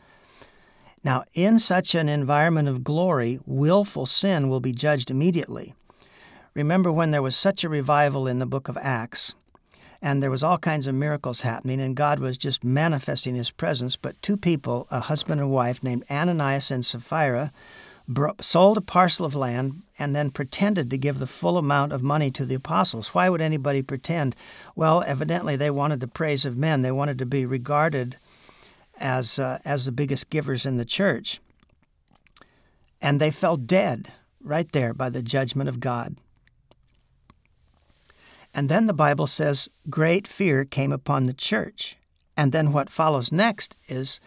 Now, 1.02 1.24
in 1.34 1.58
such 1.58 1.96
an 1.96 2.10
environment 2.10 2.68
of 2.68 2.84
glory, 2.84 3.40
willful 3.46 4.06
sin 4.06 4.50
will 4.50 4.60
be 4.60 4.74
judged 4.74 5.12
immediately. 5.12 5.76
Remember 6.54 6.92
when 6.92 7.12
there 7.12 7.22
was 7.22 7.38
such 7.38 7.64
a 7.64 7.70
revival 7.70 8.28
in 8.28 8.40
the 8.40 8.46
book 8.46 8.68
of 8.68 8.78
Acts, 8.82 9.34
and 10.04 10.22
there 10.22 10.30
was 10.30 10.44
all 10.44 10.58
kinds 10.58 10.86
of 10.86 10.94
miracles 10.94 11.42
happening, 11.42 11.80
and 11.80 11.96
God 11.96 12.20
was 12.20 12.38
just 12.38 12.62
manifesting 12.62 13.36
His 13.36 13.52
presence. 13.52 13.96
But 13.96 14.22
two 14.22 14.36
people, 14.36 14.86
a 14.92 15.00
husband 15.00 15.40
and 15.40 15.50
wife 15.50 15.82
named 15.82 16.04
Ananias 16.12 16.70
and 16.70 16.86
Sapphira, 16.86 17.54
sold 18.42 18.78
a 18.78 18.82
parcel 18.82 19.26
of 19.26 19.34
land 19.34 19.82
and 19.98 20.14
then 20.14 20.30
pretended 20.30 20.90
to 20.90 20.98
give 20.98 21.20
the 21.20 21.26
full 21.26 21.58
amount 21.58 21.94
of 21.94 22.04
money 22.04 22.30
to 22.32 22.46
the 22.46 22.56
apostles. 22.56 23.14
Why 23.14 23.30
would 23.30 23.40
anybody 23.40 23.82
pretend? 23.82 24.36
Well, 24.76 25.06
evidently 25.08 25.56
they 25.56 25.70
wanted 25.70 26.02
the 26.02 26.10
praise 26.10 26.44
of 26.44 26.58
men. 26.58 26.82
They 26.82 26.92
wanted 26.92 27.18
to 27.20 27.26
be 27.26 27.46
regarded 27.46 28.18
as 29.00 29.40
uh, 29.40 29.60
as 29.64 29.86
the 29.86 29.94
biggest 29.94 30.30
givers 30.30 30.66
in 30.66 30.76
the 30.76 30.84
church. 30.84 31.40
And 33.02 33.22
they 33.22 33.32
fell 33.32 33.56
dead 33.56 34.12
right 34.42 34.70
there 34.74 34.94
by 34.94 35.10
the 35.10 35.24
judgment 35.24 35.70
of 35.70 35.80
God. 35.80 36.18
And 38.54 38.70
then 38.70 38.86
the 38.86 38.94
Bible 38.94 39.28
says 39.28 39.70
great 39.90 40.28
fear 40.28 40.64
came 40.64 40.92
upon 40.92 41.26
the 41.26 41.34
church. 41.34 41.98
And 42.38 42.52
then 42.52 42.72
what 42.72 42.90
follows 42.90 43.32
next 43.32 43.76
is 43.88 44.20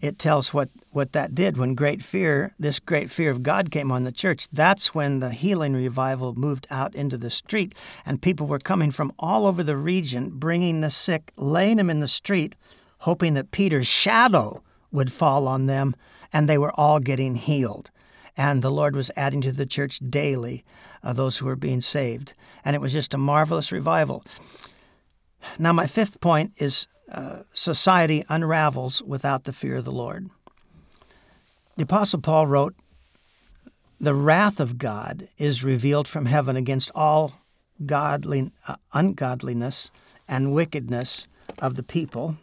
it 0.00 0.18
tells 0.18 0.52
what, 0.52 0.68
what 0.90 1.12
that 1.12 1.34
did 1.34 1.56
when 1.56 1.74
great 1.74 2.02
fear, 2.02 2.54
this 2.58 2.78
great 2.78 3.10
fear 3.10 3.30
of 3.30 3.42
God 3.42 3.70
came 3.70 3.90
on 3.90 4.04
the 4.04 4.12
church. 4.12 4.46
That's 4.52 4.94
when 4.94 5.20
the 5.20 5.30
healing 5.30 5.72
revival 5.72 6.34
moved 6.34 6.66
out 6.70 6.94
into 6.94 7.16
the 7.16 7.30
street, 7.30 7.74
and 8.04 8.20
people 8.20 8.46
were 8.46 8.58
coming 8.58 8.90
from 8.90 9.12
all 9.18 9.46
over 9.46 9.62
the 9.62 9.76
region, 9.76 10.30
bringing 10.34 10.80
the 10.80 10.90
sick, 10.90 11.32
laying 11.36 11.78
them 11.78 11.88
in 11.88 12.00
the 12.00 12.08
street, 12.08 12.56
hoping 13.00 13.34
that 13.34 13.52
Peter's 13.52 13.86
shadow 13.86 14.62
would 14.92 15.10
fall 15.10 15.48
on 15.48 15.64
them, 15.66 15.96
and 16.30 16.46
they 16.46 16.58
were 16.58 16.72
all 16.78 17.00
getting 17.00 17.34
healed. 17.34 17.90
And 18.36 18.60
the 18.60 18.70
Lord 18.70 18.94
was 18.94 19.10
adding 19.16 19.40
to 19.42 19.52
the 19.52 19.64
church 19.64 19.98
daily 20.10 20.62
uh, 21.06 21.12
those 21.12 21.38
who 21.38 21.46
were 21.46 21.56
being 21.56 21.80
saved. 21.80 22.34
And 22.64 22.74
it 22.74 22.80
was 22.80 22.92
just 22.92 23.14
a 23.14 23.18
marvelous 23.18 23.70
revival. 23.70 24.24
Now, 25.58 25.72
my 25.72 25.86
fifth 25.86 26.20
point 26.20 26.52
is 26.56 26.88
uh, 27.12 27.42
society 27.52 28.24
unravels 28.28 29.02
without 29.02 29.44
the 29.44 29.52
fear 29.52 29.76
of 29.76 29.84
the 29.84 29.92
Lord. 29.92 30.28
The 31.76 31.84
Apostle 31.84 32.20
Paul 32.20 32.48
wrote, 32.48 32.74
The 34.00 34.14
wrath 34.14 34.58
of 34.58 34.78
God 34.78 35.28
is 35.38 35.62
revealed 35.62 36.08
from 36.08 36.26
heaven 36.26 36.56
against 36.56 36.90
all 36.94 37.40
godly, 37.84 38.50
uh, 38.66 38.76
ungodliness 38.92 39.92
and 40.26 40.52
wickedness 40.52 41.28
of 41.60 41.76
the 41.76 41.84
people 41.84 42.36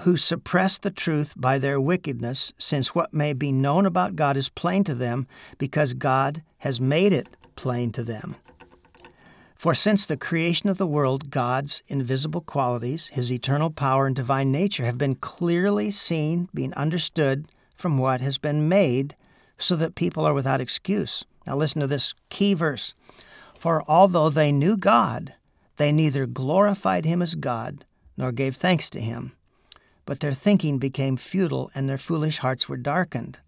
who 0.00 0.16
suppress 0.16 0.78
the 0.78 0.90
truth 0.90 1.34
by 1.36 1.58
their 1.58 1.80
wickedness, 1.80 2.52
since 2.56 2.94
what 2.94 3.12
may 3.12 3.32
be 3.32 3.52
known 3.52 3.84
about 3.84 4.16
God 4.16 4.36
is 4.36 4.48
plain 4.48 4.84
to 4.84 4.94
them, 4.94 5.26
because 5.58 5.92
God 5.92 6.42
has 6.62 6.80
made 6.80 7.12
it 7.12 7.26
plain 7.56 7.90
to 7.90 8.04
them. 8.04 8.36
For 9.56 9.74
since 9.74 10.06
the 10.06 10.16
creation 10.16 10.68
of 10.68 10.78
the 10.78 10.86
world, 10.86 11.28
God's 11.30 11.82
invisible 11.88 12.40
qualities, 12.40 13.08
his 13.08 13.32
eternal 13.32 13.70
power 13.70 14.06
and 14.06 14.14
divine 14.14 14.52
nature, 14.52 14.84
have 14.84 14.96
been 14.96 15.16
clearly 15.16 15.90
seen, 15.90 16.48
being 16.54 16.72
understood 16.74 17.48
from 17.74 17.98
what 17.98 18.20
has 18.20 18.38
been 18.38 18.68
made, 18.68 19.16
so 19.58 19.74
that 19.74 19.96
people 19.96 20.24
are 20.24 20.34
without 20.34 20.60
excuse. 20.60 21.24
Now 21.48 21.56
listen 21.56 21.80
to 21.80 21.88
this 21.88 22.14
key 22.28 22.54
verse. 22.54 22.94
For 23.58 23.82
although 23.88 24.30
they 24.30 24.52
knew 24.52 24.76
God, 24.76 25.34
they 25.78 25.90
neither 25.90 26.26
glorified 26.26 27.04
him 27.04 27.22
as 27.22 27.34
God 27.34 27.84
nor 28.16 28.30
gave 28.30 28.54
thanks 28.54 28.88
to 28.90 29.00
him. 29.00 29.32
But 30.06 30.20
their 30.20 30.32
thinking 30.32 30.78
became 30.78 31.16
futile, 31.16 31.72
and 31.74 31.88
their 31.88 31.98
foolish 31.98 32.38
hearts 32.38 32.68
were 32.68 32.76
darkened. 32.76 33.40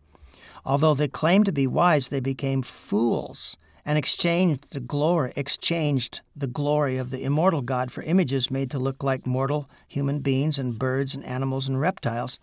Although 0.65 0.95
they 0.95 1.09
claimed 1.09 1.47
to 1.47 1.53
be 1.53 1.67
wise, 1.67 2.09
they 2.09 2.21
became 2.21 2.63
fools 2.63 3.57
and 3.85 3.99
exchanged 3.99 4.71
the 4.71 4.81
glory 4.81 5.33
exchanged 5.37 6.21
the 6.35 6.47
glory 6.47 6.97
of 6.97 7.11
the 7.11 7.23
immortal 7.23 7.61
God 7.61 7.93
for 7.93 8.03
images 8.03 8.51
made 8.51 8.71
to 8.71 8.79
look 8.79 9.03
like 9.03 9.27
mortal 9.27 9.69
human 9.87 10.21
beings 10.21 10.59
and 10.59 10.79
birds 10.79 11.15
and 11.15 11.25
animals 11.25 11.69
and 11.69 11.81
reptiles. 11.81 12.39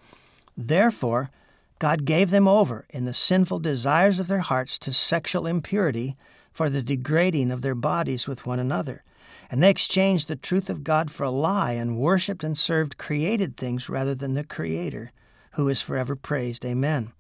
Therefore, 0.56 1.32
God 1.80 2.06
gave 2.06 2.30
them 2.30 2.48
over 2.48 2.86
in 2.92 3.06
the 3.06 3.14
sinful 3.14 3.60
desires 3.60 4.20
of 4.20 4.28
their 4.28 4.42
hearts 4.42 4.78
to 4.80 4.94
sexual 4.94 5.48
impurity 5.48 6.16
for 6.52 6.70
the 6.70 6.84
degrading 6.84 7.52
of 7.52 7.62
their 7.64 7.74
bodies 7.74 8.28
with 8.28 8.46
one 8.46 8.60
another. 8.60 9.04
And 9.50 9.64
they 9.64 9.70
exchanged 9.72 10.28
the 10.28 10.36
truth 10.36 10.70
of 10.70 10.84
God 10.84 11.12
for 11.12 11.24
a 11.24 11.32
lie 11.32 11.74
and 11.74 11.98
worshiped 11.98 12.44
and 12.44 12.58
served 12.58 13.00
created 13.00 13.58
things 13.58 13.90
rather 13.90 14.14
than 14.14 14.36
the 14.36 14.44
Creator, 14.44 15.12
who 15.54 15.68
is 15.68 15.82
forever 15.82 16.16
praised. 16.16 16.64
Amen. 16.64 17.14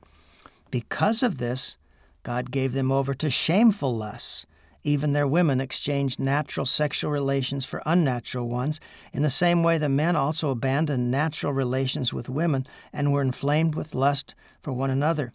Because 0.72 1.22
of 1.22 1.38
this, 1.38 1.78
God 2.24 2.50
gave 2.50 2.74
them 2.74 2.92
over 2.92 3.14
to 3.14 3.30
shameful 3.30 3.96
lusts. 3.96 4.46
Even 4.84 5.14
their 5.14 5.28
women 5.28 5.62
exchanged 5.62 6.20
natural 6.20 6.66
sexual 6.66 7.12
relations 7.12 7.66
for 7.66 7.84
unnatural 7.86 8.48
ones. 8.48 8.80
In 9.14 9.22
the 9.22 9.30
same 9.30 9.62
way, 9.62 9.78
the 9.78 9.90
men 9.90 10.16
also 10.16 10.50
abandoned 10.50 11.12
natural 11.12 11.54
relations 11.54 12.14
with 12.14 12.30
women 12.30 12.66
and 12.92 13.12
were 13.12 13.22
inflamed 13.22 13.76
with 13.76 13.94
lust 13.94 14.34
for 14.64 14.72
one 14.72 14.90
another. 14.90 15.34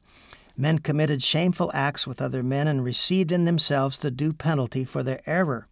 Men 0.56 0.78
committed 0.78 1.22
shameful 1.22 1.70
acts 1.74 2.06
with 2.06 2.20
other 2.20 2.42
men 2.42 2.66
and 2.66 2.82
received 2.82 3.30
in 3.30 3.44
themselves 3.44 3.98
the 3.98 4.10
due 4.10 4.32
penalty 4.32 4.84
for 4.84 5.02
their 5.02 5.20
error. 5.26 5.68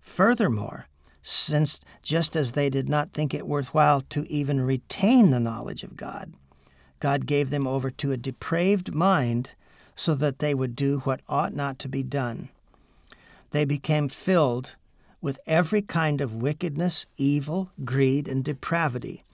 Furthermore, 0.00 0.88
since 1.22 1.80
just 2.02 2.34
as 2.34 2.52
they 2.52 2.68
did 2.68 2.88
not 2.88 3.12
think 3.12 3.32
it 3.32 3.46
worthwhile 3.46 4.00
to 4.00 4.28
even 4.28 4.60
retain 4.60 5.30
the 5.30 5.40
knowledge 5.40 5.84
of 5.84 5.96
God, 5.96 6.34
God 7.02 7.26
gave 7.26 7.50
them 7.50 7.66
over 7.66 7.90
to 7.90 8.12
a 8.12 8.16
depraved 8.16 8.94
mind 8.94 9.54
so 9.96 10.14
that 10.14 10.38
they 10.38 10.54
would 10.54 10.76
do 10.76 11.00
what 11.00 11.20
ought 11.28 11.52
not 11.52 11.80
to 11.80 11.88
be 11.88 12.04
done. 12.04 12.48
They 13.50 13.64
became 13.64 14.08
filled 14.08 14.76
with 15.20 15.40
every 15.44 15.82
kind 15.82 16.20
of 16.20 16.32
wickedness, 16.32 17.06
evil, 17.16 17.72
greed, 17.84 18.28
and 18.28 18.44
depravity. 18.44 19.24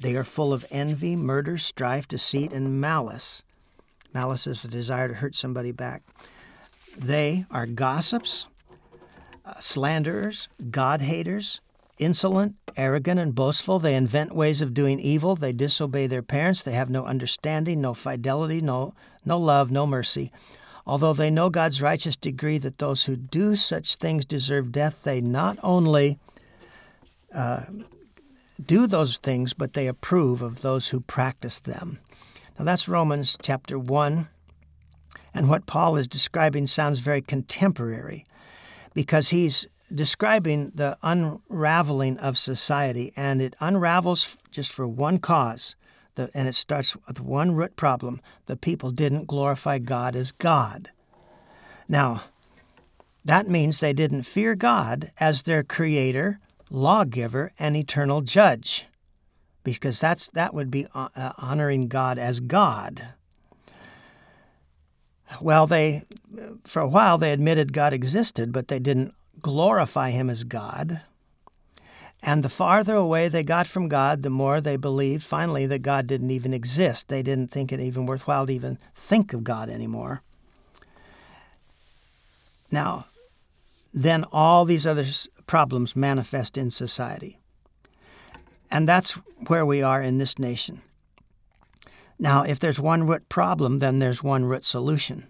They 0.00 0.16
are 0.16 0.24
full 0.24 0.54
of 0.54 0.64
envy, 0.70 1.16
murder, 1.16 1.58
strife, 1.58 2.08
deceit, 2.08 2.50
and 2.50 2.80
malice. 2.80 3.42
Malice 4.14 4.46
is 4.46 4.62
the 4.62 4.68
desire 4.68 5.08
to 5.08 5.14
hurt 5.14 5.34
somebody 5.34 5.70
back. 5.70 6.02
They 6.96 7.44
are 7.50 7.66
gossips, 7.66 8.46
uh, 9.44 9.60
slanderers, 9.60 10.48
God 10.70 11.02
haters, 11.02 11.60
insolent, 11.98 12.56
arrogant, 12.76 13.20
and 13.20 13.34
boastful. 13.34 13.78
They 13.78 13.94
invent 13.94 14.34
ways 14.34 14.60
of 14.60 14.74
doing 14.74 15.00
evil. 15.00 15.36
They 15.36 15.52
disobey 15.52 16.06
their 16.06 16.22
parents. 16.22 16.62
They 16.62 16.72
have 16.72 16.90
no 16.90 17.04
understanding, 17.04 17.80
no 17.80 17.94
fidelity, 17.94 18.60
no, 18.60 18.94
no 19.24 19.38
love, 19.38 19.70
no 19.70 19.86
mercy. 19.86 20.32
Although 20.86 21.12
they 21.12 21.30
know 21.30 21.50
God's 21.50 21.82
righteous 21.82 22.16
decree 22.16 22.58
that 22.58 22.78
those 22.78 23.04
who 23.04 23.16
do 23.16 23.56
such 23.56 23.96
things 23.96 24.24
deserve 24.24 24.72
death, 24.72 25.00
they 25.02 25.20
not 25.20 25.58
only 25.62 26.18
uh, 27.34 27.64
do 28.64 28.86
those 28.86 29.18
things, 29.18 29.52
but 29.52 29.74
they 29.74 29.86
approve 29.86 30.40
of 30.40 30.62
those 30.62 30.88
who 30.88 31.00
practice 31.00 31.60
them. 31.60 31.98
Now 32.58 32.64
that's 32.64 32.88
Romans 32.88 33.36
chapter 33.40 33.78
1. 33.78 34.28
And 35.34 35.48
what 35.48 35.66
Paul 35.66 35.96
is 35.96 36.08
describing 36.08 36.66
sounds 36.66 37.00
very 37.00 37.20
contemporary 37.20 38.24
because 38.94 39.28
he's 39.28 39.66
describing 39.94 40.72
the 40.74 40.98
unraveling 41.02 42.18
of 42.18 42.38
society, 42.38 43.12
and 43.16 43.40
it 43.40 43.56
unravels 43.60 44.36
just 44.50 44.72
for 44.72 44.86
one 44.86 45.18
cause. 45.18 45.76
The, 46.14 46.30
and 46.34 46.48
it 46.48 46.54
starts 46.54 46.96
with 47.06 47.20
one 47.20 47.52
root 47.52 47.76
problem 47.76 48.20
the 48.46 48.56
people 48.56 48.90
didn't 48.90 49.26
glorify 49.26 49.78
God 49.78 50.16
as 50.16 50.32
God. 50.32 50.90
Now, 51.88 52.22
that 53.24 53.48
means 53.48 53.78
they 53.78 53.92
didn't 53.92 54.22
fear 54.22 54.54
God 54.54 55.12
as 55.18 55.42
their 55.42 55.62
creator, 55.62 56.40
lawgiver, 56.70 57.52
and 57.58 57.76
eternal 57.76 58.20
judge, 58.20 58.86
because 59.64 60.00
that's, 60.00 60.28
that 60.28 60.54
would 60.54 60.70
be 60.70 60.86
uh, 60.94 61.08
uh, 61.14 61.32
honoring 61.38 61.88
God 61.88 62.18
as 62.18 62.40
God. 62.40 63.08
Well, 65.40 65.66
they, 65.66 66.04
for 66.64 66.80
a 66.80 66.88
while, 66.88 67.18
they 67.18 67.32
admitted 67.32 67.72
God 67.72 67.92
existed, 67.92 68.50
but 68.52 68.68
they 68.68 68.78
didn't 68.78 69.14
glorify 69.40 70.10
him 70.10 70.30
as 70.30 70.44
God. 70.44 71.02
And 72.22 72.42
the 72.42 72.48
farther 72.48 72.94
away 72.94 73.28
they 73.28 73.44
got 73.44 73.68
from 73.68 73.88
God, 73.88 74.22
the 74.22 74.30
more 74.30 74.60
they 74.60 74.76
believed 74.76 75.24
finally 75.24 75.66
that 75.66 75.82
God 75.82 76.06
didn't 76.06 76.30
even 76.32 76.52
exist. 76.52 77.08
They 77.08 77.22
didn't 77.22 77.50
think 77.50 77.72
it 77.72 77.80
even 77.80 78.06
worthwhile 78.06 78.46
to 78.46 78.52
even 78.52 78.78
think 78.94 79.32
of 79.32 79.44
God 79.44 79.70
anymore. 79.70 80.22
Now, 82.70 83.06
then 83.94 84.24
all 84.32 84.64
these 84.64 84.86
other 84.86 85.06
problems 85.46 85.96
manifest 85.96 86.58
in 86.58 86.70
society. 86.70 87.38
And 88.70 88.88
that's 88.88 89.12
where 89.46 89.64
we 89.64 89.82
are 89.82 90.02
in 90.02 90.18
this 90.18 90.38
nation. 90.38 90.82
Now, 92.18 92.42
if 92.42 92.58
there's 92.58 92.80
one 92.80 93.06
root 93.06 93.28
problem, 93.28 93.78
then 93.78 94.00
there's 94.00 94.22
one 94.22 94.44
root 94.44 94.64
solution. 94.64 95.28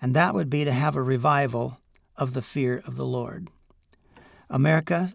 And 0.00 0.14
that 0.14 0.34
would 0.34 0.48
be 0.48 0.64
to 0.64 0.72
have 0.72 0.96
a 0.96 1.02
revival 1.02 1.78
of 2.20 2.34
the 2.34 2.42
fear 2.42 2.82
of 2.86 2.96
the 2.96 3.06
Lord. 3.06 3.48
America, 4.48 5.14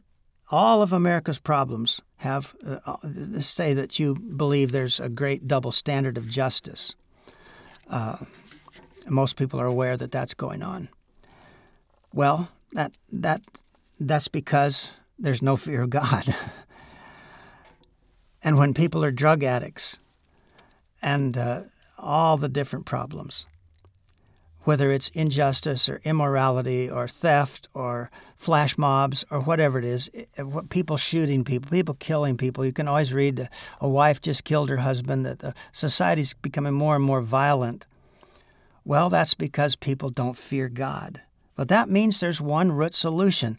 all 0.49 0.81
of 0.81 0.91
America's 0.91 1.39
problems 1.39 2.01
have 2.17 2.55
uh, 2.65 2.97
say 3.39 3.73
that 3.73 3.99
you 3.99 4.15
believe 4.15 4.71
there's 4.71 4.99
a 4.99 5.09
great 5.09 5.47
double 5.47 5.71
standard 5.71 6.17
of 6.17 6.27
justice. 6.27 6.95
Uh, 7.87 8.17
most 9.07 9.35
people 9.37 9.61
are 9.61 9.65
aware 9.65 9.95
that 9.95 10.11
that's 10.11 10.33
going 10.33 10.63
on. 10.63 10.89
Well, 12.11 12.49
that 12.73 12.93
that 13.11 13.41
that's 13.99 14.27
because 14.27 14.91
there's 15.19 15.41
no 15.41 15.55
fear 15.55 15.83
of 15.83 15.89
God. 15.91 16.35
and 18.43 18.57
when 18.57 18.73
people 18.73 19.03
are 19.03 19.11
drug 19.11 19.43
addicts 19.43 19.99
and 21.01 21.37
uh, 21.37 21.63
all 21.97 22.37
the 22.37 22.49
different 22.49 22.85
problems, 22.85 23.45
whether 24.65 24.91
it's 24.91 25.09
injustice 25.09 25.87
or 25.87 26.01
immorality 26.03 26.89
or 26.89 27.07
theft 27.07 27.69
or 27.73 28.09
flash 28.35 28.77
mobs 28.77 29.23
or 29.29 29.39
whatever 29.39 29.79
it 29.79 29.85
is, 29.85 30.09
eh, 30.13 30.25
eh, 30.37 30.43
people 30.69 30.97
shooting 30.97 31.43
people, 31.43 31.69
people 31.69 31.95
killing 31.95 32.35
people. 32.35 32.65
You 32.65 32.73
can 32.73 32.87
always 32.87 33.13
read 33.13 33.39
uh, 33.39 33.45
a 33.79 33.87
wife 33.87 34.21
just 34.21 34.43
killed 34.43 34.69
her 34.69 34.77
husband, 34.77 35.25
that 35.25 35.39
the 35.39 35.53
society's 35.71 36.33
becoming 36.33 36.73
more 36.73 36.95
and 36.95 37.05
more 37.05 37.21
violent. 37.21 37.85
Well, 38.83 39.09
that's 39.09 39.35
because 39.35 39.75
people 39.75 40.09
don't 40.09 40.37
fear 40.37 40.67
God. 40.67 41.21
But 41.55 41.69
that 41.69 41.89
means 41.89 42.19
there's 42.19 42.41
one 42.41 42.71
root 42.71 42.93
solution, 42.93 43.57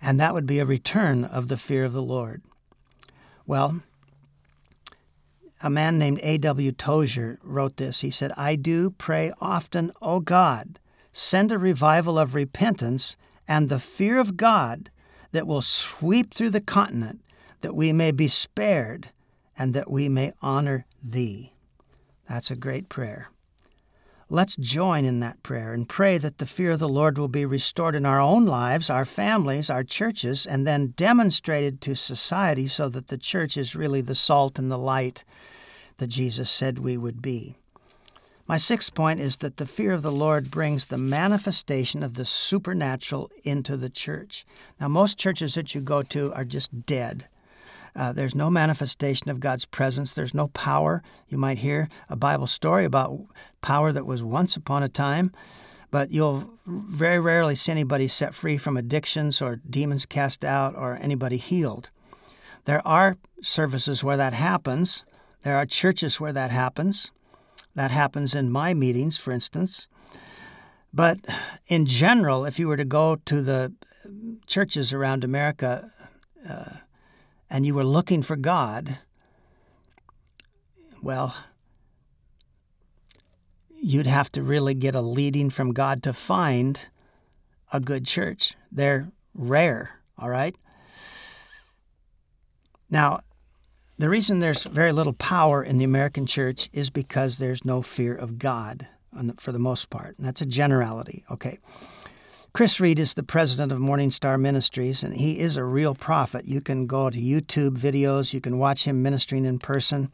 and 0.00 0.18
that 0.18 0.32
would 0.32 0.46
be 0.46 0.60
a 0.60 0.64
return 0.64 1.24
of 1.24 1.48
the 1.48 1.58
fear 1.58 1.84
of 1.84 1.92
the 1.92 2.02
Lord. 2.02 2.42
Well, 3.46 3.82
a 5.62 5.70
man 5.70 5.98
named 5.98 6.20
A.W. 6.22 6.72
Tozer 6.72 7.38
wrote 7.42 7.76
this. 7.76 8.00
He 8.00 8.10
said, 8.10 8.32
I 8.36 8.56
do 8.56 8.90
pray 8.90 9.32
often, 9.40 9.92
O 10.00 10.20
God, 10.20 10.78
send 11.12 11.50
a 11.50 11.58
revival 11.58 12.18
of 12.18 12.34
repentance 12.34 13.16
and 13.46 13.68
the 13.68 13.80
fear 13.80 14.18
of 14.18 14.36
God 14.36 14.90
that 15.32 15.46
will 15.46 15.62
sweep 15.62 16.34
through 16.34 16.50
the 16.50 16.60
continent, 16.60 17.20
that 17.60 17.74
we 17.74 17.92
may 17.92 18.12
be 18.12 18.28
spared 18.28 19.10
and 19.56 19.74
that 19.74 19.90
we 19.90 20.08
may 20.08 20.32
honor 20.40 20.86
Thee. 21.02 21.52
That's 22.28 22.50
a 22.50 22.56
great 22.56 22.88
prayer. 22.88 23.30
Let's 24.30 24.56
join 24.56 25.06
in 25.06 25.20
that 25.20 25.42
prayer 25.42 25.72
and 25.72 25.88
pray 25.88 26.18
that 26.18 26.36
the 26.36 26.44
fear 26.44 26.72
of 26.72 26.80
the 26.80 26.88
Lord 26.88 27.16
will 27.16 27.28
be 27.28 27.46
restored 27.46 27.94
in 27.94 28.04
our 28.04 28.20
own 28.20 28.44
lives, 28.44 28.90
our 28.90 29.06
families, 29.06 29.70
our 29.70 29.82
churches, 29.82 30.44
and 30.44 30.66
then 30.66 30.92
demonstrated 30.96 31.80
to 31.80 31.96
society 31.96 32.68
so 32.68 32.90
that 32.90 33.08
the 33.08 33.16
church 33.16 33.56
is 33.56 33.74
really 33.74 34.02
the 34.02 34.14
salt 34.14 34.58
and 34.58 34.70
the 34.70 34.76
light 34.76 35.24
that 35.96 36.08
Jesus 36.08 36.50
said 36.50 36.78
we 36.78 36.98
would 36.98 37.22
be. 37.22 37.56
My 38.46 38.58
sixth 38.58 38.94
point 38.94 39.18
is 39.18 39.38
that 39.38 39.56
the 39.56 39.66
fear 39.66 39.92
of 39.92 40.02
the 40.02 40.12
Lord 40.12 40.50
brings 40.50 40.86
the 40.86 40.98
manifestation 40.98 42.02
of 42.02 42.14
the 42.14 42.26
supernatural 42.26 43.30
into 43.44 43.78
the 43.78 43.90
church. 43.90 44.44
Now, 44.78 44.88
most 44.88 45.16
churches 45.16 45.54
that 45.54 45.74
you 45.74 45.80
go 45.80 46.02
to 46.02 46.34
are 46.34 46.44
just 46.44 46.84
dead. 46.84 47.28
Uh, 47.98 48.12
there's 48.12 48.34
no 48.34 48.48
manifestation 48.48 49.28
of 49.28 49.40
God's 49.40 49.64
presence. 49.64 50.14
There's 50.14 50.32
no 50.32 50.46
power. 50.48 51.02
You 51.28 51.36
might 51.36 51.58
hear 51.58 51.88
a 52.08 52.14
Bible 52.14 52.46
story 52.46 52.84
about 52.84 53.18
power 53.60 53.90
that 53.90 54.06
was 54.06 54.22
once 54.22 54.54
upon 54.54 54.84
a 54.84 54.88
time, 54.88 55.32
but 55.90 56.12
you'll 56.12 56.48
very 56.64 57.18
rarely 57.18 57.56
see 57.56 57.72
anybody 57.72 58.06
set 58.06 58.34
free 58.34 58.56
from 58.56 58.76
addictions 58.76 59.42
or 59.42 59.56
demons 59.68 60.06
cast 60.06 60.44
out 60.44 60.76
or 60.76 60.96
anybody 61.02 61.38
healed. 61.38 61.90
There 62.66 62.86
are 62.86 63.16
services 63.42 64.04
where 64.04 64.16
that 64.16 64.32
happens. 64.32 65.04
There 65.42 65.56
are 65.56 65.66
churches 65.66 66.20
where 66.20 66.32
that 66.32 66.52
happens. 66.52 67.10
That 67.74 67.90
happens 67.90 68.32
in 68.32 68.52
my 68.52 68.74
meetings, 68.74 69.16
for 69.16 69.32
instance. 69.32 69.88
But 70.94 71.18
in 71.66 71.84
general, 71.84 72.44
if 72.44 72.60
you 72.60 72.68
were 72.68 72.76
to 72.76 72.84
go 72.84 73.16
to 73.16 73.42
the 73.42 73.72
churches 74.46 74.92
around 74.92 75.24
America, 75.24 75.90
uh, 76.48 76.76
and 77.50 77.64
you 77.66 77.74
were 77.74 77.84
looking 77.84 78.22
for 78.22 78.36
God, 78.36 78.98
well, 81.02 81.34
you'd 83.80 84.06
have 84.06 84.30
to 84.32 84.42
really 84.42 84.74
get 84.74 84.94
a 84.94 85.00
leading 85.00 85.50
from 85.50 85.72
God 85.72 86.02
to 86.02 86.12
find 86.12 86.88
a 87.72 87.80
good 87.80 88.06
church. 88.06 88.56
They're 88.72 89.10
rare, 89.34 90.00
all 90.18 90.28
right? 90.28 90.56
Now, 92.90 93.20
the 93.98 94.08
reason 94.08 94.40
there's 94.40 94.64
very 94.64 94.92
little 94.92 95.12
power 95.12 95.62
in 95.62 95.78
the 95.78 95.84
American 95.84 96.26
church 96.26 96.68
is 96.72 96.90
because 96.90 97.38
there's 97.38 97.64
no 97.64 97.82
fear 97.82 98.14
of 98.14 98.38
God 98.38 98.86
for 99.38 99.52
the 99.52 99.58
most 99.58 99.90
part. 99.90 100.16
And 100.16 100.26
that's 100.26 100.40
a 100.40 100.46
generality, 100.46 101.24
okay? 101.30 101.58
Chris 102.58 102.80
Reed 102.80 102.98
is 102.98 103.14
the 103.14 103.22
president 103.22 103.70
of 103.70 103.78
Morning 103.78 104.10
Star 104.10 104.36
Ministries, 104.36 105.04
and 105.04 105.14
he 105.14 105.38
is 105.38 105.56
a 105.56 105.62
real 105.62 105.94
prophet. 105.94 106.48
You 106.48 106.60
can 106.60 106.88
go 106.88 107.08
to 107.08 107.16
YouTube 107.16 107.78
videos, 107.78 108.32
you 108.32 108.40
can 108.40 108.58
watch 108.58 108.82
him 108.82 109.00
ministering 109.00 109.44
in 109.44 109.60
person. 109.60 110.10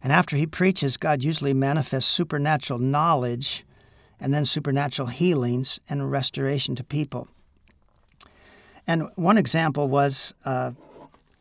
And 0.00 0.12
after 0.12 0.36
he 0.36 0.46
preaches, 0.46 0.96
God 0.96 1.24
usually 1.24 1.52
manifests 1.52 2.08
supernatural 2.08 2.78
knowledge 2.78 3.64
and 4.20 4.32
then 4.32 4.44
supernatural 4.44 5.08
healings 5.08 5.80
and 5.88 6.08
restoration 6.08 6.76
to 6.76 6.84
people. 6.84 7.26
And 8.86 9.08
one 9.16 9.36
example 9.36 9.88
was 9.88 10.34
uh, 10.44 10.70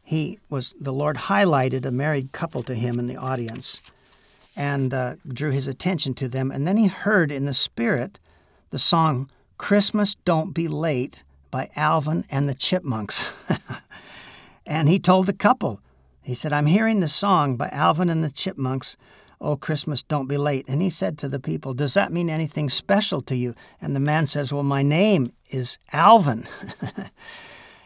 he 0.04 0.40
was 0.50 0.74
the 0.82 0.92
Lord 0.92 1.18
highlighted 1.18 1.86
a 1.86 1.92
married 1.92 2.32
couple 2.32 2.64
to 2.64 2.74
him 2.74 2.98
in 2.98 3.06
the 3.06 3.16
audience 3.16 3.80
and 4.56 4.92
uh, 4.92 5.18
drew 5.28 5.52
his 5.52 5.68
attention 5.68 6.16
to 6.16 6.28
them. 6.28 6.50
And 6.50 6.68
then 6.68 6.78
he 6.78 6.88
heard 6.88 7.32
in 7.32 7.46
the 7.46 7.54
spirit 7.54 8.20
the 8.72 8.80
song 8.80 9.30
Christmas 9.62 10.16
Don't 10.16 10.56
Be 10.56 10.68
Late 10.68 11.22
by 11.52 11.70
Alvin 11.76 12.26
and 12.32 12.50
the 12.50 12.56
Chipmunks. 12.56 13.28
and 14.66 14.90
he 14.90 14.98
told 14.98 15.28
the 15.28 15.34
couple, 15.34 15.82
he 16.24 16.34
said, 16.34 16.52
I'm 16.52 16.66
hearing 16.66 17.00
the 17.00 17.08
song 17.08 17.58
by 17.58 17.70
Alvin 17.70 18.10
and 18.10 18.24
the 18.24 18.32
Chipmunks, 18.32 18.98
Oh, 19.40 19.56
Christmas, 19.56 20.02
Don't 20.02 20.28
Be 20.28 20.36
Late. 20.36 20.68
And 20.68 20.82
he 20.82 20.90
said 20.90 21.16
to 21.20 21.30
the 21.30 21.40
people, 21.40 21.76
Does 21.76 21.94
that 21.94 22.12
mean 22.12 22.28
anything 22.28 22.72
special 22.72 23.22
to 23.22 23.36
you? 23.36 23.54
And 23.80 23.96
the 23.96 24.00
man 24.00 24.26
says, 24.26 24.52
Well, 24.52 24.64
my 24.64 24.82
name 24.82 25.32
is 25.52 25.78
Alvin. 25.94 26.48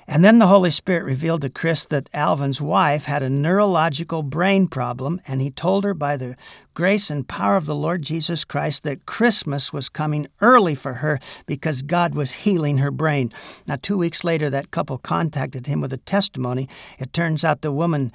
And 0.07 0.23
then 0.23 0.37
the 0.37 0.47
Holy 0.47 0.69
Spirit 0.69 1.03
revealed 1.03 1.41
to 1.41 1.49
Chris 1.49 1.83
that 1.85 2.09
Alvin's 2.13 2.61
wife 2.61 3.05
had 3.05 3.23
a 3.23 3.29
neurological 3.29 4.21
brain 4.21 4.67
problem, 4.67 5.19
and 5.27 5.41
he 5.41 5.49
told 5.49 5.83
her 5.83 5.95
by 5.95 6.15
the 6.15 6.35
grace 6.75 7.09
and 7.09 7.27
power 7.27 7.55
of 7.55 7.65
the 7.65 7.73
Lord 7.73 8.03
Jesus 8.03 8.45
Christ 8.45 8.83
that 8.83 9.07
Christmas 9.07 9.73
was 9.73 9.89
coming 9.89 10.27
early 10.41 10.75
for 10.75 10.95
her 10.95 11.19
because 11.47 11.81
God 11.81 12.13
was 12.13 12.33
healing 12.33 12.77
her 12.77 12.91
brain. 12.91 13.33
Now, 13.67 13.77
two 13.81 13.97
weeks 13.97 14.23
later, 14.23 14.47
that 14.51 14.69
couple 14.69 14.99
contacted 14.99 15.65
him 15.65 15.81
with 15.81 15.91
a 15.91 15.97
testimony. 15.97 16.69
It 16.99 17.11
turns 17.11 17.43
out 17.43 17.61
the 17.61 17.71
woman 17.71 18.11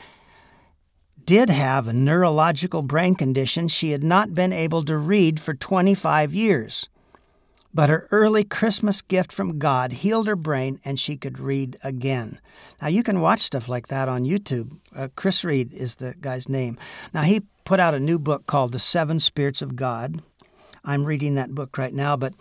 did 1.25 1.51
have 1.51 1.89
a 1.89 1.93
neurological 1.93 2.83
brain 2.83 3.17
condition 3.17 3.67
she 3.67 3.91
had 3.91 4.05
not 4.05 4.33
been 4.33 4.53
able 4.53 4.85
to 4.85 4.97
read 4.97 5.41
for 5.41 5.55
25 5.55 6.35
years. 6.35 6.89
But 7.73 7.89
her 7.89 8.09
early 8.11 8.43
Christmas 8.43 9.01
gift 9.01 9.33
from 9.33 9.59
God 9.59 9.93
healed 9.93 10.27
her 10.27 10.37
brain 10.37 10.81
and 10.85 10.99
she 10.99 11.17
could 11.17 11.39
read 11.39 11.79
again. 11.85 12.41
Now, 12.83 12.89
you 12.89 13.03
can 13.03 13.21
watch 13.21 13.41
stuff 13.41 13.69
like 13.69 13.87
that 13.89 14.09
on 14.09 14.25
YouTube. 14.25 14.79
Uh, 14.95 15.09
Chris 15.15 15.45
Reed 15.45 15.73
is 15.73 15.97
the 15.97 16.15
guy's 16.21 16.49
name. 16.49 16.79
Now, 17.15 17.23
he 17.23 17.43
put 17.65 17.79
out 17.79 17.95
a 17.95 18.01
new 18.01 18.19
book 18.19 18.47
called 18.47 18.73
The 18.73 18.79
Seven 18.81 19.21
Spirits 19.21 19.63
of 19.63 19.77
God. 19.77 20.23
I'm 20.85 21.05
reading 21.05 21.35
that 21.37 21.55
book 21.55 21.79
right 21.79 21.95
now, 21.95 22.17
but 22.17 22.35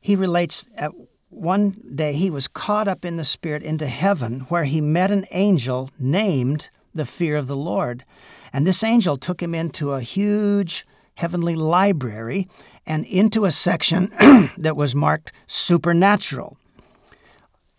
he 0.00 0.16
relates 0.16 0.66
at 0.76 0.92
one 1.28 1.76
day 1.94 2.14
he 2.14 2.30
was 2.30 2.48
caught 2.48 2.88
up 2.88 3.04
in 3.04 3.16
the 3.16 3.24
Spirit 3.24 3.62
into 3.62 3.86
heaven 3.86 4.40
where 4.48 4.64
he 4.64 4.80
met 4.80 5.10
an 5.10 5.26
angel 5.32 5.90
named 5.98 6.70
the 6.94 7.04
Fear 7.04 7.36
of 7.36 7.46
the 7.46 7.56
Lord. 7.56 8.04
And 8.52 8.66
this 8.66 8.82
angel 8.82 9.18
took 9.18 9.42
him 9.42 9.54
into 9.54 9.90
a 9.90 10.00
huge 10.00 10.86
heavenly 11.16 11.56
library 11.56 12.48
and 12.86 13.04
into 13.06 13.44
a 13.44 13.50
section 13.50 14.12
that 14.56 14.76
was 14.76 14.94
marked 14.94 15.32
supernatural. 15.46 16.56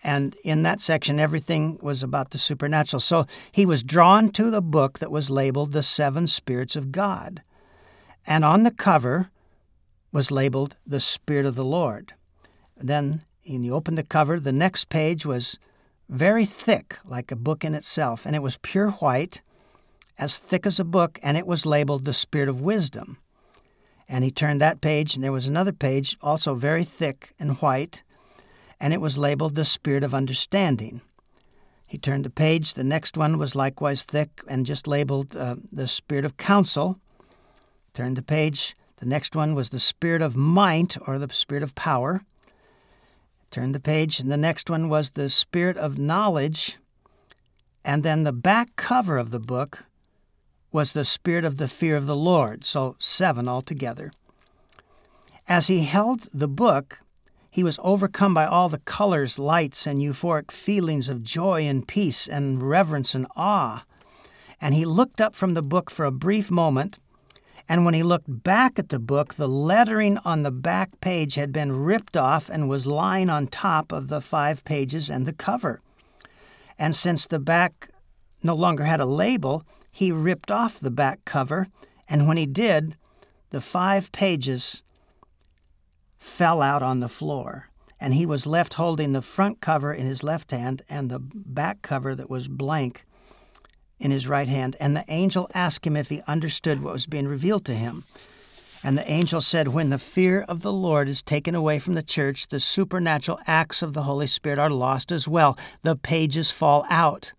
And 0.03 0.35
in 0.43 0.63
that 0.63 0.79
section, 0.79 1.19
everything 1.19 1.79
was 1.81 2.03
about 2.03 2.31
the 2.31 2.37
supernatural. 2.37 2.99
So 2.99 3.25
he 3.51 3.65
was 3.65 3.83
drawn 3.83 4.31
to 4.31 4.49
the 4.49 4.61
book 4.61 4.99
that 4.99 5.11
was 5.11 5.29
labeled 5.29 5.73
The 5.73 5.83
Seven 5.83 6.27
Spirits 6.27 6.75
of 6.75 6.91
God. 6.91 7.41
And 8.25 8.45
on 8.45 8.63
the 8.63 8.71
cover 8.71 9.29
was 10.11 10.31
labeled 10.31 10.75
The 10.85 10.99
Spirit 10.99 11.45
of 11.45 11.55
the 11.55 11.65
Lord. 11.65 12.13
Then, 12.75 13.23
when 13.45 13.63
you 13.63 13.73
opened 13.73 13.97
the 13.97 14.03
cover, 14.03 14.39
the 14.39 14.51
next 14.51 14.89
page 14.89 15.25
was 15.25 15.57
very 16.09 16.45
thick, 16.45 16.97
like 17.03 17.31
a 17.31 17.35
book 17.35 17.65
in 17.65 17.73
itself, 17.73 18.25
and 18.25 18.35
it 18.35 18.41
was 18.41 18.57
pure 18.61 18.91
white, 18.91 19.41
as 20.17 20.37
thick 20.37 20.65
as 20.65 20.79
a 20.79 20.85
book, 20.85 21.19
and 21.21 21.37
it 21.37 21.45
was 21.45 21.65
labeled 21.65 22.05
The 22.05 22.13
Spirit 22.13 22.49
of 22.49 22.61
Wisdom. 22.61 23.17
And 24.09 24.23
he 24.23 24.31
turned 24.31 24.61
that 24.61 24.81
page, 24.81 25.15
and 25.15 25.23
there 25.23 25.31
was 25.31 25.47
another 25.47 25.73
page, 25.73 26.17
also 26.21 26.55
very 26.55 26.83
thick 26.83 27.33
and 27.39 27.57
white, 27.57 28.03
and 28.79 28.93
it 28.93 29.01
was 29.01 29.17
labeled 29.17 29.55
The 29.55 29.65
Spirit 29.65 30.03
of 30.03 30.13
Understanding. 30.13 31.01
He 31.85 31.97
turned 31.97 32.25
the 32.25 32.29
page, 32.29 32.73
the 32.73 32.83
next 32.83 33.17
one 33.17 33.37
was 33.37 33.55
likewise 33.55 34.03
thick 34.03 34.41
and 34.47 34.65
just 34.65 34.87
labeled 34.87 35.35
uh, 35.35 35.55
The 35.71 35.87
Spirit 35.87 36.25
of 36.25 36.37
Counsel. 36.37 36.99
Turned 37.93 38.17
the 38.17 38.21
page, 38.21 38.75
the 38.97 39.05
next 39.05 39.35
one 39.35 39.55
was 39.55 39.69
The 39.69 39.79
Spirit 39.79 40.21
of 40.21 40.35
Might 40.35 40.97
or 41.07 41.17
the 41.17 41.33
Spirit 41.33 41.63
of 41.63 41.75
Power. 41.75 42.23
Turned 43.51 43.73
the 43.73 43.79
page, 43.79 44.19
and 44.19 44.31
the 44.31 44.37
next 44.37 44.69
one 44.69 44.89
was 44.89 45.11
The 45.11 45.29
Spirit 45.29 45.77
of 45.77 45.97
Knowledge. 45.97 46.77
And 47.85 48.03
then 48.03 48.23
the 48.23 48.33
back 48.33 48.75
cover 48.75 49.17
of 49.17 49.31
the 49.31 49.39
book 49.39 49.85
was 50.71 50.91
the 50.91 51.05
spirit 51.05 51.45
of 51.45 51.57
the 51.57 51.67
fear 51.67 51.95
of 51.95 52.07
the 52.07 52.15
Lord, 52.15 52.65
so 52.65 52.95
seven 52.99 53.47
altogether. 53.47 54.11
As 55.47 55.67
he 55.67 55.83
held 55.83 56.27
the 56.33 56.47
book, 56.47 56.99
he 57.49 57.63
was 57.63 57.79
overcome 57.81 58.33
by 58.33 58.45
all 58.45 58.69
the 58.69 58.79
colors, 58.79 59.39
lights, 59.39 59.87
and 59.87 60.01
euphoric 60.01 60.51
feelings 60.51 61.07
of 61.07 61.23
joy 61.23 61.65
and 61.65 61.87
peace 61.87 62.27
and 62.27 62.61
reverence 62.61 63.15
and 63.15 63.25
awe. 63.35 63.85
And 64.59 64.75
he 64.75 64.85
looked 64.85 65.21
up 65.21 65.35
from 65.35 65.53
the 65.53 65.61
book 65.61 65.89
for 65.89 66.05
a 66.05 66.11
brief 66.11 66.51
moment, 66.51 66.99
and 67.69 67.83
when 67.83 67.93
he 67.93 68.03
looked 68.03 68.43
back 68.43 68.79
at 68.79 68.89
the 68.89 68.99
book, 68.99 69.33
the 69.33 69.47
lettering 69.47 70.17
on 70.19 70.43
the 70.43 70.51
back 70.51 71.01
page 71.01 71.35
had 71.35 71.51
been 71.51 71.71
ripped 71.71 72.15
off 72.15 72.49
and 72.49 72.69
was 72.69 72.85
lying 72.85 73.29
on 73.29 73.47
top 73.47 73.91
of 73.91 74.07
the 74.07 74.21
five 74.21 74.63
pages 74.63 75.09
and 75.09 75.25
the 75.25 75.33
cover. 75.33 75.81
And 76.79 76.95
since 76.95 77.25
the 77.27 77.39
back 77.39 77.89
no 78.43 78.55
longer 78.55 78.83
had 78.83 79.01
a 79.01 79.05
label, 79.05 79.65
he 79.97 80.11
ripped 80.11 80.51
off 80.51 80.79
the 80.79 80.91
back 80.91 81.25
cover, 81.25 81.69
and 82.07 82.27
when 82.27 82.37
he 82.37 82.45
did, 82.45 82.95
the 83.49 83.59
five 83.59 84.11
pages 84.11 84.83
fell 86.19 86.61
out 86.61 86.83
on 86.83 86.99
the 86.99 87.09
floor, 87.09 87.71
and 87.99 88.13
he 88.13 88.23
was 88.23 88.45
left 88.45 88.75
holding 88.75 89.13
the 89.13 89.23
front 89.23 89.59
cover 89.59 89.91
in 89.91 90.05
his 90.05 90.21
left 90.21 90.51
hand 90.51 90.83
and 90.87 91.09
the 91.09 91.17
back 91.19 91.81
cover 91.81 92.13
that 92.13 92.29
was 92.29 92.47
blank 92.47 93.07
in 93.97 94.11
his 94.11 94.27
right 94.27 94.47
hand. 94.47 94.75
And 94.79 94.95
the 94.95 95.03
angel 95.07 95.49
asked 95.55 95.87
him 95.87 95.97
if 95.97 96.09
he 96.09 96.21
understood 96.27 96.83
what 96.83 96.93
was 96.93 97.07
being 97.07 97.27
revealed 97.27 97.65
to 97.65 97.73
him. 97.73 98.03
And 98.83 98.99
the 98.99 99.11
angel 99.11 99.41
said, 99.41 99.69
When 99.69 99.89
the 99.89 99.97
fear 99.97 100.41
of 100.41 100.61
the 100.61 100.71
Lord 100.71 101.09
is 101.09 101.23
taken 101.23 101.55
away 101.55 101.79
from 101.79 101.95
the 101.95 102.03
church, 102.03 102.49
the 102.49 102.59
supernatural 102.59 103.39
acts 103.47 103.81
of 103.81 103.93
the 103.93 104.03
Holy 104.03 104.27
Spirit 104.27 104.59
are 104.59 104.69
lost 104.69 105.11
as 105.11 105.27
well. 105.27 105.57
The 105.81 105.95
pages 105.95 106.51
fall 106.51 106.85
out. 106.87 107.31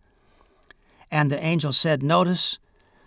And 1.11 1.31
the 1.31 1.43
angel 1.43 1.73
said, 1.73 2.03
Notice 2.03 2.59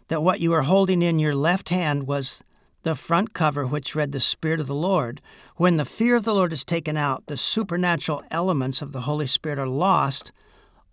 that 0.08 0.22
what 0.22 0.40
you 0.40 0.54
are 0.54 0.64
holding 0.64 1.02
in 1.02 1.20
your 1.20 1.36
left 1.36 1.70
hand 1.70 2.08
was 2.08 2.42
the 2.84 2.96
front 2.96 3.34
cover, 3.34 3.66
which 3.66 3.96
read, 3.96 4.12
The 4.12 4.20
Spirit 4.20 4.60
of 4.60 4.68
the 4.68 4.76
Lord. 4.76 5.22
When 5.56 5.78
the 5.78 5.86
fear 5.86 6.16
of 6.16 6.24
the 6.24 6.34
Lord 6.34 6.52
is 6.52 6.64
taken 6.64 6.98
out, 6.98 7.28
the 7.28 7.38
supernatural 7.38 8.24
elements 8.32 8.82
of 8.82 8.92
the 8.92 9.02
Holy 9.02 9.28
Spirit 9.28 9.60
are 9.60 9.68
lost. 9.68 10.32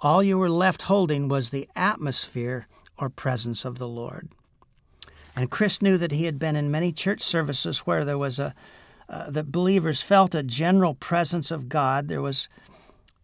All 0.00 0.22
you 0.22 0.38
were 0.38 0.50
left 0.50 0.82
holding 0.82 1.28
was 1.28 1.50
the 1.50 1.68
atmosphere 1.74 2.66
or 2.98 3.09
presence 3.09 3.64
of 3.64 3.78
the 3.78 3.88
Lord. 3.88 4.28
And 5.34 5.50
Chris 5.50 5.80
knew 5.80 5.96
that 5.98 6.12
he 6.12 6.24
had 6.24 6.38
been 6.38 6.56
in 6.56 6.70
many 6.70 6.92
church 6.92 7.22
services 7.22 7.80
where 7.80 8.04
there 8.04 8.18
was 8.18 8.38
a, 8.38 8.54
uh, 9.09 9.30
the 9.30 9.44
believers 9.44 10.02
felt 10.02 10.34
a 10.34 10.42
general 10.42 10.94
presence 10.94 11.50
of 11.50 11.68
God. 11.68 12.09
There 12.09 12.20
was 12.20 12.48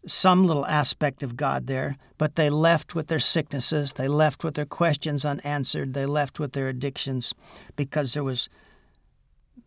some 0.07 0.47
little 0.47 0.67
aspect 0.67 1.23
of 1.23 1.37
God 1.37 1.67
there, 1.67 1.97
but 2.19 2.37
they 2.37 2.51
left 2.51 2.95
with 2.95 3.09
their 3.09 3.19
sicknesses, 3.19 3.95
they 3.95 4.09
left 4.09 4.45
with 4.45 4.55
their 4.55 4.67
questions 4.67 5.25
unanswered, 5.25 5.95
they 5.95 6.07
left 6.07 6.39
with 6.39 6.53
their 6.53 6.69
addictions 6.69 7.35
because 7.77 8.13
there 8.13 8.25
was 8.25 8.49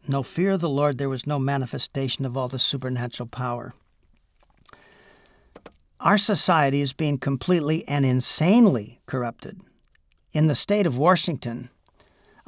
no 0.07 0.23
fear 0.23 0.51
of 0.51 0.61
the 0.61 0.69
Lord, 0.69 0.97
there 0.97 1.09
was 1.09 1.27
no 1.27 1.39
manifestation 1.39 2.25
of 2.25 2.37
all 2.37 2.47
the 2.47 2.59
supernatural 2.59 3.27
power. 3.27 3.73
Our 5.99 6.17
society 6.17 6.81
is 6.81 6.93
being 6.93 7.17
completely 7.17 7.87
and 7.87 8.05
insanely 8.05 9.01
corrupted. 9.07 9.59
In 10.31 10.47
the 10.47 10.55
state 10.55 10.85
of 10.85 10.97
Washington, 10.97 11.69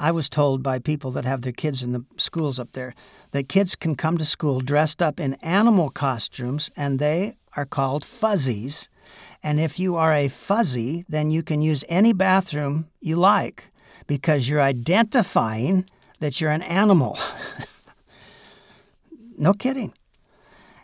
I 0.01 0.11
was 0.11 0.29
told 0.29 0.63
by 0.63 0.79
people 0.79 1.11
that 1.11 1.25
have 1.25 1.41
their 1.41 1.51
kids 1.51 1.83
in 1.83 1.91
the 1.91 2.05
schools 2.15 2.57
up 2.57 2.71
there 2.71 2.95
that 3.31 3.49
kids 3.49 3.75
can 3.75 3.97
come 3.97 4.17
to 4.17 4.23
school 4.23 4.61
dressed 4.61 5.01
up 5.01 5.19
in 5.19 5.33
animal 5.35 5.89
costumes 5.89 6.71
and 6.77 6.99
they 6.99 7.35
are 7.57 7.65
called 7.65 8.05
fuzzies. 8.05 8.87
And 9.43 9.59
if 9.59 9.77
you 9.77 9.97
are 9.97 10.13
a 10.13 10.29
fuzzy, 10.29 11.03
then 11.09 11.31
you 11.31 11.43
can 11.43 11.61
use 11.61 11.83
any 11.89 12.13
bathroom 12.13 12.87
you 13.01 13.17
like 13.17 13.71
because 14.07 14.47
you're 14.47 14.61
identifying 14.61 15.83
that 16.21 16.39
you're 16.39 16.51
an 16.51 16.61
animal. 16.61 17.19
no 19.37 19.51
kidding. 19.51 19.93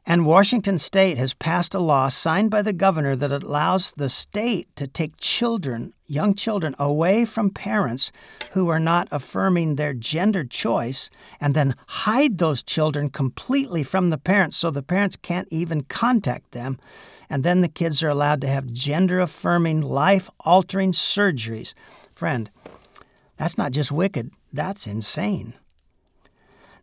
And 0.08 0.28
Washington 0.28 0.78
state 0.78 1.18
has 1.18 1.34
passed 1.34 1.74
a 1.74 1.80
law 1.80 2.10
signed 2.10 2.52
by 2.52 2.62
the 2.62 2.74
governor 2.74 3.16
that 3.16 3.32
allows 3.32 3.92
the 3.94 4.08
state 4.08 4.68
to 4.76 4.86
take 4.86 5.18
children, 5.18 5.94
young 6.06 6.36
children, 6.36 6.76
away 6.78 7.26
from 7.26 7.50
parents 7.50 8.12
who 8.52 8.70
are 8.70 8.80
not 8.80 9.08
affirming 9.12 9.76
their 9.76 9.94
gender 9.94 10.44
choice 10.44 11.10
and 11.42 11.56
then 11.56 11.76
hide 11.88 12.38
those 12.38 12.62
children 12.62 13.10
completely 13.10 13.82
from 13.82 14.12
the 14.12 14.20
parents 14.20 14.58
so 14.58 14.70
the 14.70 14.84
parents 14.84 15.16
can't 15.16 15.48
even 15.50 15.82
contact 15.82 16.52
them. 16.52 16.78
And 17.28 17.44
then 17.44 17.62
the 17.62 17.68
kids 17.68 18.04
are 18.04 18.10
allowed 18.10 18.42
to 18.42 18.48
have 18.48 18.72
gender 18.72 19.20
affirming, 19.20 19.82
life 19.82 20.30
altering 20.42 20.92
surgeries. 20.92 21.74
Friend, 22.14 22.52
that's 23.38 23.58
not 23.58 23.72
just 23.72 23.92
wicked, 23.92 24.30
that's 24.54 24.86
insane. 24.86 25.56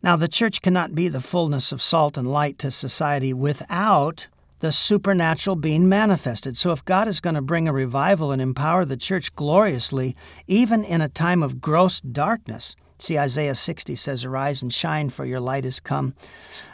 Now, 0.03 0.17
the 0.17 0.27
church 0.27 0.63
cannot 0.63 0.97
be 0.97 1.07
the 1.07 1.21
fullness 1.21 1.71
of 1.71 1.81
salt 1.81 2.17
and 2.17 2.27
light 2.27 2.59
to 2.59 2.73
society 2.73 3.33
without 3.33 4.27
the 4.59 4.73
supernatural 4.73 5.55
being 5.55 5.89
manifested. 5.89 6.57
So, 6.57 6.73
if 6.73 6.85
God 6.85 7.07
is 7.07 7.21
going 7.21 7.37
to 7.37 7.43
bring 7.43 7.69
a 7.69 7.73
revival 7.73 8.33
and 8.33 8.43
empower 8.43 8.85
the 8.85 8.97
church 8.97 9.33
gloriously, 9.37 10.17
even 10.49 10.83
in 10.83 11.01
a 11.01 11.09
time 11.09 11.41
of 11.41 11.61
gross 11.61 12.01
darkness, 12.01 12.75
see, 12.99 13.17
Isaiah 13.17 13.55
60 13.55 13.95
says, 13.95 14.25
Arise 14.25 14.61
and 14.61 14.73
shine, 14.73 15.11
for 15.11 15.25
your 15.25 15.41
light 15.41 15.65
is 15.65 15.79
come. 15.79 16.15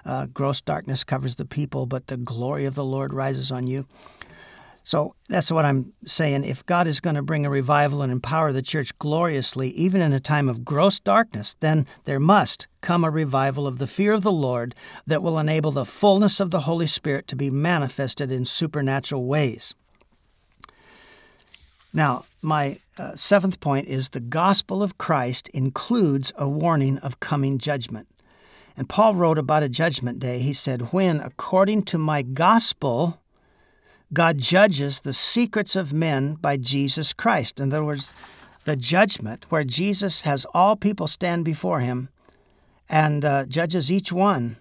Uh, 0.06 0.24
gross 0.26 0.62
darkness 0.62 1.04
covers 1.04 1.34
the 1.34 1.44
people, 1.44 1.84
but 1.84 2.06
the 2.06 2.16
glory 2.16 2.64
of 2.64 2.74
the 2.74 2.84
Lord 2.84 3.12
rises 3.12 3.52
on 3.52 3.66
you. 3.66 3.86
So 4.88 5.14
that's 5.28 5.52
what 5.52 5.66
I'm 5.66 5.92
saying. 6.06 6.44
If 6.44 6.64
God 6.64 6.86
is 6.86 6.98
going 6.98 7.16
to 7.16 7.20
bring 7.20 7.44
a 7.44 7.50
revival 7.50 8.00
and 8.00 8.10
empower 8.10 8.52
the 8.52 8.62
church 8.62 8.98
gloriously, 8.98 9.68
even 9.72 10.00
in 10.00 10.14
a 10.14 10.18
time 10.18 10.48
of 10.48 10.64
gross 10.64 10.98
darkness, 10.98 11.54
then 11.60 11.86
there 12.06 12.18
must 12.18 12.68
come 12.80 13.04
a 13.04 13.10
revival 13.10 13.66
of 13.66 13.76
the 13.76 13.86
fear 13.86 14.14
of 14.14 14.22
the 14.22 14.32
Lord 14.32 14.74
that 15.06 15.22
will 15.22 15.38
enable 15.38 15.72
the 15.72 15.84
fullness 15.84 16.40
of 16.40 16.50
the 16.50 16.60
Holy 16.60 16.86
Spirit 16.86 17.28
to 17.28 17.36
be 17.36 17.50
manifested 17.50 18.32
in 18.32 18.46
supernatural 18.46 19.26
ways. 19.26 19.74
Now, 21.92 22.24
my 22.40 22.78
uh, 22.96 23.14
seventh 23.14 23.60
point 23.60 23.88
is 23.88 24.08
the 24.08 24.20
gospel 24.20 24.82
of 24.82 24.96
Christ 24.96 25.50
includes 25.50 26.32
a 26.38 26.48
warning 26.48 26.96
of 27.00 27.20
coming 27.20 27.58
judgment. 27.58 28.08
And 28.74 28.88
Paul 28.88 29.16
wrote 29.16 29.36
about 29.36 29.62
a 29.62 29.68
judgment 29.68 30.18
day. 30.18 30.38
He 30.38 30.54
said, 30.54 30.94
When, 30.94 31.20
according 31.20 31.82
to 31.82 31.98
my 31.98 32.22
gospel, 32.22 33.20
God 34.12 34.38
judges 34.38 35.00
the 35.00 35.12
secrets 35.12 35.76
of 35.76 35.92
men 35.92 36.34
by 36.34 36.56
Jesus 36.56 37.12
Christ. 37.12 37.60
In 37.60 37.72
other 37.72 37.84
words, 37.84 38.14
the 38.64 38.76
judgment 38.76 39.46
where 39.50 39.64
Jesus 39.64 40.22
has 40.22 40.46
all 40.54 40.76
people 40.76 41.06
stand 41.06 41.44
before 41.44 41.80
him 41.80 42.08
and 42.88 43.24
uh, 43.24 43.44
judges 43.46 43.90
each 43.90 44.10
one. 44.10 44.56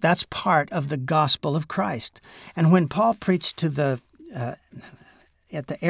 That's 0.00 0.26
part 0.28 0.70
of 0.72 0.88
the 0.88 0.96
gospel 0.96 1.56
of 1.56 1.68
Christ. 1.68 2.20
And 2.54 2.72
when 2.72 2.88
Paul 2.88 3.14
preached 3.14 3.56
to 3.58 3.68
the 3.68 4.00
uh, 4.34 4.56
at 5.52 5.68
the 5.68 5.82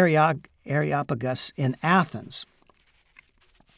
Areopagus 0.67 1.53
in 1.57 1.77
Athens, 1.83 2.45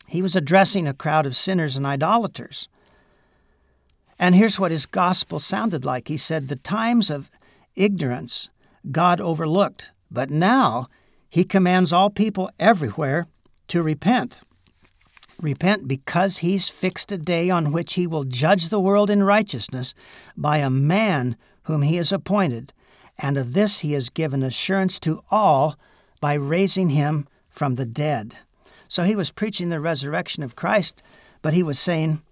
he 0.07 0.21
was 0.21 0.35
addressing 0.35 0.89
a 0.89 0.95
crowd 0.95 1.27
of 1.27 1.37
sinners 1.37 1.77
and 1.77 1.87
idolaters. 1.87 2.69
And 4.19 4.35
here's 4.35 4.59
what 4.59 4.73
his 4.73 4.87
gospel 4.87 5.39
sounded 5.39 5.85
like. 5.85 6.09
He 6.09 6.17
said, 6.17 6.49
The 6.49 6.57
times 6.57 7.11
of 7.11 7.31
ignorance 7.79 8.51
God 8.91 9.20
overlooked, 9.20 9.93
but 10.11 10.31
now 10.31 10.89
he 11.29 11.45
commands 11.45 11.93
all 11.93 12.11
people 12.11 12.51
everywhere 12.59 13.26
to 13.68 13.83
repent. 13.83 14.41
Repent 15.41 15.87
because 15.87 16.39
he's 16.39 16.68
fixed 16.68 17.12
a 17.12 17.18
day 17.18 17.49
on 17.51 17.72
which 17.72 17.95
he 17.95 18.07
will 18.07 18.24
judge 18.24 18.68
the 18.68 18.81
world 18.81 19.11
in 19.11 19.22
righteousness 19.22 19.95
by 20.37 20.59
a 20.59 20.70
man 20.70 21.37
whom 21.64 21.83
he 21.83 21.97
has 21.97 22.12
appointed, 22.12 22.72
and 23.18 23.37
of 23.37 23.53
this 23.53 23.81
he 23.81 23.93
has 23.93 24.09
given 24.09 24.43
assurance 24.43 24.99
to 25.01 25.22
all 25.31 25.76
by 26.20 26.35
raising 26.35 26.91
him 26.91 27.29
from 27.49 27.74
the 27.74 27.87
dead. 27.87 28.37
So 28.89 29.03
he 29.03 29.14
was 29.14 29.31
preaching 29.31 29.68
the 29.68 29.81
resurrection 29.81 30.43
of 30.43 30.57
Christ, 30.57 31.03
but 31.43 31.53
he 31.53 31.62
was 31.62 31.79
saying, 31.79 32.22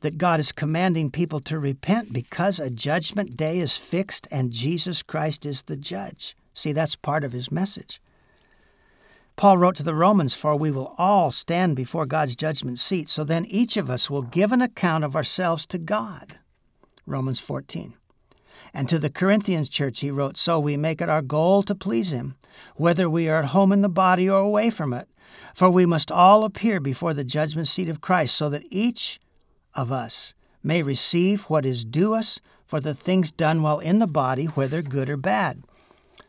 that 0.00 0.18
God 0.18 0.40
is 0.40 0.52
commanding 0.52 1.10
people 1.10 1.40
to 1.40 1.58
repent 1.58 2.12
because 2.12 2.60
a 2.60 2.70
judgment 2.70 3.36
day 3.36 3.58
is 3.58 3.76
fixed 3.76 4.28
and 4.30 4.52
Jesus 4.52 5.02
Christ 5.02 5.46
is 5.46 5.62
the 5.62 5.76
judge. 5.76 6.36
See, 6.54 6.72
that's 6.72 6.96
part 6.96 7.24
of 7.24 7.32
his 7.32 7.50
message. 7.50 8.00
Paul 9.36 9.58
wrote 9.58 9.76
to 9.76 9.82
the 9.82 9.94
Romans, 9.94 10.34
For 10.34 10.56
we 10.56 10.70
will 10.70 10.94
all 10.96 11.30
stand 11.30 11.76
before 11.76 12.06
God's 12.06 12.34
judgment 12.34 12.78
seat, 12.78 13.10
so 13.10 13.22
then 13.22 13.44
each 13.44 13.76
of 13.76 13.90
us 13.90 14.08
will 14.08 14.22
give 14.22 14.50
an 14.50 14.62
account 14.62 15.04
of 15.04 15.14
ourselves 15.14 15.66
to 15.66 15.78
God. 15.78 16.38
Romans 17.04 17.38
14. 17.38 17.94
And 18.72 18.88
to 18.88 18.98
the 18.98 19.10
Corinthians 19.10 19.68
church 19.68 20.00
he 20.00 20.10
wrote, 20.10 20.38
So 20.38 20.58
we 20.58 20.76
make 20.76 21.02
it 21.02 21.10
our 21.10 21.22
goal 21.22 21.62
to 21.64 21.74
please 21.74 22.12
him, 22.12 22.36
whether 22.76 23.08
we 23.10 23.28
are 23.28 23.40
at 23.40 23.46
home 23.46 23.72
in 23.72 23.82
the 23.82 23.88
body 23.88 24.28
or 24.28 24.40
away 24.40 24.70
from 24.70 24.92
it. 24.94 25.08
For 25.54 25.68
we 25.68 25.84
must 25.84 26.10
all 26.10 26.44
appear 26.44 26.80
before 26.80 27.12
the 27.12 27.24
judgment 27.24 27.68
seat 27.68 27.90
of 27.90 28.00
Christ, 28.00 28.34
so 28.34 28.48
that 28.48 28.64
each 28.70 29.20
of 29.76 29.92
us 29.92 30.34
may 30.62 30.82
receive 30.82 31.44
what 31.44 31.64
is 31.64 31.84
due 31.84 32.14
us 32.14 32.40
for 32.64 32.80
the 32.80 32.94
things 32.94 33.30
done 33.30 33.62
while 33.62 33.78
in 33.78 34.00
the 34.00 34.06
body, 34.06 34.46
whether 34.46 34.82
good 34.82 35.08
or 35.08 35.16
bad. 35.16 35.62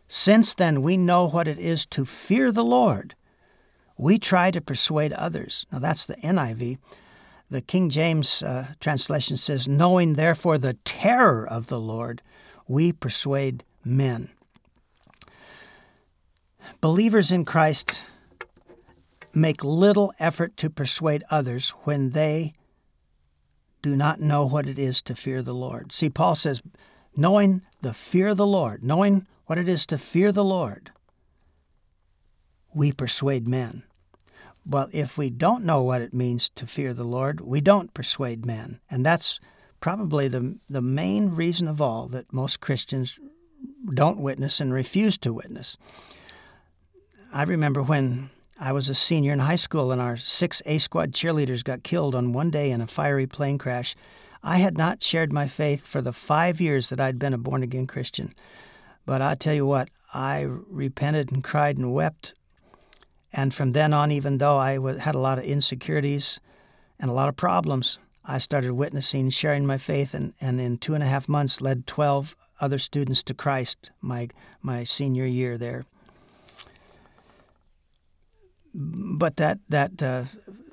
Since 0.08 0.54
then 0.54 0.82
we 0.82 0.96
know 0.96 1.28
what 1.28 1.48
it 1.48 1.58
is 1.58 1.86
to 1.88 2.06
fear 2.06 2.52
the 2.52 2.64
Lord, 2.64 3.16
we 3.98 4.20
try 4.20 4.52
to 4.52 4.62
persuade 4.62 5.12
others. 5.14 5.66
Now 5.72 5.80
that's 5.80 6.06
the 6.06 6.16
NIV. 6.18 6.78
The 7.50 7.62
King 7.62 7.90
James 7.90 8.44
uh, 8.44 8.74
translation 8.80 9.38
says, 9.38 9.68
Knowing 9.68 10.14
therefore 10.14 10.58
the 10.58 10.76
terror 10.86 11.48
of 11.48 11.68
the 11.68 11.80
Lord, 11.80 12.22
we 12.68 12.92
persuade 12.92 13.64
men. 13.84 14.30
Believers 16.82 17.32
in 17.32 17.46
Christ 17.46 18.04
make 19.34 19.64
little 19.64 20.14
effort 20.20 20.58
to 20.58 20.70
persuade 20.70 21.24
others 21.32 21.70
when 21.84 22.12
they 22.12 22.54
do 23.82 23.96
not 23.96 24.20
know 24.20 24.46
what 24.46 24.68
it 24.68 24.80
is 24.80 25.02
to 25.04 25.16
fear 25.16 25.42
the 25.42 25.54
Lord. 25.54 25.92
See, 25.92 26.10
Paul 26.10 26.36
says, 26.36 26.62
knowing 27.16 27.62
the 27.82 27.94
fear 27.94 28.30
of 28.30 28.38
the 28.38 28.46
Lord, 28.46 28.84
knowing 28.84 29.28
what 29.46 29.58
it 29.58 29.70
is 29.70 29.86
to 29.88 29.98
fear 29.98 30.32
the 30.32 30.44
Lord, 30.44 30.92
we 32.74 32.92
persuade 32.92 33.48
men. 33.48 33.84
But 34.66 34.94
if 34.94 35.18
we 35.18 35.30
don't 35.30 35.64
know 35.64 35.82
what 35.82 36.02
it 36.02 36.14
means 36.14 36.50
to 36.50 36.68
fear 36.68 36.94
the 36.94 37.06
Lord, 37.06 37.40
we 37.42 37.62
don't 37.62 37.94
persuade 37.94 38.46
men. 38.46 38.80
And 38.90 39.06
that's 39.06 39.40
probably 39.80 40.28
the, 40.28 40.58
the 40.70 40.82
main 40.82 41.30
reason 41.30 41.68
of 41.68 41.82
all 41.82 42.08
that 42.08 42.34
most 42.34 42.60
Christians 42.60 43.18
don't 43.94 44.20
witness 44.20 44.60
and 44.60 44.74
refuse 44.74 45.18
to 45.20 45.32
witness. 45.34 45.78
I 47.34 47.44
remember 47.44 47.82
when 47.82 48.30
I 48.60 48.72
was 48.72 48.90
a 48.90 48.96
senior 48.96 49.34
in 49.34 49.40
high 49.40 49.56
school 49.56 49.92
and 49.92 50.02
our 50.02 50.18
six 50.18 50.64
A 50.66 50.80
Squad 50.80 51.12
cheerleaders 51.12 51.64
got 51.64 51.84
killed 51.84 52.16
on 52.16 52.34
one 52.34 52.50
day 52.50 52.72
in 52.72 52.82
a 52.82 52.88
fiery 52.88 53.28
plane 53.28 53.60
crash. 53.60 53.96
I 54.42 54.58
had 54.58 54.78
not 54.78 55.04
shared 55.04 55.32
my 55.32 55.48
faith 55.48 55.86
for 55.86 56.02
the 56.02 56.12
five 56.12 56.60
years 56.60 56.90
that 56.90 57.00
I'd 57.00 57.20
been 57.20 57.36
a 57.36 57.38
born 57.38 57.62
again 57.62 57.86
Christian. 57.86 58.34
But 59.06 59.22
I 59.22 59.36
tell 59.36 59.54
you 59.54 59.68
what, 59.68 59.90
I 60.12 60.42
repented 60.42 61.32
and 61.32 61.44
cried 61.44 61.78
and 61.78 61.94
wept. 61.94 62.34
And 63.32 63.54
from 63.54 63.74
then 63.74 63.94
on, 63.94 64.12
even 64.12 64.40
though 64.40 64.58
I 64.58 64.72
had 65.00 65.14
a 65.14 65.20
lot 65.20 65.38
of 65.38 65.44
insecurities 65.44 66.40
and 67.00 67.12
a 67.12 67.14
lot 67.14 67.30
of 67.30 67.36
problems, 67.36 68.00
I 68.26 68.40
started 68.40 68.74
witnessing, 68.74 69.30
sharing 69.30 69.68
my 69.68 69.78
faith, 69.78 70.16
and, 70.16 70.34
and 70.42 70.60
in 70.60 70.80
two 70.80 70.96
and 70.96 71.04
a 71.04 71.08
half 71.08 71.30
months 71.30 71.62
led 71.62 71.86
12 71.86 72.36
other 72.60 72.80
students 72.80 73.22
to 73.24 73.36
Christ 73.36 73.92
my, 74.02 74.30
my 74.64 74.84
senior 74.84 75.26
year 75.26 75.60
there 75.60 75.86
but 78.78 79.38
that 79.38 79.58
that 79.70 80.04
uh, 80.04 80.26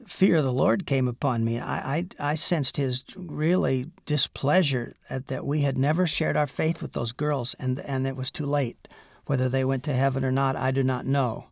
fear 0.07 0.37
of 0.37 0.45
the 0.45 0.53
Lord 0.53 0.87
came 0.87 1.09
upon 1.09 1.45
me. 1.45 1.59
I, 1.59 1.97
I, 1.97 2.07
I 2.21 2.35
sensed 2.35 2.77
His 2.77 3.03
really 3.17 3.87
displeasure 4.05 4.95
at 5.09 5.29
that 5.29 5.47
we 5.47 5.63
had 5.63 5.79
never 5.79 6.07
shared 6.07 6.37
our 6.37 6.47
faith 6.47 6.83
with 6.83 6.93
those 6.93 7.13
girls, 7.13 7.55
and 7.59 7.81
and 7.81 8.07
it 8.07 8.17
was 8.17 8.31
too 8.31 8.47
late. 8.47 8.87
Whether 9.27 9.49
they 9.49 9.65
went 9.65 9.85
to 9.85 9.95
heaven 9.95 10.23
or 10.23 10.33
not, 10.33 10.55
I 10.55 10.71
do 10.71 10.83
not 10.83 11.07
know. 11.07 11.49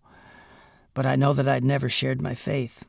But 0.93 1.07
I 1.07 1.17
know 1.17 1.33
that 1.33 1.49
I'd 1.49 1.65
never 1.65 1.89
shared 1.89 2.21
my 2.21 2.35
faith. 2.35 2.85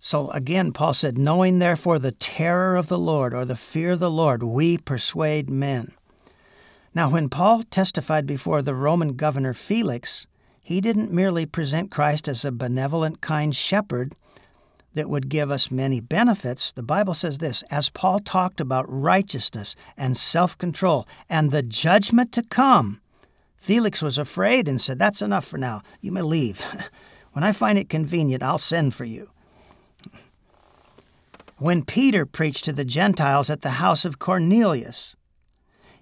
So 0.00 0.30
again, 0.30 0.72
Paul 0.72 0.92
said, 0.94 1.18
Knowing 1.18 1.58
therefore 1.58 2.00
the 2.00 2.12
terror 2.12 2.74
of 2.74 2.88
the 2.88 2.98
Lord, 2.98 3.32
or 3.32 3.44
the 3.44 3.54
fear 3.54 3.92
of 3.92 4.00
the 4.00 4.10
Lord, 4.10 4.42
we 4.42 4.76
persuade 4.76 5.48
men. 5.48 5.92
Now, 6.94 7.10
when 7.10 7.28
Paul 7.28 7.62
testified 7.64 8.26
before 8.26 8.60
the 8.60 8.74
Roman 8.74 9.14
governor 9.14 9.54
Felix, 9.54 10.26
he 10.68 10.82
didn't 10.82 11.10
merely 11.10 11.46
present 11.46 11.90
Christ 11.90 12.28
as 12.28 12.44
a 12.44 12.52
benevolent, 12.52 13.22
kind 13.22 13.56
shepherd 13.56 14.12
that 14.92 15.08
would 15.08 15.30
give 15.30 15.50
us 15.50 15.70
many 15.70 15.98
benefits. 15.98 16.72
The 16.72 16.82
Bible 16.82 17.14
says 17.14 17.38
this 17.38 17.62
as 17.70 17.88
Paul 17.88 18.20
talked 18.20 18.60
about 18.60 18.84
righteousness 18.86 19.74
and 19.96 20.14
self 20.14 20.58
control 20.58 21.08
and 21.26 21.50
the 21.50 21.62
judgment 21.62 22.32
to 22.32 22.42
come, 22.42 23.00
Felix 23.56 24.02
was 24.02 24.18
afraid 24.18 24.68
and 24.68 24.78
said, 24.78 24.98
That's 24.98 25.22
enough 25.22 25.46
for 25.46 25.56
now. 25.56 25.80
You 26.02 26.12
may 26.12 26.20
leave. 26.20 26.62
When 27.32 27.44
I 27.44 27.52
find 27.52 27.78
it 27.78 27.88
convenient, 27.88 28.42
I'll 28.42 28.58
send 28.58 28.94
for 28.94 29.04
you. 29.04 29.30
When 31.56 31.84
Peter 31.84 32.26
preached 32.26 32.64
to 32.64 32.72
the 32.74 32.84
Gentiles 32.84 33.48
at 33.48 33.62
the 33.62 33.78
house 33.82 34.04
of 34.04 34.18
Cornelius, 34.18 35.14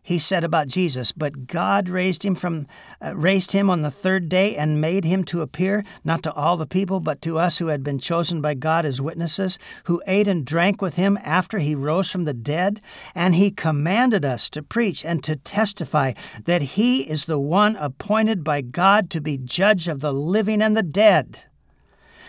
he 0.06 0.20
said 0.20 0.44
about 0.44 0.68
Jesus, 0.68 1.10
but 1.10 1.48
God 1.48 1.88
raised 1.88 2.24
him 2.24 2.36
from 2.36 2.68
uh, 3.04 3.12
raised 3.16 3.50
him 3.50 3.68
on 3.68 3.82
the 3.82 3.90
third 3.90 4.28
day 4.28 4.54
and 4.54 4.80
made 4.80 5.04
him 5.04 5.24
to 5.24 5.40
appear 5.40 5.84
not 6.04 6.22
to 6.22 6.32
all 6.34 6.56
the 6.56 6.64
people 6.64 7.00
but 7.00 7.20
to 7.22 7.40
us 7.40 7.58
who 7.58 7.66
had 7.66 7.82
been 7.82 7.98
chosen 7.98 8.40
by 8.40 8.54
God 8.54 8.86
as 8.86 9.00
witnesses, 9.00 9.58
who 9.86 10.00
ate 10.06 10.28
and 10.28 10.44
drank 10.44 10.80
with 10.80 10.94
him 10.94 11.18
after 11.24 11.58
he 11.58 11.74
rose 11.74 12.08
from 12.08 12.22
the 12.22 12.32
dead, 12.32 12.80
and 13.16 13.34
he 13.34 13.50
commanded 13.50 14.24
us 14.24 14.48
to 14.50 14.62
preach 14.62 15.04
and 15.04 15.24
to 15.24 15.34
testify 15.34 16.12
that 16.44 16.62
he 16.62 17.00
is 17.00 17.24
the 17.24 17.40
one 17.40 17.74
appointed 17.74 18.44
by 18.44 18.60
God 18.60 19.10
to 19.10 19.20
be 19.20 19.36
judge 19.36 19.88
of 19.88 19.98
the 19.98 20.12
living 20.12 20.62
and 20.62 20.76
the 20.76 20.84
dead. 20.84 21.42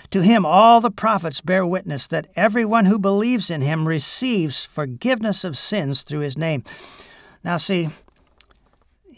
To 0.10 0.22
him, 0.22 0.48
all 0.48 0.82
the 0.82 0.90
prophets 0.90 1.42
bear 1.42 1.64
witness 1.64 2.08
that 2.08 2.26
everyone 2.36 2.86
who 2.86 2.98
believes 2.98 3.52
in 3.52 3.62
him 3.62 3.88
receives 3.88 4.66
forgiveness 4.66 5.44
of 5.44 5.56
sins 5.56 6.02
through 6.02 6.22
his 6.22 6.40
name. 6.40 6.64
Now, 7.44 7.58
see, 7.58 7.90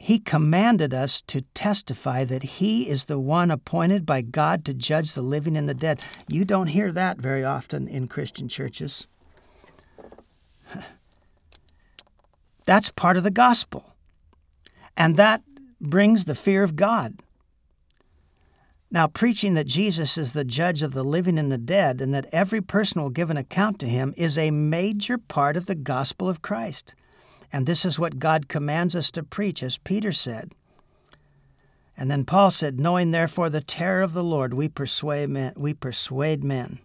he 0.01 0.17
commanded 0.17 0.93
us 0.93 1.22
to 1.24 1.41
testify 1.53 2.24
that 2.24 2.43
he 2.43 2.89
is 2.89 3.05
the 3.05 3.20
one 3.20 3.51
appointed 3.51 4.05
by 4.05 4.22
God 4.22 4.63
to 4.65 4.74
judge 4.74 5.13
the 5.13 5.22
living 5.22 5.57
and 5.57 5.67
the 5.67 5.74
dead. 5.74 6.01
You 6.28 6.45
don't 6.45 6.67
hear 6.67 6.93
that 6.93 7.17
very 7.17 7.43
often 7.43 7.88
in 7.88 8.07
Christian 8.07 8.47
churches. 8.47 9.07
That's 12.65 12.91
part 12.91 13.17
of 13.17 13.24
the 13.24 13.32
gospel. 13.32 13.93
And 14.95 15.17
that 15.17 15.41
brings 15.82 16.26
the 16.26 16.36
fear 16.36 16.63
of 16.63 16.76
God. 16.76 17.20
Now, 18.91 19.07
preaching 19.07 19.53
that 19.53 19.67
Jesus 19.67 20.17
is 20.17 20.34
the 20.34 20.43
judge 20.43 20.82
of 20.82 20.93
the 20.93 21.03
living 21.03 21.38
and 21.38 21.51
the 21.51 21.57
dead 21.57 22.01
and 22.01 22.13
that 22.13 22.28
every 22.32 22.61
person 22.61 23.01
will 23.01 23.09
give 23.09 23.30
an 23.30 23.38
account 23.38 23.80
to 23.80 23.88
him 23.88 24.13
is 24.17 24.38
a 24.38 24.49
major 24.49 25.17
part 25.17 25.55
of 25.57 25.67
the 25.67 25.76
gospel 25.76 26.28
of 26.28 26.41
Christ. 26.41 26.95
And 27.52 27.66
this 27.66 27.86
is 27.86 28.00
what 28.00 28.20
God 28.20 28.47
commands 28.47 28.95
us 28.95 29.10
to 29.12 29.24
preach, 29.24 29.64
as 29.64 29.78
Peter 29.78 30.12
said. 30.12 30.52
And 31.97 32.10
then 32.10 32.24
Paul 32.24 32.52
said, 32.52 32.80
Knowing 32.80 33.12
therefore 33.12 33.50
the 33.50 33.62
terror 33.62 34.02
of 34.02 34.14
the 34.14 34.24
Lord, 34.24 34.54
we 34.54 34.70
persuade 34.70 35.30
men. 35.30 35.54
We 35.58 35.74
persuade 35.74 36.43
men. 36.43 36.80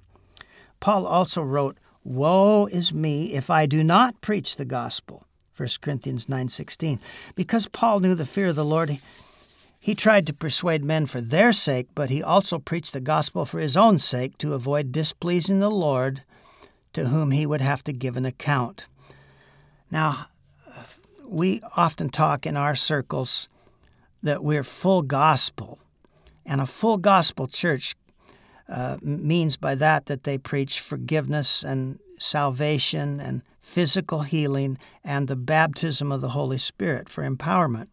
Paul 0.81 1.07
also 1.07 1.43
wrote, 1.43 1.79
Woe 2.03 2.67
is 2.67 2.93
me 2.93 3.33
if 3.33 3.49
I 3.49 3.67
do 3.67 3.85
not 3.85 4.21
preach 4.21 4.57
the 4.57 4.65
gospel. 4.65 5.25
1 5.57 5.69
Corinthians 5.81 6.27
9:16. 6.27 6.99
Because 7.35 7.69
Paul 7.69 8.01
knew 8.01 8.15
the 8.15 8.27
fear 8.27 8.49
of 8.49 8.57
the 8.57 8.65
Lord, 8.65 8.99
he 9.79 9.95
tried 9.95 10.27
to 10.27 10.33
persuade 10.33 10.85
men 10.85 11.07
for 11.07 11.21
their 11.21 11.53
sake, 11.53 11.89
but 11.95 12.11
he 12.11 12.23
also 12.23 12.59
preached 12.59 12.93
the 12.93 13.01
gospel 13.01 13.47
for 13.47 13.61
his 13.61 13.77
own 13.77 13.99
sake 13.99 14.37
to 14.39 14.55
avoid 14.55 14.93
displeasing 14.93 15.61
the 15.61 15.71
Lord, 15.71 16.23
to 16.93 17.09
whom 17.09 17.31
he 17.31 17.47
would 17.47 17.61
have 17.61 17.85
to 17.85 17.93
give 17.93 18.17
an 18.17 18.27
account. 18.27 18.87
Now, 19.91 20.27
we 21.27 21.61
often 21.77 22.11
talk 22.11 22.47
in 22.47 22.57
our 22.57 22.75
circles 22.75 23.49
that 24.23 24.43
we're 24.43 24.65
full 24.65 25.03
gospel. 25.03 25.79
And 26.47 26.61
a 26.61 26.67
full 26.67 26.99
gospel 26.99 27.47
church 27.47 27.95
uh, 28.69 28.99
means 29.03 29.57
by 29.57 29.75
that 29.75 30.07
that 30.07 30.25
they 30.25 30.39
preach 30.39 30.81
forgiveness 30.81 31.63
and 31.63 31.99
salvation 32.19 33.21
and 33.21 33.43
physical 33.61 34.23
healing 34.23 34.79
and 35.03 35.29
the 35.29 35.37
baptism 35.37 36.13
of 36.13 36.21
the 36.21 36.31
Holy 36.31 36.59
Spirit 36.59 37.09
for 37.09 37.29
empowerment. 37.29 37.89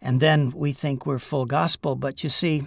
And 0.00 0.20
then 0.20 0.50
we 0.50 0.72
think 0.72 1.06
we're 1.06 1.18
full 1.18 1.46
gospel, 1.46 1.94
but 1.94 2.24
you 2.24 2.30
see, 2.30 2.66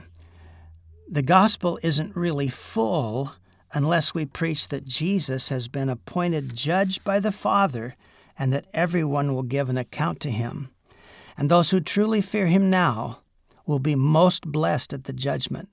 the 1.07 1.21
gospel 1.21 1.77
isn't 1.83 2.15
really 2.15 2.47
full 2.47 3.33
unless 3.73 4.13
we 4.13 4.25
preach 4.25 4.69
that 4.69 4.85
Jesus 4.85 5.49
has 5.49 5.67
been 5.67 5.89
appointed 5.89 6.55
judge 6.55 7.03
by 7.03 7.19
the 7.19 7.31
Father 7.31 7.95
and 8.37 8.53
that 8.53 8.65
everyone 8.73 9.33
will 9.33 9.43
give 9.43 9.69
an 9.69 9.77
account 9.77 10.19
to 10.21 10.31
him. 10.31 10.69
And 11.37 11.49
those 11.49 11.69
who 11.69 11.79
truly 11.79 12.21
fear 12.21 12.47
him 12.47 12.69
now 12.69 13.21
will 13.65 13.79
be 13.79 13.95
most 13.95 14.45
blessed 14.45 14.93
at 14.93 15.05
the 15.05 15.13
judgment. 15.13 15.69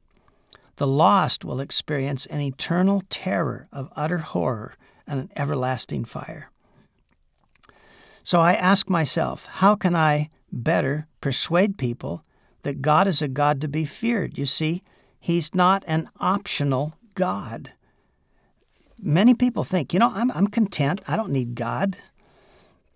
The 0.77 0.87
lost 0.87 1.45
will 1.45 1.61
experience 1.61 2.27
an 2.27 2.41
eternal 2.41 3.03
terror 3.11 3.69
of 3.73 3.93
utter 3.95 4.19
horror 4.19 4.77
and 5.07 5.21
an 5.21 5.31
everlasting 5.37 6.05
fire. 6.05 6.51
So 8.25 8.41
I 8.41 8.55
ask 8.55 8.89
myself, 8.89 9.47
how 9.47 9.75
can 9.75 9.95
I 9.95 10.31
better 10.51 11.07
persuade 11.21 11.77
people 11.77 12.25
that 12.63 12.81
God 12.81 13.09
is 13.09 13.21
a 13.21 13.29
God 13.29 13.61
to 13.61 13.69
be 13.69 13.85
feared? 13.85 14.39
You 14.39 14.47
see, 14.47 14.83
He's 15.19 15.55
not 15.55 15.85
an 15.87 16.09
optional 16.21 16.95
God. 17.15 17.73
Many 19.01 19.35
people 19.35 19.65
think, 19.65 19.93
you 19.93 19.99
know, 19.99 20.11
I'm, 20.15 20.31
I'm 20.33 20.47
content. 20.47 21.01
I 21.07 21.17
don't 21.17 21.33
need 21.33 21.55
God. 21.55 21.97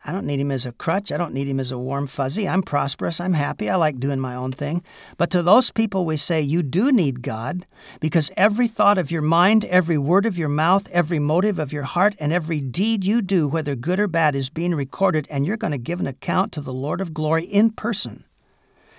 I 0.06 0.12
don't 0.12 0.24
need 0.24 0.38
him 0.38 0.52
as 0.52 0.64
a 0.64 0.70
crutch. 0.70 1.10
I 1.10 1.16
don't 1.16 1.34
need 1.34 1.48
him 1.48 1.58
as 1.58 1.72
a 1.72 1.78
warm 1.78 2.06
fuzzy. 2.06 2.48
I'm 2.48 2.62
prosperous. 2.62 3.20
I'm 3.20 3.34
happy. 3.34 3.68
I 3.68 3.74
like 3.74 3.98
doing 3.98 4.20
my 4.20 4.36
own 4.36 4.52
thing. 4.52 4.84
But 5.16 5.30
to 5.30 5.42
those 5.42 5.72
people, 5.72 6.04
we 6.04 6.16
say, 6.16 6.40
you 6.40 6.62
do 6.62 6.92
need 6.92 7.22
God 7.22 7.66
because 7.98 8.30
every 8.36 8.68
thought 8.68 8.98
of 8.98 9.10
your 9.10 9.22
mind, 9.22 9.64
every 9.64 9.98
word 9.98 10.24
of 10.24 10.38
your 10.38 10.48
mouth, 10.48 10.88
every 10.92 11.18
motive 11.18 11.58
of 11.58 11.72
your 11.72 11.82
heart, 11.82 12.14
and 12.20 12.32
every 12.32 12.60
deed 12.60 13.04
you 13.04 13.20
do, 13.20 13.48
whether 13.48 13.74
good 13.74 13.98
or 13.98 14.06
bad, 14.06 14.36
is 14.36 14.48
being 14.48 14.76
recorded, 14.76 15.26
and 15.28 15.44
you're 15.44 15.56
going 15.56 15.72
to 15.72 15.78
give 15.78 15.98
an 15.98 16.06
account 16.06 16.52
to 16.52 16.60
the 16.60 16.72
Lord 16.72 17.00
of 17.00 17.12
glory 17.12 17.44
in 17.44 17.70
person. 17.70 18.22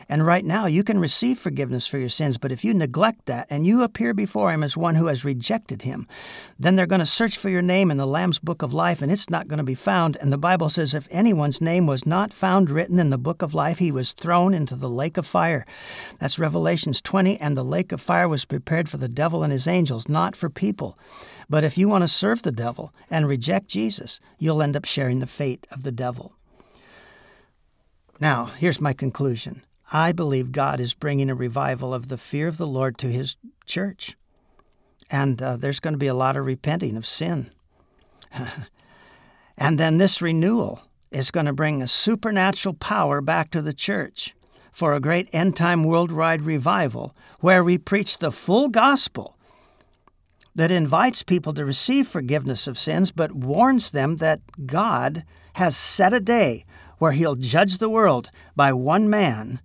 And 0.09 0.25
right 0.25 0.45
now, 0.45 0.67
you 0.67 0.83
can 0.83 0.99
receive 0.99 1.37
forgiveness 1.37 1.85
for 1.85 1.97
your 1.97 2.09
sins, 2.09 2.37
but 2.37 2.51
if 2.51 2.63
you 2.63 2.73
neglect 2.73 3.25
that 3.25 3.45
and 3.49 3.67
you 3.67 3.83
appear 3.83 4.13
before 4.13 4.53
Him 4.53 4.63
as 4.63 4.77
one 4.77 4.95
who 4.95 5.07
has 5.07 5.25
rejected 5.25 5.81
Him, 5.81 6.07
then 6.57 6.75
they're 6.75 6.85
going 6.85 6.99
to 6.99 7.05
search 7.05 7.37
for 7.37 7.49
your 7.49 7.61
name 7.61 7.91
in 7.91 7.97
the 7.97 8.07
Lamb's 8.07 8.39
book 8.39 8.61
of 8.61 8.73
life, 8.73 9.01
and 9.01 9.11
it's 9.11 9.29
not 9.29 9.49
going 9.49 9.57
to 9.57 9.63
be 9.63 9.75
found. 9.75 10.15
And 10.17 10.31
the 10.31 10.37
Bible 10.37 10.69
says, 10.69 10.93
if 10.93 11.07
anyone's 11.11 11.59
name 11.59 11.87
was 11.87 12.05
not 12.05 12.31
found 12.31 12.69
written 12.69 12.99
in 12.99 13.09
the 13.09 13.17
book 13.17 13.41
of 13.41 13.53
life, 13.53 13.79
he 13.79 13.91
was 13.91 14.13
thrown 14.13 14.53
into 14.53 14.75
the 14.75 14.89
lake 14.89 15.17
of 15.17 15.27
fire. 15.27 15.65
That's 16.19 16.39
Revelations 16.39 17.01
20, 17.01 17.37
and 17.39 17.57
the 17.57 17.65
lake 17.65 17.91
of 17.91 17.99
fire 17.99 18.29
was 18.29 18.45
prepared 18.45 18.87
for 18.87 18.97
the 18.97 19.09
devil 19.09 19.43
and 19.43 19.51
his 19.51 19.67
angels, 19.67 20.07
not 20.07 20.35
for 20.35 20.49
people. 20.49 20.97
But 21.49 21.63
if 21.63 21.77
you 21.77 21.89
want 21.89 22.03
to 22.03 22.07
serve 22.07 22.43
the 22.43 22.51
devil 22.51 22.93
and 23.09 23.27
reject 23.27 23.67
Jesus, 23.67 24.19
you'll 24.37 24.61
end 24.61 24.77
up 24.77 24.85
sharing 24.85 25.19
the 25.19 25.27
fate 25.27 25.67
of 25.71 25.83
the 25.83 25.91
devil. 25.91 26.33
Now, 28.19 28.45
here's 28.45 28.81
my 28.81 28.93
conclusion. 28.93 29.63
I 29.91 30.11
believe 30.11 30.51
God 30.51 30.79
is 30.79 30.93
bringing 30.93 31.29
a 31.29 31.35
revival 31.35 31.93
of 31.93 32.07
the 32.09 32.17
fear 32.17 32.47
of 32.47 32.57
the 32.57 32.67
Lord 32.67 32.97
to 32.99 33.07
His 33.07 33.37
church. 33.65 34.17
And 35.09 35.41
uh, 35.41 35.55
there's 35.57 35.79
going 35.79 35.93
to 35.93 35.99
be 35.99 36.07
a 36.07 36.13
lot 36.13 36.35
of 36.35 36.45
repenting 36.45 36.97
of 36.97 37.05
sin. 37.05 37.51
and 39.57 39.79
then 39.79 39.97
this 39.97 40.21
renewal 40.21 40.81
is 41.11 41.31
going 41.31 41.45
to 41.45 41.53
bring 41.53 41.81
a 41.81 41.87
supernatural 41.87 42.73
power 42.75 43.21
back 43.21 43.49
to 43.51 43.61
the 43.61 43.73
church 43.73 44.35
for 44.73 44.93
a 44.93 44.99
great 44.99 45.29
end 45.33 45.55
time 45.55 45.83
worldwide 45.83 46.41
revival 46.41 47.15
where 47.39 47.63
we 47.63 47.77
preach 47.77 48.17
the 48.17 48.31
full 48.31 48.67
gospel 48.67 49.37
that 50.53 50.69
invites 50.69 51.23
people 51.23 51.53
to 51.53 51.65
receive 51.65 52.07
forgiveness 52.07 52.67
of 52.67 52.77
sins 52.77 53.11
but 53.11 53.31
warns 53.31 53.91
them 53.91 54.17
that 54.17 54.41
God 54.65 55.23
has 55.53 55.77
set 55.77 56.13
a 56.13 56.19
day 56.19 56.65
where 56.97 57.13
He'll 57.13 57.35
judge 57.35 57.77
the 57.77 57.89
world 57.89 58.29
by 58.55 58.73
one 58.73 59.09
man 59.09 59.61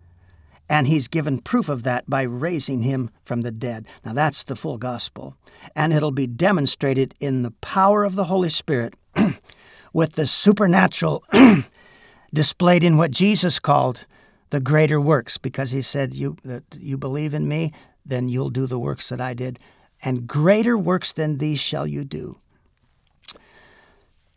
and 0.68 0.86
he's 0.86 1.08
given 1.08 1.40
proof 1.40 1.68
of 1.68 1.82
that 1.82 2.08
by 2.08 2.22
raising 2.22 2.82
him 2.82 3.10
from 3.24 3.42
the 3.42 3.50
dead. 3.50 3.86
Now 4.04 4.12
that's 4.12 4.44
the 4.44 4.56
full 4.56 4.78
gospel. 4.78 5.36
And 5.76 5.92
it'll 5.92 6.12
be 6.12 6.26
demonstrated 6.26 7.14
in 7.20 7.42
the 7.42 7.50
power 7.50 8.04
of 8.04 8.14
the 8.14 8.24
Holy 8.24 8.48
Spirit 8.48 8.94
with 9.92 10.12
the 10.12 10.26
supernatural 10.26 11.24
displayed 12.34 12.84
in 12.84 12.96
what 12.96 13.10
Jesus 13.10 13.58
called 13.58 14.06
the 14.50 14.60
greater 14.60 15.00
works, 15.00 15.38
because 15.38 15.70
he 15.70 15.80
said, 15.80 16.14
You 16.14 16.36
that 16.44 16.64
you 16.78 16.98
believe 16.98 17.32
in 17.32 17.48
me, 17.48 17.72
then 18.04 18.28
you'll 18.28 18.50
do 18.50 18.66
the 18.66 18.78
works 18.78 19.08
that 19.08 19.20
I 19.20 19.32
did, 19.32 19.58
and 20.02 20.26
greater 20.26 20.76
works 20.76 21.12
than 21.12 21.38
these 21.38 21.58
shall 21.58 21.86
you 21.86 22.04
do. 22.04 22.38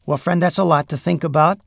Well, 0.06 0.18
friend, 0.18 0.42
that's 0.42 0.58
a 0.58 0.64
lot 0.64 0.88
to 0.90 0.98
think 0.98 1.24
about. 1.24 1.60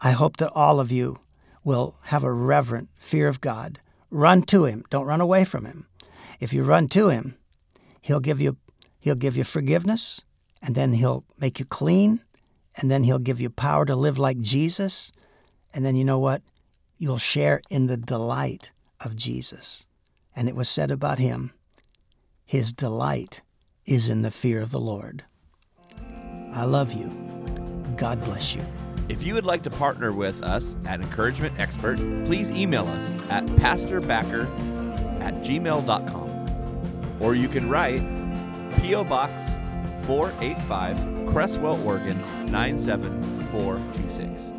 I 0.00 0.10
hope 0.10 0.36
that 0.36 0.52
all 0.54 0.80
of 0.80 0.92
you 0.92 1.18
will 1.64 1.94
have 2.04 2.24
a 2.24 2.32
reverent 2.32 2.88
fear 2.98 3.28
of 3.28 3.40
God 3.40 3.80
Run 4.10 4.42
to 4.42 4.64
him. 4.64 4.84
Don't 4.90 5.06
run 5.06 5.20
away 5.20 5.44
from 5.44 5.64
him. 5.64 5.86
If 6.40 6.52
you 6.52 6.64
run 6.64 6.88
to 6.88 7.08
him, 7.08 7.36
he'll 8.00 8.20
give 8.20 8.40
you 8.40 8.56
he'll 9.00 9.14
give 9.14 9.36
you 9.36 9.44
forgiveness 9.44 10.20
and 10.62 10.74
then 10.74 10.92
he'll 10.94 11.24
make 11.38 11.58
you 11.58 11.64
clean 11.64 12.20
and 12.76 12.90
then 12.90 13.04
he'll 13.04 13.18
give 13.18 13.40
you 13.40 13.50
power 13.50 13.84
to 13.84 13.96
live 13.96 14.18
like 14.18 14.40
Jesus. 14.40 15.12
And 15.72 15.84
then 15.84 15.96
you 15.96 16.04
know 16.04 16.18
what? 16.18 16.42
You'll 16.96 17.18
share 17.18 17.60
in 17.70 17.86
the 17.86 17.96
delight 17.96 18.70
of 19.00 19.16
Jesus. 19.16 19.84
And 20.34 20.48
it 20.48 20.54
was 20.54 20.68
said 20.68 20.90
about 20.90 21.18
him, 21.18 21.52
his 22.44 22.72
delight 22.72 23.42
is 23.84 24.08
in 24.08 24.22
the 24.22 24.30
fear 24.30 24.60
of 24.62 24.70
the 24.70 24.80
Lord. 24.80 25.24
I 26.52 26.64
love 26.64 26.92
you. 26.92 27.08
God 27.96 28.22
bless 28.22 28.54
you. 28.54 28.64
If 29.08 29.22
you 29.22 29.34
would 29.34 29.46
like 29.46 29.62
to 29.62 29.70
partner 29.70 30.12
with 30.12 30.42
us 30.42 30.76
at 30.84 31.00
Encouragement 31.00 31.58
Expert, 31.58 31.96
please 32.26 32.50
email 32.50 32.86
us 32.86 33.10
at 33.30 33.46
pastorbacker 33.46 34.46
at 35.22 35.42
gmail.com. 35.42 37.16
Or 37.18 37.34
you 37.34 37.48
can 37.48 37.70
write 37.70 38.02
P.O. 38.80 39.04
Box 39.04 39.32
485, 40.06 41.32
Creswell, 41.32 41.82
Oregon 41.86 42.20
97426. 42.50 44.57